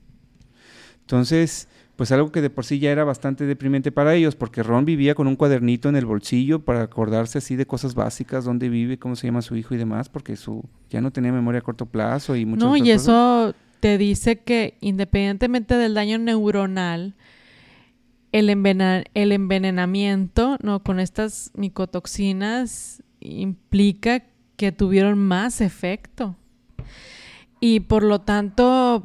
Entonces, 1.00 1.68
pues 1.96 2.10
algo 2.10 2.32
que 2.32 2.40
de 2.40 2.50
por 2.50 2.64
sí 2.64 2.78
ya 2.78 2.90
era 2.90 3.04
bastante 3.04 3.46
deprimente 3.46 3.92
para 3.92 4.14
ellos, 4.14 4.34
porque 4.34 4.62
Ron 4.62 4.84
vivía 4.84 5.14
con 5.14 5.26
un 5.26 5.36
cuadernito 5.36 5.88
en 5.88 5.96
el 5.96 6.06
bolsillo 6.06 6.64
para 6.64 6.82
acordarse 6.82 7.38
así 7.38 7.54
de 7.54 7.66
cosas 7.66 7.94
básicas, 7.94 8.44
dónde 8.44 8.68
vive, 8.68 8.98
cómo 8.98 9.14
se 9.14 9.28
llama 9.28 9.42
su 9.42 9.54
hijo 9.56 9.74
y 9.74 9.78
demás, 9.78 10.08
porque 10.08 10.36
su 10.36 10.64
ya 10.90 11.00
no 11.00 11.12
tenía 11.12 11.32
memoria 11.32 11.60
a 11.60 11.62
corto 11.62 11.86
plazo 11.86 12.34
y 12.34 12.44
muchas 12.46 12.64
no, 12.64 12.72
otras 12.72 12.88
y 12.88 12.92
cosas. 12.92 13.02
eso 13.02 13.54
te 13.80 13.98
dice 13.98 14.40
que 14.40 14.76
independientemente 14.80 15.76
del 15.76 15.94
daño 15.94 16.18
neuronal, 16.18 17.14
el, 18.32 18.48
el 18.48 19.32
envenenamiento 19.32 20.56
no 20.62 20.82
con 20.82 20.98
estas 20.98 21.52
micotoxinas 21.54 23.02
implica 23.20 24.24
que 24.56 24.72
tuvieron 24.72 25.18
más 25.18 25.60
efecto. 25.60 26.36
Y 27.60 27.80
por 27.80 28.02
lo 28.02 28.20
tanto, 28.20 29.04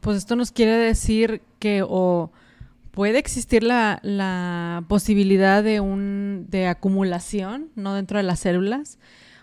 pues 0.00 0.18
esto 0.18 0.36
nos 0.36 0.52
quiere 0.52 0.72
decir 0.72 1.42
que 1.58 1.82
o 1.86 2.30
puede 2.90 3.18
existir 3.18 3.62
la, 3.62 4.00
la 4.02 4.84
posibilidad 4.88 5.62
de 5.62 5.80
un 5.80 6.46
de 6.48 6.66
acumulación 6.66 7.70
no 7.76 7.94
dentro 7.94 8.18
de 8.18 8.24
las 8.24 8.40
células 8.40 8.98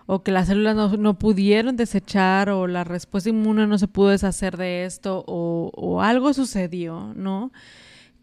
o 0.07 0.23
que 0.23 0.31
las 0.31 0.47
células 0.47 0.75
no, 0.75 0.97
no 0.97 1.17
pudieron 1.17 1.75
desechar 1.75 2.49
o 2.49 2.67
la 2.67 2.83
respuesta 2.83 3.29
inmune 3.29 3.67
no 3.67 3.77
se 3.77 3.87
pudo 3.87 4.09
deshacer 4.09 4.57
de 4.57 4.85
esto 4.85 5.23
o, 5.27 5.71
o 5.73 6.01
algo 6.01 6.33
sucedió, 6.33 7.13
¿no? 7.15 7.51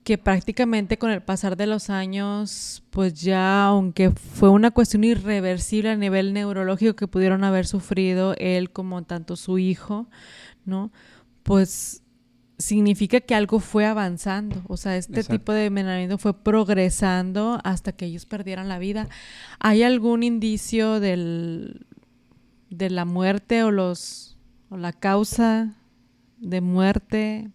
Que 0.04 0.18
prácticamente 0.18 0.98
con 0.98 1.10
el 1.10 1.22
pasar 1.22 1.56
de 1.56 1.66
los 1.66 1.90
años, 1.90 2.82
pues 2.90 3.14
ya, 3.14 3.64
aunque 3.64 4.10
fue 4.10 4.48
una 4.50 4.70
cuestión 4.70 5.04
irreversible 5.04 5.90
a 5.90 5.96
nivel 5.96 6.32
neurológico 6.32 6.94
que 6.94 7.08
pudieron 7.08 7.44
haber 7.44 7.66
sufrido 7.66 8.34
él 8.38 8.70
como 8.70 9.02
tanto 9.02 9.36
su 9.36 9.58
hijo, 9.58 10.08
¿no? 10.64 10.92
Pues 11.42 12.01
significa 12.62 13.20
que 13.20 13.34
algo 13.34 13.58
fue 13.60 13.84
avanzando, 13.86 14.62
o 14.68 14.76
sea, 14.76 14.96
este 14.96 15.20
Exacto. 15.20 15.38
tipo 15.38 15.52
de 15.52 15.66
envenenamiento 15.66 16.16
fue 16.16 16.32
progresando 16.32 17.60
hasta 17.64 17.92
que 17.92 18.06
ellos 18.06 18.24
perdieran 18.24 18.68
la 18.68 18.78
vida. 18.78 19.08
¿Hay 19.58 19.82
algún 19.82 20.22
indicio 20.22 21.00
del, 21.00 21.86
de 22.70 22.88
la 22.90 23.04
muerte 23.04 23.64
o 23.64 23.70
los 23.70 24.38
o 24.70 24.78
la 24.78 24.92
causa 24.92 25.74
de 26.38 26.60
muerte 26.62 27.50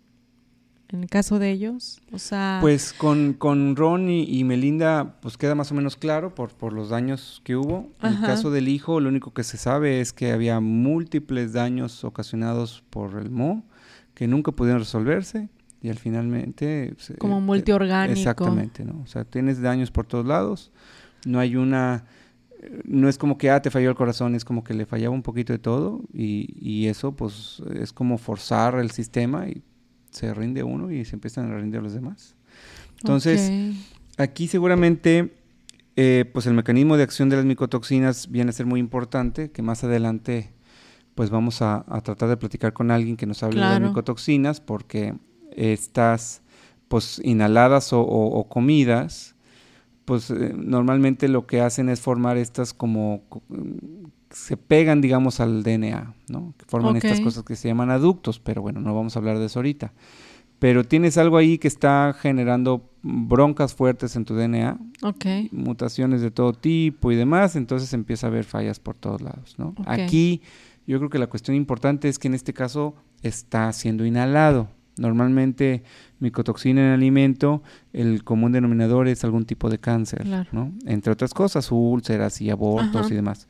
en 0.89 1.03
el 1.03 1.09
caso 1.09 1.39
de 1.39 1.51
ellos? 1.51 1.99
O 2.11 2.19
sea, 2.19 2.59
Pues 2.61 2.93
con, 2.93 3.33
con 3.33 3.75
Ron 3.75 4.09
y, 4.09 4.23
y 4.23 4.43
Melinda, 4.43 5.17
pues 5.21 5.37
queda 5.37 5.55
más 5.55 5.71
o 5.71 5.75
menos 5.75 5.95
claro 5.95 6.35
por, 6.35 6.53
por 6.53 6.73
los 6.73 6.89
daños 6.89 7.41
que 7.43 7.55
hubo. 7.55 7.89
En 8.03 8.13
el 8.13 8.21
caso 8.21 8.51
del 8.51 8.67
hijo, 8.67 8.99
lo 8.99 9.09
único 9.09 9.33
que 9.33 9.43
se 9.43 9.57
sabe 9.57 10.01
es 10.01 10.13
que 10.13 10.31
había 10.31 10.59
múltiples 10.59 11.53
daños 11.53 12.03
ocasionados 12.03 12.83
por 12.89 13.17
el 13.19 13.29
moho 13.31 13.63
que 14.17 14.27
nunca 14.27 14.51
pudieron 14.51 14.79
resolverse 14.79 15.47
y 15.79 15.89
al 15.89 15.99
finalmente... 15.99 16.95
se- 16.97 17.17
como 17.17 17.35
te- 17.35 17.41
multiorgánico. 17.43 18.17
Exactamente, 18.19 18.83
¿no? 18.83 18.99
O 19.03 19.05
sea, 19.05 19.25
tienes 19.25 19.61
daños 19.61 19.91
por 19.91 20.07
todos 20.07 20.25
lados, 20.25 20.71
no 21.27 21.37
hay 21.39 21.55
una... 21.55 22.05
eh, 22.59 22.81
No 22.85 23.09
es 23.09 23.19
como 23.19 23.37
que, 23.37 23.51
ah, 23.51 23.61
te 23.61 23.69
falló 23.69 23.89
el 23.91 23.95
corazón, 23.95 24.33
es 24.33 24.43
como 24.43 24.63
que 24.63 24.73
le 24.73 24.87
fallaba 24.87 25.13
un 25.13 25.21
poquito 25.21 25.53
de 25.53 25.59
todo 25.59 26.01
y, 26.11 26.47
y 26.59 26.87
eso 26.87 27.11
pues 27.15 27.61
es 27.79 27.93
como 27.93 28.17
forzar 28.17 28.79
el 28.79 28.89
sistema 28.89 29.47
y 29.49 29.61
se 30.09 30.33
rinde 30.33 30.63
uno 30.63 30.91
y 30.91 31.05
se 31.05 31.15
empiezan 31.15 31.51
a 31.51 31.55
rendir 31.55 31.83
los 31.83 31.93
demás. 31.93 32.35
Entonces, 33.01 33.51
aquí 34.17 34.47
seguramente 34.47 35.35
eh, 35.95 36.25
pues 36.33 36.47
el 36.47 36.55
mecanismo 36.55 36.97
de 36.97 37.03
acción 37.03 37.29
de 37.29 37.35
las 37.35 37.45
micotoxinas 37.45 38.31
viene 38.31 38.49
a 38.49 38.53
ser 38.53 38.65
muy 38.65 38.79
importante, 38.79 39.51
que 39.51 39.61
más 39.61 39.83
adelante 39.83 40.49
pues 41.17 41.31
vamos 41.31 41.63
a, 41.63 41.83
tratar 42.03 42.29
de 42.29 42.37
platicar 42.37 42.73
con 42.73 42.91
alguien 42.91 43.17
que 43.17 43.25
nos 43.25 43.41
hable 43.41 43.59
de 43.59 43.65
las 43.65 43.81
micotoxinas, 43.81 44.61
porque 44.61 45.15
estas 45.51 46.43
pues 46.89 47.19
inhaladas 47.23 47.89
o, 47.91 48.45
comidas, 48.47 49.33
pues 50.05 50.29
eh, 50.29 50.53
normalmente 50.55 51.27
lo 51.27 51.47
que 51.47 51.59
hacen 51.59 51.89
es 51.89 52.01
formar 52.01 52.37
estas 52.37 52.71
como 52.71 53.23
se 54.29 54.57
pegan 54.57 55.01
digamos 55.01 55.39
al 55.39 55.63
DNA, 55.63 56.13
¿no? 56.29 56.53
Que 56.55 56.65
forman 56.67 56.95
estas 56.97 57.19
cosas 57.19 57.43
que 57.43 57.55
se 57.55 57.67
llaman 57.67 57.89
aductos, 57.89 58.39
pero 58.39 58.61
bueno, 58.61 58.79
no 58.79 58.93
vamos 58.93 59.15
a 59.15 59.19
hablar 59.19 59.39
de 59.39 59.47
eso 59.47 59.57
ahorita. 59.57 59.93
Pero 60.59 60.83
tienes 60.83 61.17
algo 61.17 61.37
ahí 61.37 61.57
que 61.57 61.67
está 61.67 62.15
generando 62.19 62.91
broncas 63.01 63.73
fuertes 63.73 64.15
en 64.15 64.23
tu 64.23 64.35
DNA, 64.35 64.77
mutaciones 65.51 66.21
de 66.21 66.29
todo 66.29 66.53
tipo 66.53 67.11
y 67.11 67.15
demás, 67.15 67.55
entonces 67.55 67.91
empieza 67.93 68.27
a 68.27 68.29
haber 68.29 68.43
fallas 68.43 68.79
por 68.79 68.95
todos 68.95 69.21
lados, 69.21 69.55
¿no? 69.57 69.73
Aquí 69.87 70.43
yo 70.87 70.97
creo 70.97 71.09
que 71.09 71.19
la 71.19 71.27
cuestión 71.27 71.55
importante 71.55 72.09
es 72.09 72.17
que 72.17 72.27
en 72.27 72.33
este 72.33 72.53
caso 72.53 72.95
está 73.21 73.71
siendo 73.73 74.05
inhalado. 74.05 74.69
Normalmente 74.97 75.83
micotoxina 76.19 76.81
en 76.81 76.93
alimento, 76.93 77.61
el 77.93 78.23
común 78.23 78.51
denominador 78.51 79.07
es 79.07 79.23
algún 79.23 79.45
tipo 79.45 79.69
de 79.69 79.77
cáncer, 79.77 80.25
¿no? 80.51 80.71
Entre 80.85 81.13
otras 81.13 81.35
cosas, 81.35 81.71
úlceras 81.71 82.41
y 82.41 82.49
abortos 82.49 83.11
y 83.11 83.15
demás. 83.15 83.47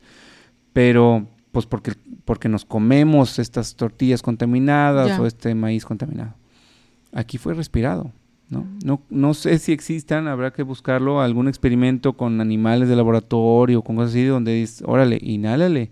Pero 0.74 1.26
pues 1.52 1.64
porque 1.64 1.94
porque 2.26 2.50
nos 2.50 2.66
comemos 2.66 3.38
estas 3.38 3.76
tortillas 3.76 4.20
contaminadas 4.20 5.18
o 5.18 5.26
este 5.26 5.54
maíz 5.54 5.86
contaminado 5.86 6.34
aquí 7.12 7.38
fue 7.38 7.54
respirado. 7.54 8.12
¿no? 8.48 8.66
No, 8.82 9.02
no 9.10 9.34
sé 9.34 9.58
si 9.58 9.72
existan, 9.72 10.26
habrá 10.26 10.52
que 10.52 10.62
buscarlo, 10.62 11.20
algún 11.20 11.48
experimento 11.48 12.14
con 12.14 12.40
animales 12.40 12.88
de 12.88 12.96
laboratorio, 12.96 13.82
con 13.82 13.96
cosas 13.96 14.12
así, 14.12 14.24
donde 14.24 14.54
dice, 14.54 14.84
órale, 14.86 15.18
inhálale, 15.20 15.90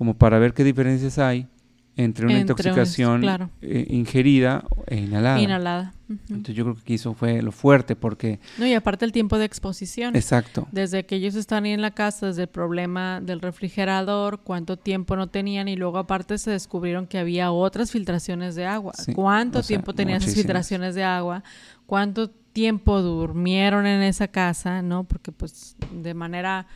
como 0.00 0.14
para 0.14 0.38
ver 0.38 0.54
qué 0.54 0.64
diferencias 0.64 1.18
hay 1.18 1.46
entre 1.94 2.24
una 2.24 2.38
intoxicación 2.38 3.22
eh, 3.60 3.86
ingerida 3.90 4.64
e 4.86 4.96
inhalada. 4.96 5.38
Inhalada. 5.38 5.94
Entonces 6.08 6.54
yo 6.54 6.64
creo 6.64 6.76
que 6.82 6.94
eso 6.94 7.12
fue 7.12 7.42
lo 7.42 7.52
fuerte 7.52 7.96
porque... 7.96 8.40
No, 8.56 8.66
y 8.66 8.72
aparte 8.72 9.04
el 9.04 9.12
tiempo 9.12 9.36
de 9.36 9.44
exposición. 9.44 10.16
Exacto. 10.16 10.66
Desde 10.72 11.04
que 11.04 11.16
ellos 11.16 11.34
están 11.34 11.64
ahí 11.64 11.72
en 11.72 11.82
la 11.82 11.90
casa, 11.90 12.28
desde 12.28 12.44
el 12.44 12.48
problema 12.48 13.20
del 13.20 13.42
refrigerador, 13.42 14.40
cuánto 14.42 14.78
tiempo 14.78 15.16
no 15.16 15.26
tenían 15.26 15.68
y 15.68 15.76
luego 15.76 15.98
aparte 15.98 16.38
se 16.38 16.50
descubrieron 16.50 17.06
que 17.06 17.18
había 17.18 17.52
otras 17.52 17.90
filtraciones 17.90 18.54
de 18.54 18.64
agua. 18.64 18.94
¿Cuánto 19.14 19.62
tiempo 19.62 19.94
tenían 19.94 20.22
esas 20.22 20.34
filtraciones 20.34 20.94
de 20.94 21.04
agua? 21.04 21.44
¿Cuánto 21.84 22.30
tiempo 22.30 23.02
durmieron 23.02 23.86
en 23.86 24.00
esa 24.00 24.28
casa? 24.28 24.80
¿No? 24.80 25.04
Porque 25.04 25.30
pues 25.30 25.76
de 25.92 26.14
manera 26.14 26.66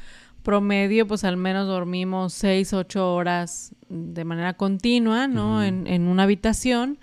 promedio, 0.45 1.09
pues 1.09 1.25
al 1.25 1.37
menos 1.37 1.67
dormimos 1.67 2.35
seis, 2.35 2.73
ocho 2.73 3.15
horas 3.15 3.75
de 3.89 4.25
manera 4.25 4.55
continua, 4.55 5.27
¿no? 5.27 5.65
en, 5.65 5.87
en, 5.87 6.07
una 6.07 6.25
habitación, 6.25 6.99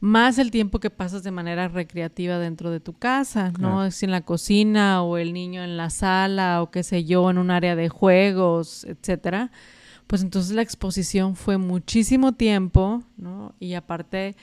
más 0.00 0.38
el 0.38 0.50
tiempo 0.50 0.78
que 0.78 0.88
pasas 0.88 1.22
de 1.24 1.32
manera 1.32 1.68
recreativa 1.68 2.38
dentro 2.38 2.70
de 2.70 2.80
tu 2.80 2.94
casa, 2.94 3.52
¿no? 3.58 3.90
Si 3.90 4.04
en 4.04 4.12
la 4.12 4.20
cocina 4.20 5.02
o 5.02 5.16
el 5.18 5.32
niño 5.32 5.64
en 5.64 5.76
la 5.76 5.90
sala 5.90 6.62
o 6.62 6.70
qué 6.70 6.82
sé 6.82 7.04
yo, 7.04 7.28
en 7.30 7.38
un 7.38 7.50
área 7.50 7.74
de 7.74 7.88
juegos, 7.88 8.84
etcétera. 8.84 9.50
Pues 10.06 10.22
entonces 10.22 10.54
la 10.54 10.62
exposición 10.62 11.34
fue 11.34 11.56
muchísimo 11.58 12.34
tiempo, 12.34 13.02
¿no? 13.16 13.54
Y 13.58 13.74
aparte 13.74 14.36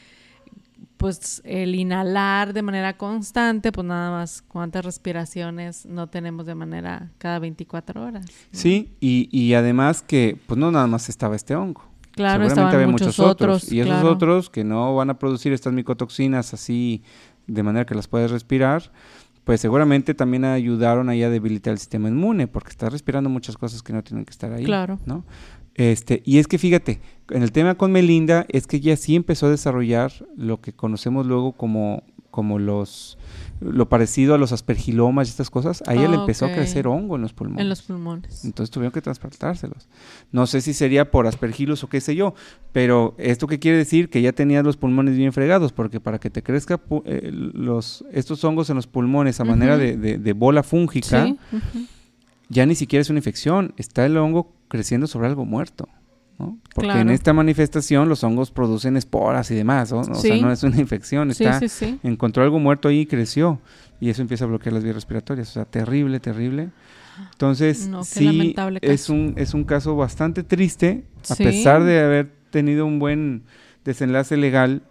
pues 1.03 1.41
el 1.43 1.75
inhalar 1.75 2.53
de 2.53 2.61
manera 2.61 2.95
constante, 2.95 3.73
pues 3.73 3.85
nada 3.85 4.09
más 4.09 4.41
cuántas 4.41 4.85
respiraciones 4.85 5.85
no 5.85 6.07
tenemos 6.07 6.45
de 6.45 6.55
manera 6.55 7.11
cada 7.17 7.39
24 7.39 8.01
horas. 8.01 8.25
Sí, 8.53 8.95
y, 9.01 9.27
y 9.29 9.53
además 9.53 10.01
que 10.01 10.37
pues 10.47 10.57
no 10.57 10.71
nada 10.71 10.87
más 10.87 11.09
estaba 11.09 11.35
este 11.35 11.57
hongo. 11.57 11.83
Claro, 12.13 12.45
Seguramente 12.45 12.75
había 12.77 12.87
muchos, 12.87 13.19
otros, 13.19 13.69
Y 13.69 13.81
esos 13.81 14.01
otros 14.05 14.49
que 14.49 14.63
no 14.63 14.95
van 14.95 15.09
a 15.09 15.19
producir 15.19 15.51
estas 15.51 15.73
micotoxinas 15.73 16.53
así 16.53 17.03
de 17.47 17.63
manera 17.63 17.85
que 17.85 17.95
las 17.95 18.07
puedes 18.07 18.31
respirar, 18.31 18.93
pues 19.43 19.59
seguramente 19.59 20.13
también 20.13 20.45
ayudaron 20.45 21.09
ahí 21.09 21.21
a 21.21 21.29
debilitar 21.29 21.73
el 21.73 21.79
sistema 21.79 22.07
inmune, 22.07 22.47
porque 22.47 22.69
estás 22.69 22.93
respirando 22.93 23.29
muchas 23.29 23.57
cosas 23.57 23.83
que 23.83 23.91
no 23.91 24.05
tienen 24.05 24.23
que 24.23 24.31
estar 24.31 24.53
ahí. 24.53 24.63
Claro. 24.63 24.99
¿no? 25.05 25.25
Este, 25.75 26.21
y 26.25 26.37
es 26.37 26.47
que 26.47 26.57
fíjate, 26.57 27.01
en 27.29 27.41
el 27.41 27.51
tema 27.51 27.75
con 27.75 27.91
Melinda 27.91 28.45
es 28.49 28.67
que 28.67 28.77
ella 28.77 28.95
sí 28.95 29.15
empezó 29.15 29.47
a 29.47 29.49
desarrollar 29.49 30.11
lo 30.37 30.61
que 30.61 30.73
conocemos 30.73 31.25
luego 31.25 31.53
como, 31.53 32.03
como 32.29 32.59
los 32.59 33.17
lo 33.63 33.87
parecido 33.87 34.35
a 34.35 34.37
los 34.37 34.51
aspergilomas 34.51 35.27
y 35.27 35.31
estas 35.31 35.49
cosas, 35.49 35.83
a 35.87 35.93
ella 35.93 36.09
le 36.09 36.17
empezó 36.17 36.45
a 36.45 36.51
crecer 36.51 36.87
hongo 36.87 37.15
en 37.15 37.21
los 37.21 37.33
pulmones. 37.33 37.61
En 37.61 37.69
los 37.69 37.81
pulmones. 37.81 38.43
Entonces 38.43 38.69
tuvieron 38.71 38.91
que 38.91 39.01
trasplantárselos. 39.01 39.87
No 40.31 40.47
sé 40.47 40.61
si 40.61 40.73
sería 40.73 41.11
por 41.11 41.27
aspergilos 41.27 41.83
o 41.83 41.87
qué 41.87 42.01
sé 42.01 42.15
yo, 42.15 42.33
pero 42.71 43.15
esto 43.17 43.47
qué 43.47 43.59
quiere 43.59 43.77
decir 43.77 44.09
que 44.09 44.21
ya 44.21 44.33
tenía 44.33 44.63
los 44.63 44.75
pulmones 44.75 45.15
bien 45.15 45.31
fregados, 45.31 45.71
porque 45.71 45.99
para 45.99 46.19
que 46.19 46.29
te 46.29 46.43
crezca 46.43 46.81
eh, 47.05 47.29
los 47.31 48.03
estos 48.11 48.43
hongos 48.43 48.69
en 48.69 48.75
los 48.75 48.87
pulmones 48.87 49.39
a 49.39 49.45
manera 49.45 49.77
de, 49.77 49.95
de, 49.95 50.33
bola 50.33 50.63
fúngica, 50.63 51.33
ya 52.49 52.65
ni 52.65 52.75
siquiera 52.75 53.01
es 53.01 53.09
una 53.09 53.19
infección, 53.19 53.73
está 53.77 54.05
el 54.05 54.17
hongo 54.17 54.51
creciendo 54.73 55.05
sobre 55.05 55.27
algo 55.27 55.45
muerto. 55.45 55.87
¿no? 56.39 56.57
Porque 56.73 56.99
en 56.99 57.11
esta 57.11 57.31
manifestación 57.31 58.09
los 58.09 58.23
hongos 58.23 58.49
producen 58.49 58.97
esporas 58.97 59.51
y 59.51 59.55
demás, 59.55 59.91
¿no? 59.91 59.99
O 59.99 60.15
sea, 60.15 60.35
no 60.37 60.51
es 60.51 60.63
una 60.63 60.79
infección, 60.79 61.29
está, 61.29 61.61
encontró 62.01 62.41
algo 62.41 62.57
muerto 62.57 62.87
ahí 62.87 63.01
y 63.01 63.05
creció. 63.05 63.61
Y 63.99 64.09
eso 64.09 64.23
empieza 64.23 64.45
a 64.45 64.47
bloquear 64.47 64.73
las 64.73 64.83
vías 64.83 64.95
respiratorias. 64.95 65.49
O 65.49 65.53
sea, 65.53 65.65
terrible, 65.65 66.19
terrible. 66.19 66.71
Entonces, 67.33 67.87
sí, 68.03 68.55
es 68.81 69.09
un, 69.09 69.35
es 69.37 69.53
un 69.53 69.63
caso 69.63 69.95
bastante 69.95 70.41
triste, 70.41 71.03
a 71.29 71.35
pesar 71.35 71.83
de 71.83 71.99
haber 71.99 72.31
tenido 72.49 72.87
un 72.87 72.97
buen 72.97 73.43
desenlace 73.85 74.35
legal, 74.37 74.81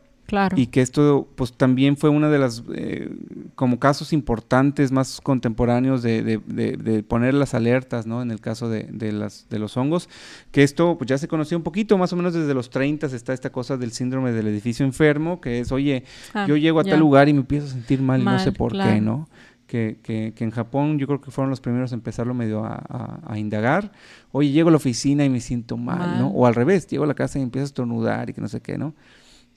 y 0.56 0.66
que 0.68 0.80
esto 0.80 1.28
pues 1.34 1.52
también 1.52 1.96
fue 1.96 2.10
una 2.10 2.28
de 2.28 2.38
las 2.38 2.62
eh, 2.74 3.10
como 3.54 3.78
casos 3.78 4.12
importantes 4.12 4.90
más 4.90 5.20
contemporáneos 5.20 6.02
de, 6.02 6.22
de, 6.22 7.02
poner 7.02 7.34
las 7.34 7.54
alertas, 7.54 8.06
¿no? 8.06 8.22
En 8.22 8.30
el 8.30 8.40
caso 8.40 8.68
de, 8.68 9.12
las, 9.12 9.46
de 9.50 9.58
los 9.58 9.76
hongos, 9.76 10.08
que 10.50 10.62
esto 10.62 10.96
pues 10.96 11.08
ya 11.08 11.18
se 11.18 11.28
conocía 11.28 11.56
un 11.56 11.62
poquito, 11.62 11.98
más 11.98 12.12
o 12.12 12.16
menos 12.16 12.32
desde 12.32 12.54
los 12.54 12.70
30 12.70 13.06
está 13.06 13.32
esta 13.32 13.50
cosa 13.50 13.76
del 13.76 13.92
síndrome 13.92 14.32
del 14.32 14.46
edificio 14.46 14.86
enfermo, 14.86 15.40
que 15.40 15.60
es, 15.60 15.72
oye, 15.72 16.04
ah, 16.34 16.46
yo 16.48 16.56
llego 16.56 16.80
a 16.80 16.84
tal 16.84 17.00
lugar 17.00 17.28
y 17.28 17.32
me 17.32 17.40
empiezo 17.40 17.66
a 17.66 17.70
sentir 17.70 18.00
mal, 18.00 18.22
y 18.22 18.24
no 18.24 18.38
sé 18.38 18.52
por 18.52 18.72
qué, 18.72 19.00
¿no? 19.00 19.28
Que, 19.66 19.98
que, 20.02 20.34
que, 20.36 20.44
en 20.44 20.50
Japón 20.50 20.98
yo 20.98 21.06
creo 21.06 21.22
que 21.22 21.30
fueron 21.30 21.48
los 21.48 21.62
primeros 21.62 21.92
a 21.92 21.94
empezarlo 21.94 22.34
medio 22.34 22.62
a, 22.62 23.38
indagar. 23.38 23.92
Oye, 24.30 24.50
llego 24.50 24.68
a 24.68 24.72
la 24.72 24.76
oficina 24.76 25.24
y 25.24 25.30
me 25.30 25.40
siento 25.40 25.78
mal, 25.78 26.18
¿no? 26.18 26.28
O 26.28 26.46
al 26.46 26.54
revés, 26.54 26.86
llego 26.88 27.04
a 27.04 27.06
la 27.06 27.14
casa 27.14 27.38
y 27.38 27.42
empiezo 27.42 27.64
a 27.64 27.66
estornudar 27.66 28.28
y 28.28 28.34
que 28.34 28.42
no 28.42 28.48
sé 28.48 28.60
qué, 28.60 28.76
¿no? 28.76 28.94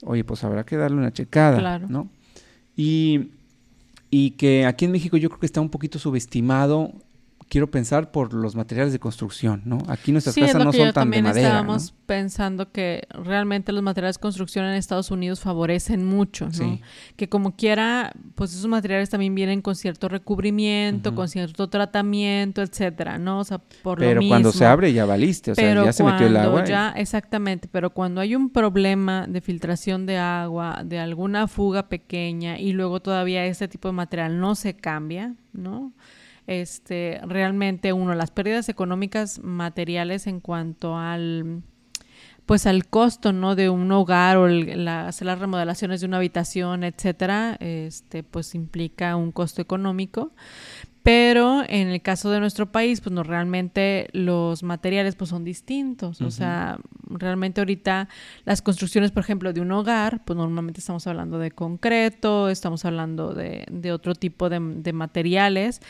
Oye, 0.04 0.24
pues 0.24 0.44
habrá 0.44 0.64
que 0.64 0.76
darle 0.76 0.98
una 0.98 1.12
checada, 1.12 1.78
¿no? 1.78 2.08
Y, 2.76 3.30
y 4.10 4.32
que 4.32 4.66
aquí 4.66 4.84
en 4.84 4.92
México 4.92 5.16
yo 5.16 5.28
creo 5.28 5.40
que 5.40 5.46
está 5.46 5.60
un 5.60 5.70
poquito 5.70 5.98
subestimado 5.98 6.92
quiero 7.48 7.70
pensar 7.70 8.10
por 8.10 8.34
los 8.34 8.56
materiales 8.56 8.92
de 8.92 8.98
construcción, 8.98 9.62
¿no? 9.64 9.78
Aquí 9.88 10.10
nuestras 10.10 10.34
casas 10.34 10.64
no 10.64 10.72
son 10.72 10.92
tan 10.92 11.10
de 11.10 11.22
madera. 11.22 11.48
Estábamos 11.48 11.94
pensando 12.06 12.72
que 12.72 13.06
realmente 13.10 13.72
los 13.72 13.82
materiales 13.82 14.16
de 14.16 14.20
construcción 14.20 14.64
en 14.64 14.74
Estados 14.74 15.10
Unidos 15.10 15.40
favorecen 15.40 16.04
mucho, 16.04 16.48
¿no? 16.58 16.80
Que 17.16 17.28
como 17.28 17.54
quiera, 17.54 18.12
pues 18.34 18.52
esos 18.52 18.66
materiales 18.66 19.10
también 19.10 19.34
vienen 19.34 19.62
con 19.62 19.76
cierto 19.76 20.08
recubrimiento, 20.08 21.14
con 21.14 21.28
cierto 21.28 21.68
tratamiento, 21.68 22.62
etcétera, 22.62 23.18
¿no? 23.18 23.40
O 23.40 23.44
sea, 23.44 23.58
por 23.82 23.98
pero 23.98 24.14
lo 24.14 24.20
mismo. 24.20 24.32
cuando 24.32 24.52
se 24.52 24.66
abre 24.66 24.92
ya 24.92 25.04
valiste, 25.04 25.52
o 25.52 25.54
sea, 25.54 25.84
ya 25.84 25.92
se 25.92 26.02
metió 26.02 26.26
el 26.26 26.36
agua. 26.36 26.64
Ya, 26.64 26.90
exactamente, 26.96 27.68
pero 27.70 27.90
cuando 27.90 28.20
hay 28.20 28.34
un 28.34 28.50
problema 28.50 29.26
de 29.28 29.40
filtración 29.40 30.06
de 30.06 30.18
agua, 30.18 30.82
de 30.84 30.98
alguna 30.98 31.46
fuga 31.46 31.88
pequeña 31.88 32.58
y 32.58 32.72
luego 32.72 33.00
todavía 33.00 33.44
este 33.46 33.68
tipo 33.68 33.88
de 33.88 33.92
material 33.92 34.40
no 34.40 34.54
se 34.56 34.74
cambia, 34.74 35.34
¿no? 35.52 35.92
Este, 36.46 37.20
realmente 37.26 37.92
uno, 37.92 38.14
las 38.14 38.30
pérdidas 38.30 38.68
económicas 38.68 39.40
materiales 39.42 40.26
en 40.26 40.40
cuanto 40.40 40.96
al 40.96 41.62
pues 42.46 42.66
al 42.66 42.86
costo 42.86 43.32
no 43.32 43.56
de 43.56 43.68
un 43.68 43.90
hogar 43.90 44.36
o 44.36 44.46
hacer 44.46 45.26
las 45.26 45.38
remodelaciones 45.38 46.00
de 46.00 46.06
una 46.06 46.18
habitación 46.18 46.84
etcétera 46.84 47.56
este 47.58 48.22
pues 48.22 48.54
implica 48.54 49.16
un 49.16 49.32
costo 49.32 49.60
económico. 49.60 50.32
Pero 51.02 51.62
en 51.68 51.86
el 51.86 52.02
caso 52.02 52.30
de 52.30 52.40
nuestro 52.40 52.72
país 52.72 53.00
pues 53.00 53.12
no 53.12 53.22
realmente 53.22 54.08
los 54.12 54.64
materiales 54.64 55.14
pues 55.14 55.30
son 55.30 55.44
distintos. 55.44 56.20
O 56.20 56.30
sea 56.30 56.78
realmente 57.08 57.60
ahorita 57.60 58.08
las 58.44 58.62
construcciones 58.62 59.10
por 59.10 59.22
ejemplo 59.22 59.52
de 59.52 59.60
un 59.60 59.72
hogar 59.72 60.24
pues 60.24 60.36
normalmente 60.36 60.80
estamos 60.80 61.06
hablando 61.08 61.38
de 61.38 61.50
concreto 61.50 62.48
estamos 62.48 62.84
hablando 62.84 63.34
de, 63.34 63.66
de 63.70 63.92
otro 63.92 64.14
tipo 64.14 64.48
de, 64.48 64.60
de 64.60 64.92
materiales 64.92 65.80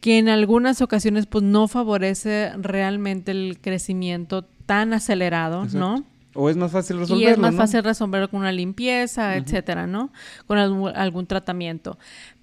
que 0.00 0.18
en 0.18 0.28
algunas 0.28 0.82
ocasiones 0.82 1.26
pues 1.26 1.44
no 1.44 1.68
favorece 1.68 2.52
realmente 2.56 3.32
el 3.32 3.58
crecimiento 3.60 4.44
tan 4.66 4.92
acelerado, 4.92 5.66
¿no? 5.72 6.04
O 6.34 6.50
es 6.50 6.56
más 6.56 6.70
fácil 6.70 6.98
resolverlo. 6.98 7.28
Y 7.28 7.32
es 7.32 7.38
más 7.38 7.54
fácil 7.54 7.82
resolverlo 7.82 8.28
con 8.28 8.40
una 8.40 8.52
limpieza, 8.52 9.36
etcétera, 9.36 9.86
¿no? 9.86 10.12
Con 10.46 10.58
algún, 10.58 11.26
tratamiento. 11.26 11.98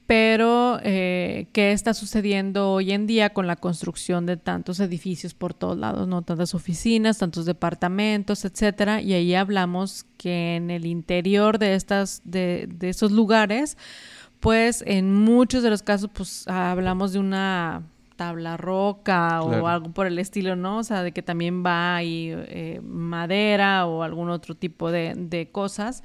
pero 0.07 0.79
eh, 0.83 1.47
¿qué 1.53 1.71
está 1.71 1.93
sucediendo 1.93 2.71
hoy 2.71 2.91
en 2.91 3.07
día 3.07 3.31
con 3.31 3.45
la 3.45 3.55
construcción 3.55 4.25
de 4.25 4.35
tantos 4.35 4.79
edificios 4.79 5.33
por 5.33 5.53
todos 5.53 5.77
lados, 5.77 6.07
no 6.07 6.23
tantas 6.23 6.55
oficinas, 6.55 7.19
tantos 7.19 7.45
departamentos, 7.45 8.45
etcétera? 8.45 9.01
Y 9.01 9.13
ahí 9.13 9.35
hablamos 9.35 10.05
que 10.17 10.55
en 10.55 10.71
el 10.71 10.85
interior 10.85 11.59
de 11.59 11.75
estas 11.75 12.21
de, 12.25 12.67
de 12.67 12.89
esos 12.89 13.11
lugares, 13.11 13.77
pues 14.43 14.83
en 14.85 15.15
muchos 15.15 15.63
de 15.63 15.69
los 15.69 15.83
casos, 15.83 16.09
pues 16.13 16.45
hablamos 16.49 17.13
de 17.13 17.19
una 17.19 17.83
tabla 18.17 18.57
roca 18.57 19.41
o 19.41 19.67
algo 19.67 19.93
por 19.93 20.05
el 20.05 20.19
estilo, 20.19 20.57
¿no? 20.57 20.79
O 20.79 20.83
sea, 20.83 21.01
de 21.01 21.13
que 21.13 21.23
también 21.23 21.63
va 21.65 21.95
ahí 21.95 22.29
eh, 22.33 22.81
madera 22.83 23.85
o 23.85 24.03
algún 24.03 24.29
otro 24.29 24.53
tipo 24.53 24.91
de, 24.91 25.13
de 25.15 25.49
cosas 25.49 26.03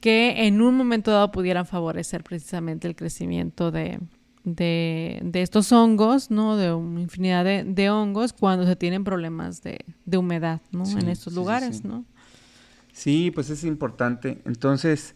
que 0.00 0.48
en 0.48 0.60
un 0.62 0.74
momento 0.74 1.12
dado 1.12 1.30
pudieran 1.30 1.64
favorecer 1.64 2.24
precisamente 2.24 2.88
el 2.88 2.96
crecimiento 2.96 3.70
de, 3.70 4.00
de, 4.42 5.20
estos 5.34 5.70
hongos, 5.70 6.28
¿no? 6.32 6.56
De 6.56 6.72
una 6.72 7.00
infinidad 7.00 7.44
de, 7.44 7.90
hongos 7.90 8.32
cuando 8.32 8.66
se 8.66 8.74
tienen 8.74 9.04
problemas 9.04 9.62
de, 9.62 9.78
humedad, 10.18 10.60
¿no? 10.72 10.82
en 10.98 11.08
estos 11.08 11.34
lugares, 11.34 11.84
¿no? 11.84 12.04
Sí, 12.92 13.30
pues 13.30 13.48
es 13.48 13.62
importante. 13.62 14.40
Entonces, 14.44 15.14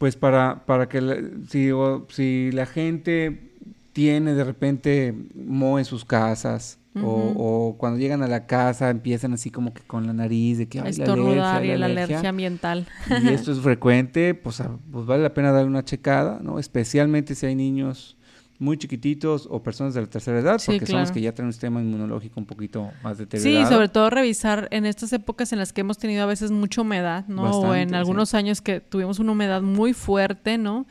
pues 0.00 0.16
para, 0.16 0.64
para 0.64 0.88
que 0.88 1.30
si, 1.46 1.68
si 2.08 2.50
la 2.52 2.64
gente 2.64 3.52
tiene 3.92 4.32
de 4.32 4.44
repente 4.44 5.14
moho 5.34 5.78
en 5.78 5.84
sus 5.84 6.06
casas, 6.06 6.78
o, 7.02 7.76
cuando 7.78 7.98
llegan 7.98 8.22
a 8.22 8.26
la 8.26 8.46
casa 8.46 8.88
empiezan 8.88 9.34
así 9.34 9.50
como 9.50 9.74
que 9.74 9.82
con 9.82 10.06
la 10.06 10.14
nariz 10.14 10.56
de 10.56 10.68
que 10.70 10.80
hay 10.80 10.94
la 10.94 11.12
alergia, 11.12 11.76
la, 11.76 11.84
alergia. 11.84 12.28
ambiental. 12.30 12.86
Y 13.22 13.28
esto 13.28 13.52
es 13.52 13.60
frecuente, 13.60 14.32
pues, 14.32 14.62
pues, 14.90 15.04
vale 15.04 15.22
la 15.22 15.34
pena 15.34 15.52
darle 15.52 15.68
una 15.68 15.84
checada, 15.84 16.40
¿no? 16.42 16.58
Especialmente 16.58 17.34
si 17.34 17.44
hay 17.44 17.54
niños 17.54 18.16
muy 18.60 18.76
chiquititos 18.76 19.48
o 19.50 19.62
personas 19.62 19.94
de 19.94 20.02
la 20.02 20.06
tercera 20.06 20.38
edad, 20.38 20.60
porque 20.64 20.86
son 20.86 21.00
los 21.00 21.10
que 21.10 21.20
ya 21.22 21.32
tienen 21.32 21.46
un 21.46 21.52
sistema 21.54 21.80
inmunológico 21.80 22.38
un 22.38 22.46
poquito 22.46 22.90
más 23.02 23.16
deteriorado. 23.16 23.66
Sí, 23.66 23.74
sobre 23.74 23.88
todo 23.88 24.10
revisar 24.10 24.68
en 24.70 24.84
estas 24.84 25.12
épocas 25.14 25.52
en 25.52 25.58
las 25.58 25.72
que 25.72 25.80
hemos 25.80 25.96
tenido 25.96 26.22
a 26.22 26.26
veces 26.26 26.50
mucha 26.50 26.82
humedad, 26.82 27.26
¿no? 27.26 27.50
o 27.50 27.74
en 27.74 27.94
algunos 27.94 28.34
años 28.34 28.60
que 28.60 28.80
tuvimos 28.80 29.18
una 29.18 29.32
humedad 29.32 29.62
muy 29.62 29.94
fuerte, 29.94 30.58
¿no? 30.58 30.86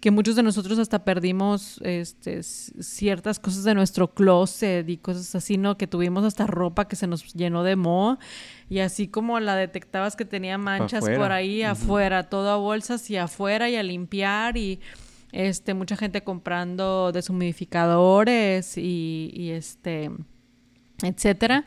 que 0.00 0.10
muchos 0.12 0.36
de 0.36 0.44
nosotros 0.44 0.78
hasta 0.78 1.04
perdimos 1.04 1.80
este, 1.82 2.42
ciertas 2.44 3.40
cosas 3.40 3.64
de 3.64 3.74
nuestro 3.74 4.14
closet 4.14 4.88
y 4.88 4.96
cosas 4.96 5.34
así, 5.34 5.58
¿no? 5.58 5.76
Que 5.76 5.86
tuvimos 5.86 6.24
hasta 6.24 6.46
ropa 6.46 6.86
que 6.86 6.94
se 6.94 7.08
nos 7.08 7.34
llenó 7.34 7.64
de 7.64 7.74
moho 7.74 8.18
y 8.68 8.78
así 8.78 9.08
como 9.08 9.40
la 9.40 9.56
detectabas 9.56 10.14
que 10.14 10.24
tenía 10.24 10.56
manchas 10.56 11.04
por 11.04 11.32
ahí 11.32 11.62
afuera, 11.62 12.28
todo 12.28 12.50
a 12.50 12.56
bolsas 12.56 13.10
y 13.10 13.16
afuera 13.16 13.68
y 13.68 13.76
a 13.76 13.82
limpiar 13.82 14.56
y 14.56 14.78
este 15.32 15.74
mucha 15.74 15.96
gente 15.96 16.22
comprando 16.22 17.12
deshumidificadores 17.12 18.78
y, 18.78 19.30
y 19.34 19.50
este 19.50 20.10
etcétera. 21.02 21.64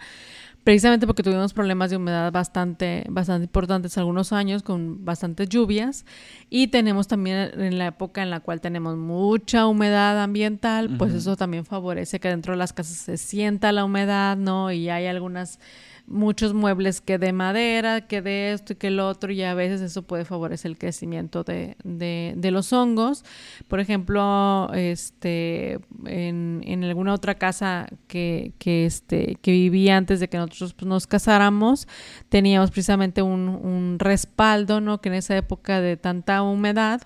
Precisamente 0.63 1.07
porque 1.07 1.23
tuvimos 1.23 1.53
problemas 1.53 1.89
de 1.89 1.97
humedad 1.97 2.31
bastante, 2.31 3.03
bastante 3.09 3.45
importantes 3.45 3.97
algunos 3.97 4.31
años 4.31 4.61
con 4.61 5.03
bastantes 5.03 5.49
lluvias. 5.49 6.05
Y 6.51 6.67
tenemos 6.67 7.07
también 7.07 7.49
en 7.59 7.79
la 7.79 7.87
época 7.87 8.21
en 8.21 8.29
la 8.29 8.41
cual 8.41 8.61
tenemos 8.61 8.95
mucha 8.95 9.65
humedad 9.65 10.21
ambiental, 10.21 10.97
pues 10.99 11.15
eso 11.15 11.35
también 11.35 11.65
favorece 11.65 12.19
que 12.19 12.27
dentro 12.27 12.53
de 12.53 12.57
las 12.57 12.73
casas 12.73 12.97
se 12.97 13.17
sienta 13.17 13.71
la 13.71 13.83
humedad, 13.83 14.37
¿no? 14.37 14.71
Y 14.71 14.89
hay 14.89 15.07
algunas 15.07 15.59
muchos 16.07 16.53
muebles 16.53 17.01
que 17.01 17.17
de 17.17 17.33
madera, 17.33 18.07
que 18.07 18.21
de 18.21 18.53
esto 18.53 18.73
y 18.73 18.75
que 18.75 18.87
el 18.87 18.99
otro, 18.99 19.31
y 19.31 19.41
a 19.43 19.53
veces 19.53 19.81
eso 19.81 20.03
puede 20.03 20.25
favorecer 20.25 20.71
el 20.71 20.77
crecimiento 20.77 21.43
de, 21.43 21.75
de, 21.83 22.51
los 22.51 22.73
hongos. 22.73 23.23
Por 23.67 23.79
ejemplo, 23.79 24.71
este, 24.73 25.79
en, 26.05 26.61
en 26.65 26.83
alguna 26.83 27.13
otra 27.13 27.35
casa 27.35 27.87
que, 28.07 28.53
que, 28.59 28.85
este, 28.85 29.37
que 29.41 29.51
vivía 29.51 29.97
antes 29.97 30.19
de 30.19 30.27
que 30.27 30.37
nosotros 30.37 30.73
pues, 30.73 30.87
nos 30.87 31.07
casáramos, 31.07 31.87
teníamos 32.29 32.71
precisamente 32.71 33.21
un, 33.21 33.47
un 33.49 33.97
respaldo, 33.99 34.81
¿no? 34.81 35.01
Que 35.01 35.09
en 35.09 35.15
esa 35.15 35.37
época 35.37 35.81
de 35.81 35.97
tanta 35.97 36.41
humedad, 36.41 37.01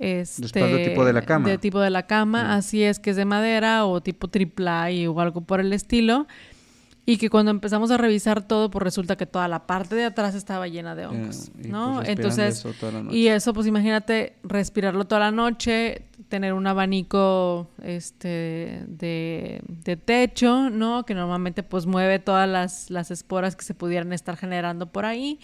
este, 0.00 0.64
de 0.64 0.88
tipo 0.88 1.04
de 1.04 1.12
la 1.12 1.20
cama. 1.20 1.46
De 1.46 1.58
tipo 1.58 1.78
de 1.78 1.90
la 1.90 2.06
cama, 2.06 2.54
así 2.56 2.82
es 2.82 2.98
que 2.98 3.10
es 3.10 3.16
de 3.16 3.26
madera 3.26 3.84
o 3.84 4.00
tipo 4.00 4.28
triple 4.28 5.06
o 5.08 5.20
algo 5.20 5.42
por 5.42 5.60
el 5.60 5.74
estilo. 5.74 6.26
Y 7.06 7.16
que 7.16 7.30
cuando 7.30 7.50
empezamos 7.50 7.90
a 7.90 7.96
revisar 7.96 8.46
todo, 8.46 8.70
pues 8.70 8.82
resulta 8.82 9.16
que 9.16 9.26
toda 9.26 9.48
la 9.48 9.66
parte 9.66 9.94
de 9.94 10.04
atrás 10.04 10.34
estaba 10.34 10.68
llena 10.68 10.94
de 10.94 11.06
hongos, 11.06 11.50
¿no? 11.56 11.96
Pues, 11.96 12.08
Entonces, 12.08 12.64
y 13.10 13.28
eso, 13.28 13.52
pues 13.54 13.66
imagínate 13.66 14.36
respirarlo 14.42 15.06
toda 15.06 15.20
la 15.20 15.30
noche, 15.30 16.02
tener 16.28 16.52
un 16.52 16.66
abanico 16.66 17.68
este 17.82 18.84
de, 18.86 19.62
de 19.66 19.96
techo, 19.96 20.70
¿no? 20.70 21.04
Que 21.04 21.14
normalmente 21.14 21.62
pues 21.62 21.86
mueve 21.86 22.18
todas 22.18 22.48
las, 22.48 22.90
las 22.90 23.10
esporas 23.10 23.56
que 23.56 23.64
se 23.64 23.74
pudieran 23.74 24.12
estar 24.12 24.36
generando 24.36 24.92
por 24.92 25.04
ahí. 25.04 25.40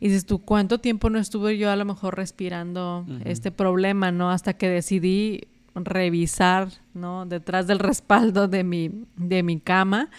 Y 0.00 0.08
dices 0.08 0.24
tú, 0.24 0.40
¿cuánto 0.40 0.78
tiempo 0.78 1.10
no 1.10 1.18
estuve 1.18 1.58
yo 1.58 1.70
a 1.70 1.76
lo 1.76 1.84
mejor 1.84 2.16
respirando 2.16 3.06
este 3.24 3.52
problema, 3.52 4.10
¿no? 4.10 4.30
Hasta 4.30 4.54
que 4.54 4.68
decidí 4.68 5.42
revisar, 5.74 6.68
¿no? 6.94 7.26
Detrás 7.26 7.66
del 7.66 7.78
respaldo 7.78 8.48
de 8.48 8.64
mi, 8.64 8.90
de 9.16 9.42
mi 9.42 9.60
cama 9.60 10.10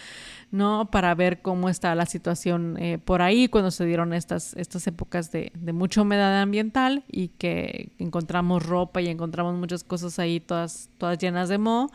¿no? 0.54 0.92
Para 0.92 1.16
ver 1.16 1.42
cómo 1.42 1.68
está 1.68 1.96
la 1.96 2.06
situación 2.06 2.78
eh, 2.78 3.00
por 3.04 3.24
ahí 3.24 3.48
cuando 3.48 3.72
se 3.72 3.86
dieron 3.86 4.14
estas, 4.14 4.54
estas 4.54 4.86
épocas 4.86 5.32
de, 5.32 5.52
de, 5.56 5.74
mucha 5.74 6.04
humedad 6.04 6.40
ambiental 6.44 7.04
y 7.12 7.30
que 7.30 7.92
encontramos 7.98 8.64
ropa 8.64 9.02
y 9.02 9.08
encontramos 9.08 9.56
muchas 9.56 9.84
cosas 9.84 10.20
ahí 10.20 10.40
todas, 10.40 10.92
todas 11.00 11.18
llenas 11.18 11.50
de 11.50 11.58
moho. 11.58 11.90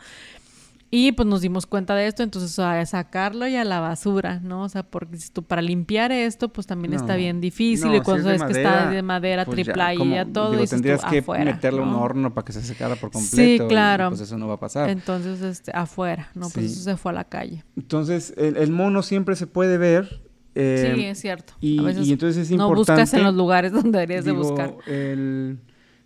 Y 0.91 1.11
pues 1.11 1.27
nos 1.27 1.41
dimos 1.41 1.67
cuenta 1.67 1.93
de 1.93 2.07
esto, 2.07 2.23
entonces 2.23 2.57
a 2.57 2.83
sacarlo 2.87 3.47
y 3.47 3.55
a 3.55 3.63
la 3.63 3.79
basura, 3.79 4.39
¿no? 4.39 4.63
O 4.63 4.69
sea, 4.69 4.81
porque 4.81 5.19
tú 5.31 5.43
para 5.43 5.61
limpiar 5.61 6.11
esto, 6.11 6.49
pues 6.49 6.65
también 6.65 6.93
está 6.93 7.15
bien 7.15 7.41
difícil. 7.41 7.93
y 7.93 8.01
cuando 8.01 8.23
sabes 8.23 8.41
que 8.43 8.53
está 8.53 8.89
de 8.89 9.03
madera, 9.03 9.45
pues 9.45 9.55
triple 9.55 9.95
y 9.95 10.09
ya 10.09 10.25
todo. 10.25 10.51
Digo, 10.51 10.65
tendrías 10.65 11.05
que 11.05 11.21
meterle 11.21 11.81
un 11.81 11.93
horno 11.93 12.33
para 12.33 12.43
que 12.43 12.53
se 12.53 12.63
secara 12.63 12.95
por 12.95 13.11
completo. 13.11 13.63
Sí, 13.63 13.69
claro. 13.69 14.09
pues 14.09 14.21
eso 14.21 14.37
no 14.37 14.47
va 14.47 14.55
a 14.55 14.59
pasar. 14.59 14.89
Entonces, 14.89 15.41
este, 15.43 15.71
afuera, 15.75 16.29
¿no? 16.33 16.49
Pues 16.49 16.71
eso 16.71 16.81
se 16.81 16.97
fue 16.97 17.11
a 17.11 17.15
la 17.15 17.25
calle. 17.25 17.63
Entonces, 17.77 18.33
el, 18.37 18.71
mono 18.71 19.03
siempre 19.03 19.35
se 19.35 19.45
puede 19.45 19.77
ver. 19.77 20.21
Eh, 20.55 20.93
sí, 20.95 21.05
es 21.05 21.19
cierto. 21.19 21.53
Y, 21.61 21.79
y, 21.81 22.11
entonces 22.11 22.37
es 22.37 22.51
importante. 22.51 22.57
No 22.57 22.75
buscas 22.75 23.13
en 23.13 23.23
los 23.23 23.35
lugares 23.35 23.71
donde 23.73 23.99
deberías 23.99 24.25
de 24.25 24.31
buscar. 24.31 24.75
El 24.87 25.59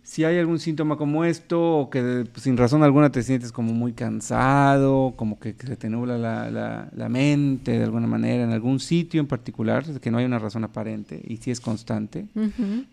si 0.04 0.22
hay 0.22 0.38
algún 0.38 0.58
síntoma 0.58 0.98
como 0.98 1.24
esto, 1.24 1.78
o 1.78 1.90
que 1.90 2.26
pues, 2.30 2.44
sin 2.44 2.58
razón 2.58 2.82
alguna 2.82 3.10
te 3.10 3.22
sientes 3.22 3.50
como 3.52 3.72
muy 3.72 3.94
cansado, 3.94 5.14
como 5.16 5.40
que, 5.40 5.54
se 5.58 5.76
te 5.76 5.88
nubla 5.88 6.18
la, 6.18 6.90
la, 6.94 7.08
mente 7.08 7.78
de 7.78 7.84
alguna 7.84 8.06
manera, 8.06 8.44
en 8.44 8.52
algún 8.52 8.80
sitio 8.80 9.18
en 9.18 9.26
particular, 9.26 9.84
que 10.00 10.10
no 10.10 10.18
hay 10.18 10.26
una 10.26 10.38
razón 10.38 10.62
aparente 10.62 11.20
y 11.26 11.38
si 11.38 11.50
es 11.50 11.58
constante, 11.60 12.26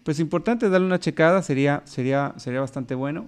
pues 0.04 0.22
importante 0.22 0.70
darle 0.70 0.88
una 0.88 1.00
checada, 1.00 1.44
sería, 1.44 1.84
sería, 1.86 2.34
sería 2.38 2.62
bastante 2.62 2.96
bueno. 2.96 3.28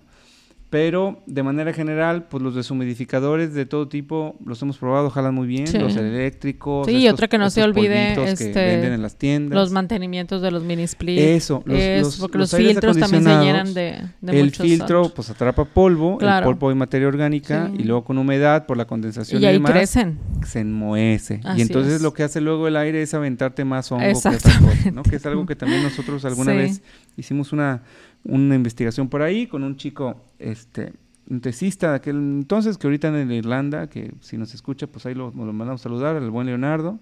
Pero 0.74 1.22
de 1.28 1.44
manera 1.44 1.72
general, 1.72 2.24
pues 2.24 2.42
los 2.42 2.56
deshumidificadores 2.56 3.54
de 3.54 3.68
todo 3.68 3.88
tipo 3.88 4.36
los 4.44 4.60
hemos 4.64 4.80
probado, 4.80 5.12
jalan 5.12 5.36
muy 5.36 5.46
bien, 5.46 5.68
los 5.80 5.96
eléctricos. 5.96 6.88
Sí, 6.88 6.96
y 6.96 7.10
otra 7.10 7.28
que 7.28 7.38
no 7.38 7.52
se 7.52 7.62
olvide, 7.62 8.14
este, 8.28 8.52
que 8.52 8.60
venden 8.60 8.94
en 8.94 9.04
las 9.04 9.16
tiendas. 9.16 9.56
Los 9.56 9.72
mantenimientos 9.72 10.42
de 10.42 10.50
los 10.50 10.64
mini 10.64 10.88
splits. 10.88 11.22
Eso, 11.22 11.62
los, 11.68 12.18
porque 12.18 12.40
los, 12.40 12.56
filtros 12.56 12.98
también 12.98 13.24
se 13.24 13.30
llenan 13.30 13.76
de, 13.76 14.02
de 14.20 14.40
El 14.40 14.50
filtro, 14.50 15.14
pues 15.14 15.30
atrapa 15.30 15.64
polvo, 15.64 16.18
el 16.20 16.44
polvo 16.44 16.72
y 16.72 16.74
materia 16.76 17.08
orgánica, 17.08 17.70
y 17.78 17.84
luego 17.84 18.04
con 18.04 18.18
humedad, 18.18 18.66
por 18.66 18.76
la 18.76 18.86
condensación 18.86 19.44
y, 19.44 19.46
ahí 19.46 19.62
crecen. 19.62 20.18
se 20.44 20.62
enmohece. 20.62 21.40
y 21.56 21.62
entonces 21.62 22.02
lo 22.02 22.16
que 22.16 22.24
hace 22.24 22.42
luego 22.42 22.68
el 22.68 22.78
aire 22.78 23.04
es 23.04 23.14
aventarte 23.14 23.64
más 23.64 23.92
hongo 23.92 24.06
que 24.20 24.28
otra 24.28 24.32
cosa, 24.32 24.92
¿no? 24.92 25.04
Que 25.04 25.18
es 25.18 25.26
algo 25.28 25.46
que 25.46 25.56
también 25.56 25.84
nosotros 25.84 26.26
alguna 26.26 26.54
vez 26.54 26.82
hicimos 27.16 27.54
una 27.54 27.84
una 28.24 28.56
investigación 28.56 29.10
por 29.10 29.22
ahí 29.22 29.48
con 29.48 29.64
un 29.64 29.76
chico, 29.76 30.16
este, 30.40 30.94
un 31.30 31.42
tesista 31.42 31.92
de 31.92 31.96
aquel 31.98 32.16
entonces, 32.16 32.78
que 32.78 32.88
ahorita 32.88 33.08
en 33.08 33.32
Irlanda, 33.32 33.88
que 33.88 34.14
si 34.22 34.38
nos 34.38 34.54
escucha, 34.54 34.88
pues 34.88 35.06
ahí 35.06 35.14
lo, 35.14 35.32
lo 35.32 35.54
mandamos 35.54 35.82
a 35.82 35.84
saludar, 35.84 36.16
al 36.16 36.30
buen 36.30 36.48
Leonardo. 36.48 37.00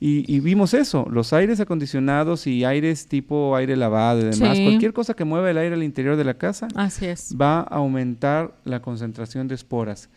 Y, 0.00 0.38
vimos 0.38 0.74
eso, 0.74 1.08
los 1.10 1.32
aires 1.32 1.58
acondicionados 1.58 2.46
y 2.46 2.64
aires 2.64 3.08
tipo 3.08 3.56
aire 3.56 3.74
lavado 3.74 4.20
y 4.20 4.24
demás, 4.30 4.60
cualquier 4.60 4.92
cosa 4.92 5.14
que 5.14 5.24
mueva 5.24 5.50
el 5.50 5.58
aire 5.58 5.74
al 5.74 5.82
interior 5.82 6.16
de 6.16 6.22
la 6.22 6.34
casa, 6.34 6.68
Así 6.76 7.06
es. 7.06 7.34
va 7.38 7.60
a 7.60 7.62
aumentar 7.62 8.56
la 8.64 8.80
concentración 8.80 9.48
de 9.48 9.56
esporas. 9.56 10.08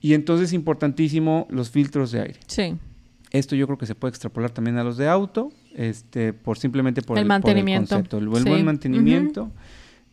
Y 0.00 0.14
entonces 0.14 0.54
importantísimo 0.54 1.46
los 1.50 1.70
filtros 1.70 2.10
de 2.10 2.20
aire. 2.22 2.40
Sí. 2.46 2.74
Esto 3.30 3.54
yo 3.54 3.66
creo 3.66 3.76
que 3.76 3.86
se 3.86 3.94
puede 3.94 4.10
extrapolar 4.10 4.50
también 4.50 4.78
a 4.78 4.84
los 4.84 4.96
de 4.96 5.08
auto, 5.08 5.52
este, 5.76 6.32
por 6.32 6.58
simplemente 6.58 7.02
por 7.02 7.18
el, 7.18 7.26
mantenimiento. 7.26 7.96
el, 7.96 8.02
concepto, 8.02 8.18
el, 8.18 8.28
buen 8.28 8.64
mantenimiento. 8.64 9.50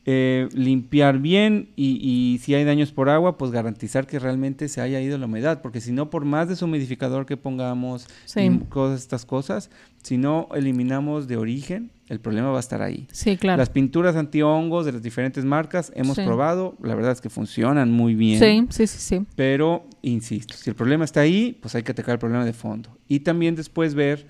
eh, 0.05 0.49
limpiar 0.53 1.19
bien 1.19 1.69
y, 1.75 2.39
si 2.41 2.55
hay 2.55 2.63
daños 2.63 2.91
por 2.91 3.09
agua, 3.09 3.37
pues 3.37 3.51
garantizar 3.51 4.07
que 4.07 4.17
realmente 4.17 4.67
se 4.67 4.81
haya 4.81 4.99
ido 5.01 5.17
la 5.17 5.25
humedad, 5.25 5.61
porque 5.61 5.81
si 5.81 5.91
no, 5.91 6.09
por 6.09 6.25
más 6.25 6.49
deshumidificador 6.49 7.25
que 7.25 7.37
pongamos 7.37 8.07
y 8.35 8.49
todas 8.71 8.99
estas 8.99 9.25
cosas, 9.25 9.69
si 10.01 10.17
no 10.17 10.47
eliminamos 10.55 11.27
de 11.27 11.37
origen, 11.37 11.91
el 12.07 12.19
problema 12.19 12.49
va 12.49 12.57
a 12.57 12.59
estar 12.61 12.81
ahí. 12.81 13.07
Sí, 13.11 13.37
claro. 13.37 13.57
Las 13.57 13.69
pinturas 13.69 14.15
antihongos 14.15 14.85
de 14.85 14.93
las 14.93 15.03
diferentes 15.03 15.45
marcas 15.45 15.91
hemos 15.95 16.17
probado, 16.17 16.75
la 16.81 16.95
verdad 16.95 17.11
es 17.11 17.21
que 17.21 17.29
funcionan 17.29 17.91
muy 17.91 18.15
bien. 18.15 18.39
Sí, 18.39 18.65
sí, 18.69 18.87
sí, 18.87 18.99
sí. 18.99 19.25
Pero, 19.35 19.85
insisto, 20.01 20.55
si 20.55 20.71
el 20.71 20.75
problema 20.75 21.05
está 21.05 21.19
ahí, 21.19 21.55
pues 21.61 21.75
hay 21.75 21.83
que 21.83 21.91
atacar 21.91 22.13
el 22.13 22.19
problema 22.19 22.45
de 22.45 22.53
fondo. 22.53 22.89
Y 23.07 23.19
también 23.19 23.55
después 23.55 23.93
ver 23.93 24.25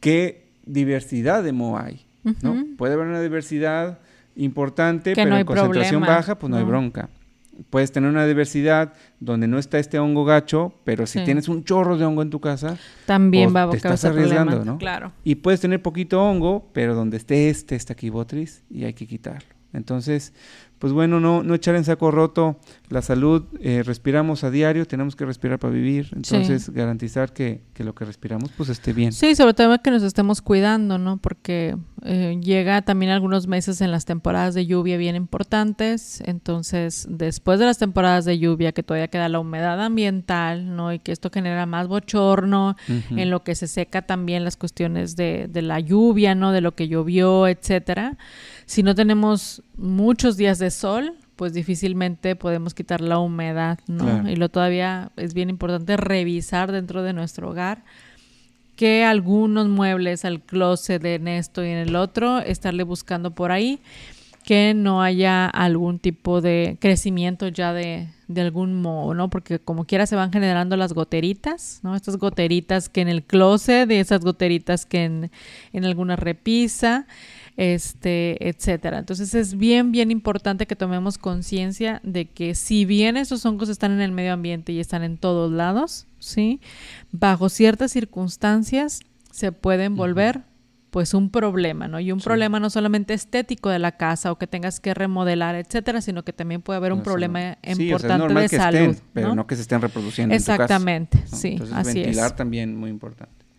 qué 0.00 0.49
diversidad 0.64 1.42
de 1.42 1.50
hay, 1.78 2.06
¿no? 2.42 2.64
Puede 2.76 2.94
haber 2.94 3.06
una 3.06 3.20
diversidad 3.20 3.98
importante, 4.36 5.14
pero 5.14 5.36
en 5.36 5.44
concentración 5.44 6.02
baja, 6.02 6.38
pues 6.38 6.50
no, 6.50 6.56
hay 6.56 6.64
bronca. 6.64 7.08
Puedes 7.68 7.92
tener 7.92 8.08
una 8.08 8.26
diversidad 8.26 8.94
donde 9.18 9.46
no 9.46 9.58
está 9.58 9.78
este 9.78 9.98
hongo 9.98 10.24
gacho, 10.24 10.72
pero 10.84 11.06
si 11.06 11.22
tienes 11.24 11.46
un 11.48 11.62
chorro 11.64 11.98
de 11.98 12.06
hongo 12.06 12.22
en 12.22 12.30
tu 12.30 12.40
casa, 12.40 12.78
también 13.04 13.52
pues, 13.52 13.56
va 13.56 13.68
a 13.68 13.70
te 13.70 13.76
estás 13.76 14.04
arriesgando, 14.06 14.64
¿no? 14.64 14.78
Claro. 14.78 15.12
Y 15.24 15.34
puedes 15.36 15.60
tener 15.60 15.82
poquito 15.82 16.22
hongo, 16.22 16.70
pero 16.72 16.94
donde 16.94 17.18
esté 17.18 17.50
este 17.50 17.76
estaquibotris 17.76 18.62
y 18.70 18.84
hay 18.84 18.94
que 18.94 19.06
quitarlo. 19.06 19.48
Entonces, 19.72 20.32
pues 20.80 20.94
bueno, 20.94 21.20
no, 21.20 21.42
no 21.42 21.54
echar 21.54 21.76
en 21.76 21.84
saco 21.84 22.10
roto 22.10 22.58
la 22.88 23.02
salud, 23.02 23.44
eh, 23.60 23.82
respiramos 23.84 24.44
a 24.44 24.50
diario, 24.50 24.86
tenemos 24.86 25.14
que 25.14 25.26
respirar 25.26 25.58
para 25.58 25.74
vivir, 25.74 26.08
entonces 26.16 26.70
garantizar 26.70 27.34
que, 27.34 27.60
que, 27.74 27.84
lo 27.84 27.94
que 27.94 28.06
respiramos 28.06 28.50
pues 28.56 28.70
esté 28.70 28.94
bien. 28.94 29.12
Sí, 29.12 29.34
sobre 29.34 29.52
todo 29.52 29.80
que 29.82 29.90
nos 29.90 30.02
estemos 30.02 30.40
cuidando, 30.40 30.96
¿no? 30.96 31.18
Porque 31.18 31.76
eh, 32.02 32.40
llega 32.42 32.80
también 32.80 33.12
algunos 33.12 33.46
meses 33.46 33.82
en 33.82 33.90
las 33.90 34.06
temporadas 34.06 34.54
de 34.54 34.64
lluvia 34.64 34.96
bien 34.96 35.16
importantes, 35.16 36.22
entonces 36.24 37.06
después 37.10 37.58
de 37.58 37.66
las 37.66 37.76
temporadas 37.76 38.24
de 38.24 38.38
lluvia 38.38 38.72
que 38.72 38.82
todavía 38.82 39.08
queda 39.08 39.28
la 39.28 39.38
humedad 39.38 39.84
ambiental, 39.84 40.74
¿no? 40.74 40.94
Y 40.94 40.98
que 40.98 41.12
esto 41.12 41.28
genera 41.30 41.66
más 41.66 41.88
bochorno, 41.88 42.74
en 42.88 43.28
lo 43.28 43.44
que 43.44 43.54
se 43.54 43.68
seca 43.68 44.00
también 44.00 44.44
las 44.44 44.56
cuestiones 44.56 45.14
de, 45.14 45.46
de 45.50 45.60
la 45.60 45.78
lluvia, 45.78 46.34
¿no? 46.34 46.52
De 46.52 46.62
lo 46.62 46.74
que 46.74 46.88
llovió, 46.88 47.46
etcétera 47.46 48.16
si 48.70 48.84
no 48.84 48.94
tenemos 48.94 49.64
muchos 49.76 50.36
días 50.36 50.60
de 50.60 50.70
sol, 50.70 51.14
pues 51.34 51.52
difícilmente 51.52 52.36
podemos 52.36 52.72
quitar 52.72 53.00
la 53.00 53.18
humedad, 53.18 53.80
¿no? 53.88 54.30
Y 54.30 54.36
lo 54.36 54.48
todavía 54.48 55.10
es 55.16 55.34
bien 55.34 55.50
importante 55.50 55.96
revisar 55.96 56.70
dentro 56.70 57.02
de 57.02 57.12
nuestro 57.12 57.50
hogar 57.50 57.82
que 58.76 59.04
algunos 59.04 59.66
muebles 59.66 60.24
al 60.24 60.40
closet 60.40 61.04
en 61.04 61.26
esto 61.26 61.64
y 61.64 61.68
en 61.70 61.78
el 61.78 61.96
otro, 61.96 62.38
estarle 62.38 62.84
buscando 62.84 63.32
por 63.32 63.50
ahí 63.50 63.80
que 64.44 64.72
no 64.72 65.02
haya 65.02 65.46
algún 65.46 65.98
tipo 65.98 66.40
de 66.40 66.76
crecimiento 66.80 67.48
ya 67.48 67.72
de, 67.72 68.06
de 68.28 68.40
algún 68.40 68.80
modo, 68.80 69.14
¿no? 69.14 69.30
Porque 69.30 69.58
como 69.58 69.84
quiera 69.84 70.06
se 70.06 70.14
van 70.14 70.30
generando 70.30 70.76
las 70.76 70.92
goteritas, 70.92 71.80
¿no? 71.82 71.96
Estas 71.96 72.18
goteritas 72.18 72.88
que 72.88 73.00
en 73.00 73.08
el 73.08 73.24
closet 73.24 73.90
y 73.90 73.94
esas 73.94 74.20
goteritas 74.20 74.86
que 74.86 75.04
en, 75.04 75.30
en 75.72 75.84
alguna 75.84 76.14
repisa 76.14 77.08
este, 77.60 78.48
etcétera. 78.48 78.98
Entonces 79.00 79.34
es 79.34 79.58
bien, 79.58 79.92
bien 79.92 80.10
importante 80.10 80.66
que 80.66 80.76
tomemos 80.76 81.18
conciencia 81.18 82.00
de 82.02 82.24
que 82.24 82.54
si 82.54 82.86
bien 82.86 83.18
esos 83.18 83.44
hongos 83.44 83.68
están 83.68 83.92
en 83.92 84.00
el 84.00 84.12
medio 84.12 84.32
ambiente 84.32 84.72
y 84.72 84.80
están 84.80 85.02
en 85.02 85.18
todos 85.18 85.52
lados, 85.52 86.06
¿sí? 86.18 86.62
Bajo 87.12 87.50
ciertas 87.50 87.92
circunstancias 87.92 89.00
se 89.30 89.52
pueden 89.52 89.94
volver 89.94 90.40
pues 90.88 91.12
un 91.12 91.28
problema, 91.28 91.86
¿no? 91.86 92.00
Y 92.00 92.12
un 92.12 92.20
problema 92.20 92.60
no 92.60 92.70
solamente 92.70 93.12
estético 93.12 93.68
de 93.68 93.78
la 93.78 93.92
casa 93.92 94.32
o 94.32 94.38
que 94.38 94.46
tengas 94.46 94.80
que 94.80 94.94
remodelar, 94.94 95.54
etcétera, 95.54 96.00
sino 96.00 96.24
que 96.24 96.32
también 96.32 96.62
puede 96.62 96.78
haber 96.78 96.94
un 96.94 97.02
problema 97.02 97.58
importante 97.62 98.32
de 98.32 98.48
salud, 98.48 98.96
pero 99.12 99.34
¿no? 99.34 99.46
que 99.46 99.56
se 99.56 99.62
estén 99.62 99.82
reproduciendo 99.82 100.34
Exactamente, 100.34 101.18
en 101.18 101.30
tu 101.30 101.36
sí, 101.36 101.48
Entonces, 101.48 101.76
así 101.76 102.00
ventilar 102.00 102.34
también 102.34 102.74
muy 102.74 102.88
importante 102.88 103.49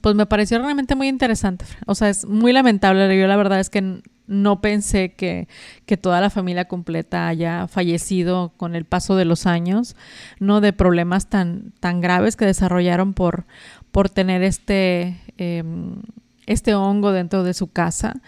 pues 0.00 0.14
me 0.14 0.26
pareció 0.26 0.58
realmente 0.58 0.94
muy 0.94 1.08
interesante. 1.08 1.64
O 1.86 1.94
sea, 1.94 2.08
es 2.08 2.26
muy 2.26 2.52
lamentable. 2.52 3.18
Yo 3.18 3.26
la 3.26 3.36
verdad 3.36 3.60
es 3.60 3.70
que 3.70 4.02
no 4.26 4.60
pensé 4.60 5.14
que, 5.14 5.48
que, 5.86 5.96
toda 5.96 6.20
la 6.20 6.30
familia 6.30 6.66
completa 6.66 7.28
haya 7.28 7.68
fallecido 7.68 8.52
con 8.56 8.74
el 8.74 8.84
paso 8.84 9.16
de 9.16 9.24
los 9.24 9.46
años, 9.46 9.96
no 10.40 10.60
de 10.60 10.72
problemas 10.72 11.28
tan, 11.28 11.72
tan 11.80 12.00
graves 12.00 12.36
que 12.36 12.44
desarrollaron 12.44 13.14
por, 13.14 13.46
por 13.92 14.10
tener 14.10 14.42
este, 14.42 15.20
em, 15.36 16.02
este 16.46 16.74
hongo 16.74 17.12
dentro 17.12 17.44
de 17.44 17.54
su 17.54 17.68
casa. 17.68 18.20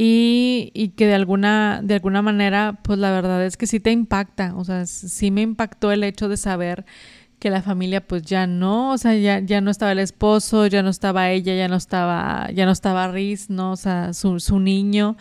Y, 0.00 0.70
y, 0.74 0.90
que 0.90 1.06
de 1.06 1.14
alguna, 1.14 1.80
de 1.82 1.94
alguna 1.94 2.22
manera, 2.22 2.78
pues 2.82 3.00
la 3.00 3.10
verdad 3.10 3.44
es 3.44 3.56
que 3.56 3.66
sí 3.66 3.80
te 3.80 3.90
impacta. 3.90 4.54
O 4.56 4.64
sea, 4.64 4.86
sí 4.86 5.32
me 5.32 5.42
impactó 5.42 5.90
el 5.90 6.04
hecho 6.04 6.28
de 6.28 6.36
saber 6.36 6.86
que 7.38 7.50
la 7.50 7.62
familia 7.62 8.00
pues 8.06 8.22
ya 8.22 8.46
no, 8.46 8.92
o 8.92 8.98
sea, 8.98 9.14
ya, 9.14 9.38
ya 9.40 9.60
no 9.60 9.70
estaba 9.70 9.92
el 9.92 10.00
esposo, 10.00 10.66
ya 10.66 10.82
no 10.82 10.90
estaba 10.90 11.30
ella, 11.30 11.54
ya 11.54 11.68
no 11.68 11.76
estaba, 11.76 12.50
ya 12.52 12.66
no 12.66 12.72
estaba 12.72 13.08
Riz, 13.08 13.48
¿no? 13.48 13.72
O 13.72 13.76
sea, 13.76 14.12
su, 14.12 14.40
su 14.40 14.58
niño, 14.58 15.16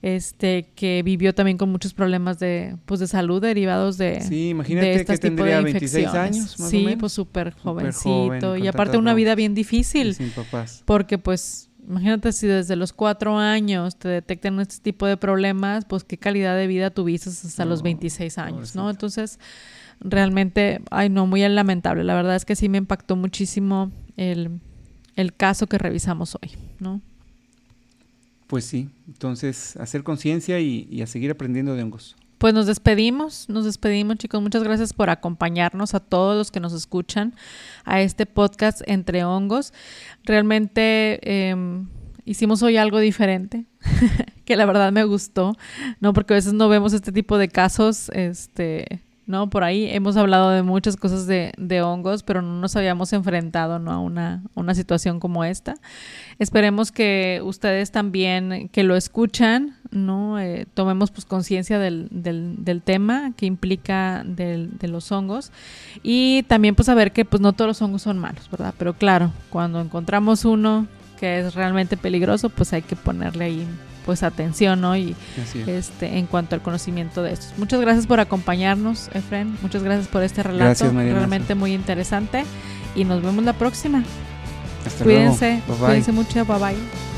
este, 0.00 0.70
que 0.74 1.02
vivió 1.02 1.34
también 1.34 1.58
con 1.58 1.70
muchos 1.70 1.92
problemas 1.92 2.38
de, 2.38 2.76
pues, 2.86 3.00
de 3.00 3.06
salud 3.06 3.42
derivados 3.42 3.98
de, 3.98 4.22
sí, 4.22 4.48
imagínate 4.50 5.04
que 5.04 5.18
tendría 5.18 5.60
26 5.60 6.06
años, 6.08 6.58
más 6.58 6.70
sí, 6.70 6.78
o 6.78 6.84
menos. 6.84 7.00
pues 7.00 7.12
súper 7.12 7.52
jovencito 7.52 8.56
y 8.56 8.66
aparte 8.66 8.96
una 8.96 9.12
vida 9.14 9.34
bien 9.34 9.54
difícil. 9.54 10.14
sin 10.14 10.30
papás. 10.30 10.82
Porque 10.86 11.18
pues, 11.18 11.68
imagínate 11.86 12.32
si 12.32 12.46
desde 12.46 12.76
los 12.76 12.94
cuatro 12.94 13.36
años 13.36 13.96
te 13.96 14.08
detectan 14.08 14.58
este 14.60 14.78
tipo 14.78 15.06
de 15.06 15.18
problemas, 15.18 15.84
pues 15.84 16.04
qué 16.04 16.16
calidad 16.16 16.56
de 16.56 16.66
vida 16.66 16.90
tuviste 16.90 17.28
hasta 17.28 17.66
los 17.66 17.82
26 17.82 18.38
años, 18.38 18.74
¿no? 18.74 18.88
Entonces 18.88 19.38
realmente, 20.00 20.80
ay 20.90 21.08
no, 21.08 21.26
muy 21.26 21.46
lamentable. 21.48 22.04
La 22.04 22.14
verdad 22.14 22.36
es 22.36 22.44
que 22.44 22.56
sí 22.56 22.68
me 22.68 22.78
impactó 22.78 23.16
muchísimo 23.16 23.90
el, 24.16 24.60
caso 25.36 25.66
que 25.66 25.78
revisamos 25.78 26.36
hoy, 26.40 26.52
¿no? 26.78 27.00
Pues 28.46 28.64
sí, 28.64 28.88
entonces 29.06 29.76
hacer 29.76 30.02
conciencia 30.02 30.58
y, 30.60 31.02
a 31.02 31.06
seguir 31.06 31.30
aprendiendo 31.30 31.74
de 31.74 31.82
hongos. 31.82 32.16
Pues 32.38 32.54
nos 32.54 32.66
despedimos, 32.66 33.48
nos 33.48 33.64
despedimos 33.64 34.16
chicos. 34.16 34.40
Muchas 34.40 34.62
gracias 34.62 34.92
por 34.92 35.10
acompañarnos 35.10 35.94
a 35.94 36.00
todos 36.00 36.36
los 36.36 36.52
que 36.52 36.60
nos 36.60 36.72
escuchan 36.72 37.34
a 37.84 38.00
este 38.00 38.26
podcast 38.26 38.80
entre 38.86 39.24
hongos. 39.24 39.72
Realmente 40.22 41.48
em, 41.50 41.88
hicimos 42.24 42.62
hoy 42.62 42.76
algo 42.76 43.00
diferente, 43.00 43.64
que 44.44 44.54
la 44.54 44.66
verdad 44.66 44.92
me 44.92 45.02
gustó, 45.02 45.56
¿no? 46.00 46.12
Porque 46.12 46.34
a 46.34 46.36
veces 46.36 46.52
no 46.52 46.68
vemos 46.68 46.92
este 46.92 47.10
tipo 47.10 47.38
de 47.38 47.48
casos, 47.48 48.08
este, 48.10 49.02
¿no? 49.28 49.50
Por 49.50 49.62
ahí 49.62 49.88
hemos 49.90 50.16
hablado 50.16 50.50
de 50.50 50.62
muchas 50.62 50.96
cosas 50.96 51.26
de, 51.26 51.52
de 51.58 51.82
hongos, 51.82 52.22
pero 52.22 52.40
no 52.40 52.58
nos 52.60 52.74
habíamos 52.76 53.12
enfrentado, 53.12 53.78
¿no? 53.78 53.92
A 53.92 53.98
una, 53.98 54.42
una 54.54 54.74
situación 54.74 55.20
como 55.20 55.44
esta. 55.44 55.74
Esperemos 56.38 56.90
que 56.90 57.40
ustedes 57.44 57.92
también, 57.92 58.70
que 58.72 58.82
lo 58.82 58.96
escuchan, 58.96 59.76
¿no? 59.90 60.40
Eh, 60.40 60.66
tomemos 60.72 61.10
pues 61.10 61.26
conciencia 61.26 61.78
del, 61.78 62.08
del, 62.10 62.64
del, 62.64 62.80
tema 62.80 63.32
que 63.36 63.44
implica 63.44 64.24
del, 64.24 64.78
de 64.78 64.88
los 64.88 65.12
hongos 65.12 65.52
y 66.02 66.42
también 66.44 66.74
pues 66.74 66.86
saber 66.86 67.12
que 67.12 67.26
pues 67.26 67.42
no 67.42 67.52
todos 67.52 67.68
los 67.68 67.82
hongos 67.82 68.02
son 68.02 68.18
malos, 68.18 68.50
¿verdad? 68.50 68.74
Pero 68.78 68.94
claro, 68.94 69.32
cuando 69.50 69.80
encontramos 69.80 70.46
uno 70.46 70.86
que 71.20 71.40
es 71.40 71.54
realmente 71.54 71.98
peligroso, 71.98 72.48
pues 72.48 72.72
hay 72.72 72.80
que 72.80 72.96
ponerle 72.96 73.44
ahí 73.44 73.66
pues 74.08 74.22
atención, 74.22 74.80
¿no? 74.80 74.96
Y 74.96 75.14
este 75.66 76.16
en 76.16 76.24
cuanto 76.24 76.54
al 76.54 76.62
conocimiento 76.62 77.22
de 77.22 77.34
estos. 77.34 77.52
Muchas 77.58 77.78
gracias 77.78 78.06
por 78.06 78.20
acompañarnos, 78.20 79.10
Efren. 79.12 79.58
Muchas 79.60 79.82
gracias 79.82 80.08
por 80.08 80.22
este 80.22 80.42
relato, 80.42 80.90
realmente 80.90 81.54
muy 81.54 81.74
interesante 81.74 82.44
y 82.94 83.04
nos 83.04 83.22
vemos 83.22 83.44
la 83.44 83.52
próxima. 83.52 84.02
Hasta 84.86 85.04
cuídense, 85.04 85.60
cuídense 85.78 86.12
mucho, 86.12 86.42
bye 86.46 86.58
bye. 86.58 87.17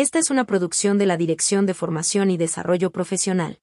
Esta 0.00 0.18
es 0.18 0.30
una 0.30 0.46
producción 0.46 0.96
de 0.96 1.04
la 1.04 1.18
Dirección 1.18 1.66
de 1.66 1.74
Formación 1.74 2.30
y 2.30 2.38
Desarrollo 2.38 2.90
Profesional. 2.90 3.60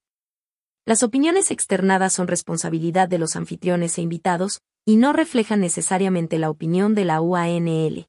Las 0.85 1.01
opiniones 1.01 1.49
externadas 1.49 2.13
son 2.13 2.27
responsabilidad 2.27 3.09
de 3.09 3.17
los 3.17 3.35
anfitriones 3.35 3.97
e 3.97 4.03
invitados, 4.03 4.61
y 4.85 4.97
no 4.97 5.13
reflejan 5.13 5.61
necesariamente 5.61 6.37
la 6.37 6.51
opinión 6.51 6.93
de 6.93 7.05
la 7.05 7.21
UANL. 7.21 8.07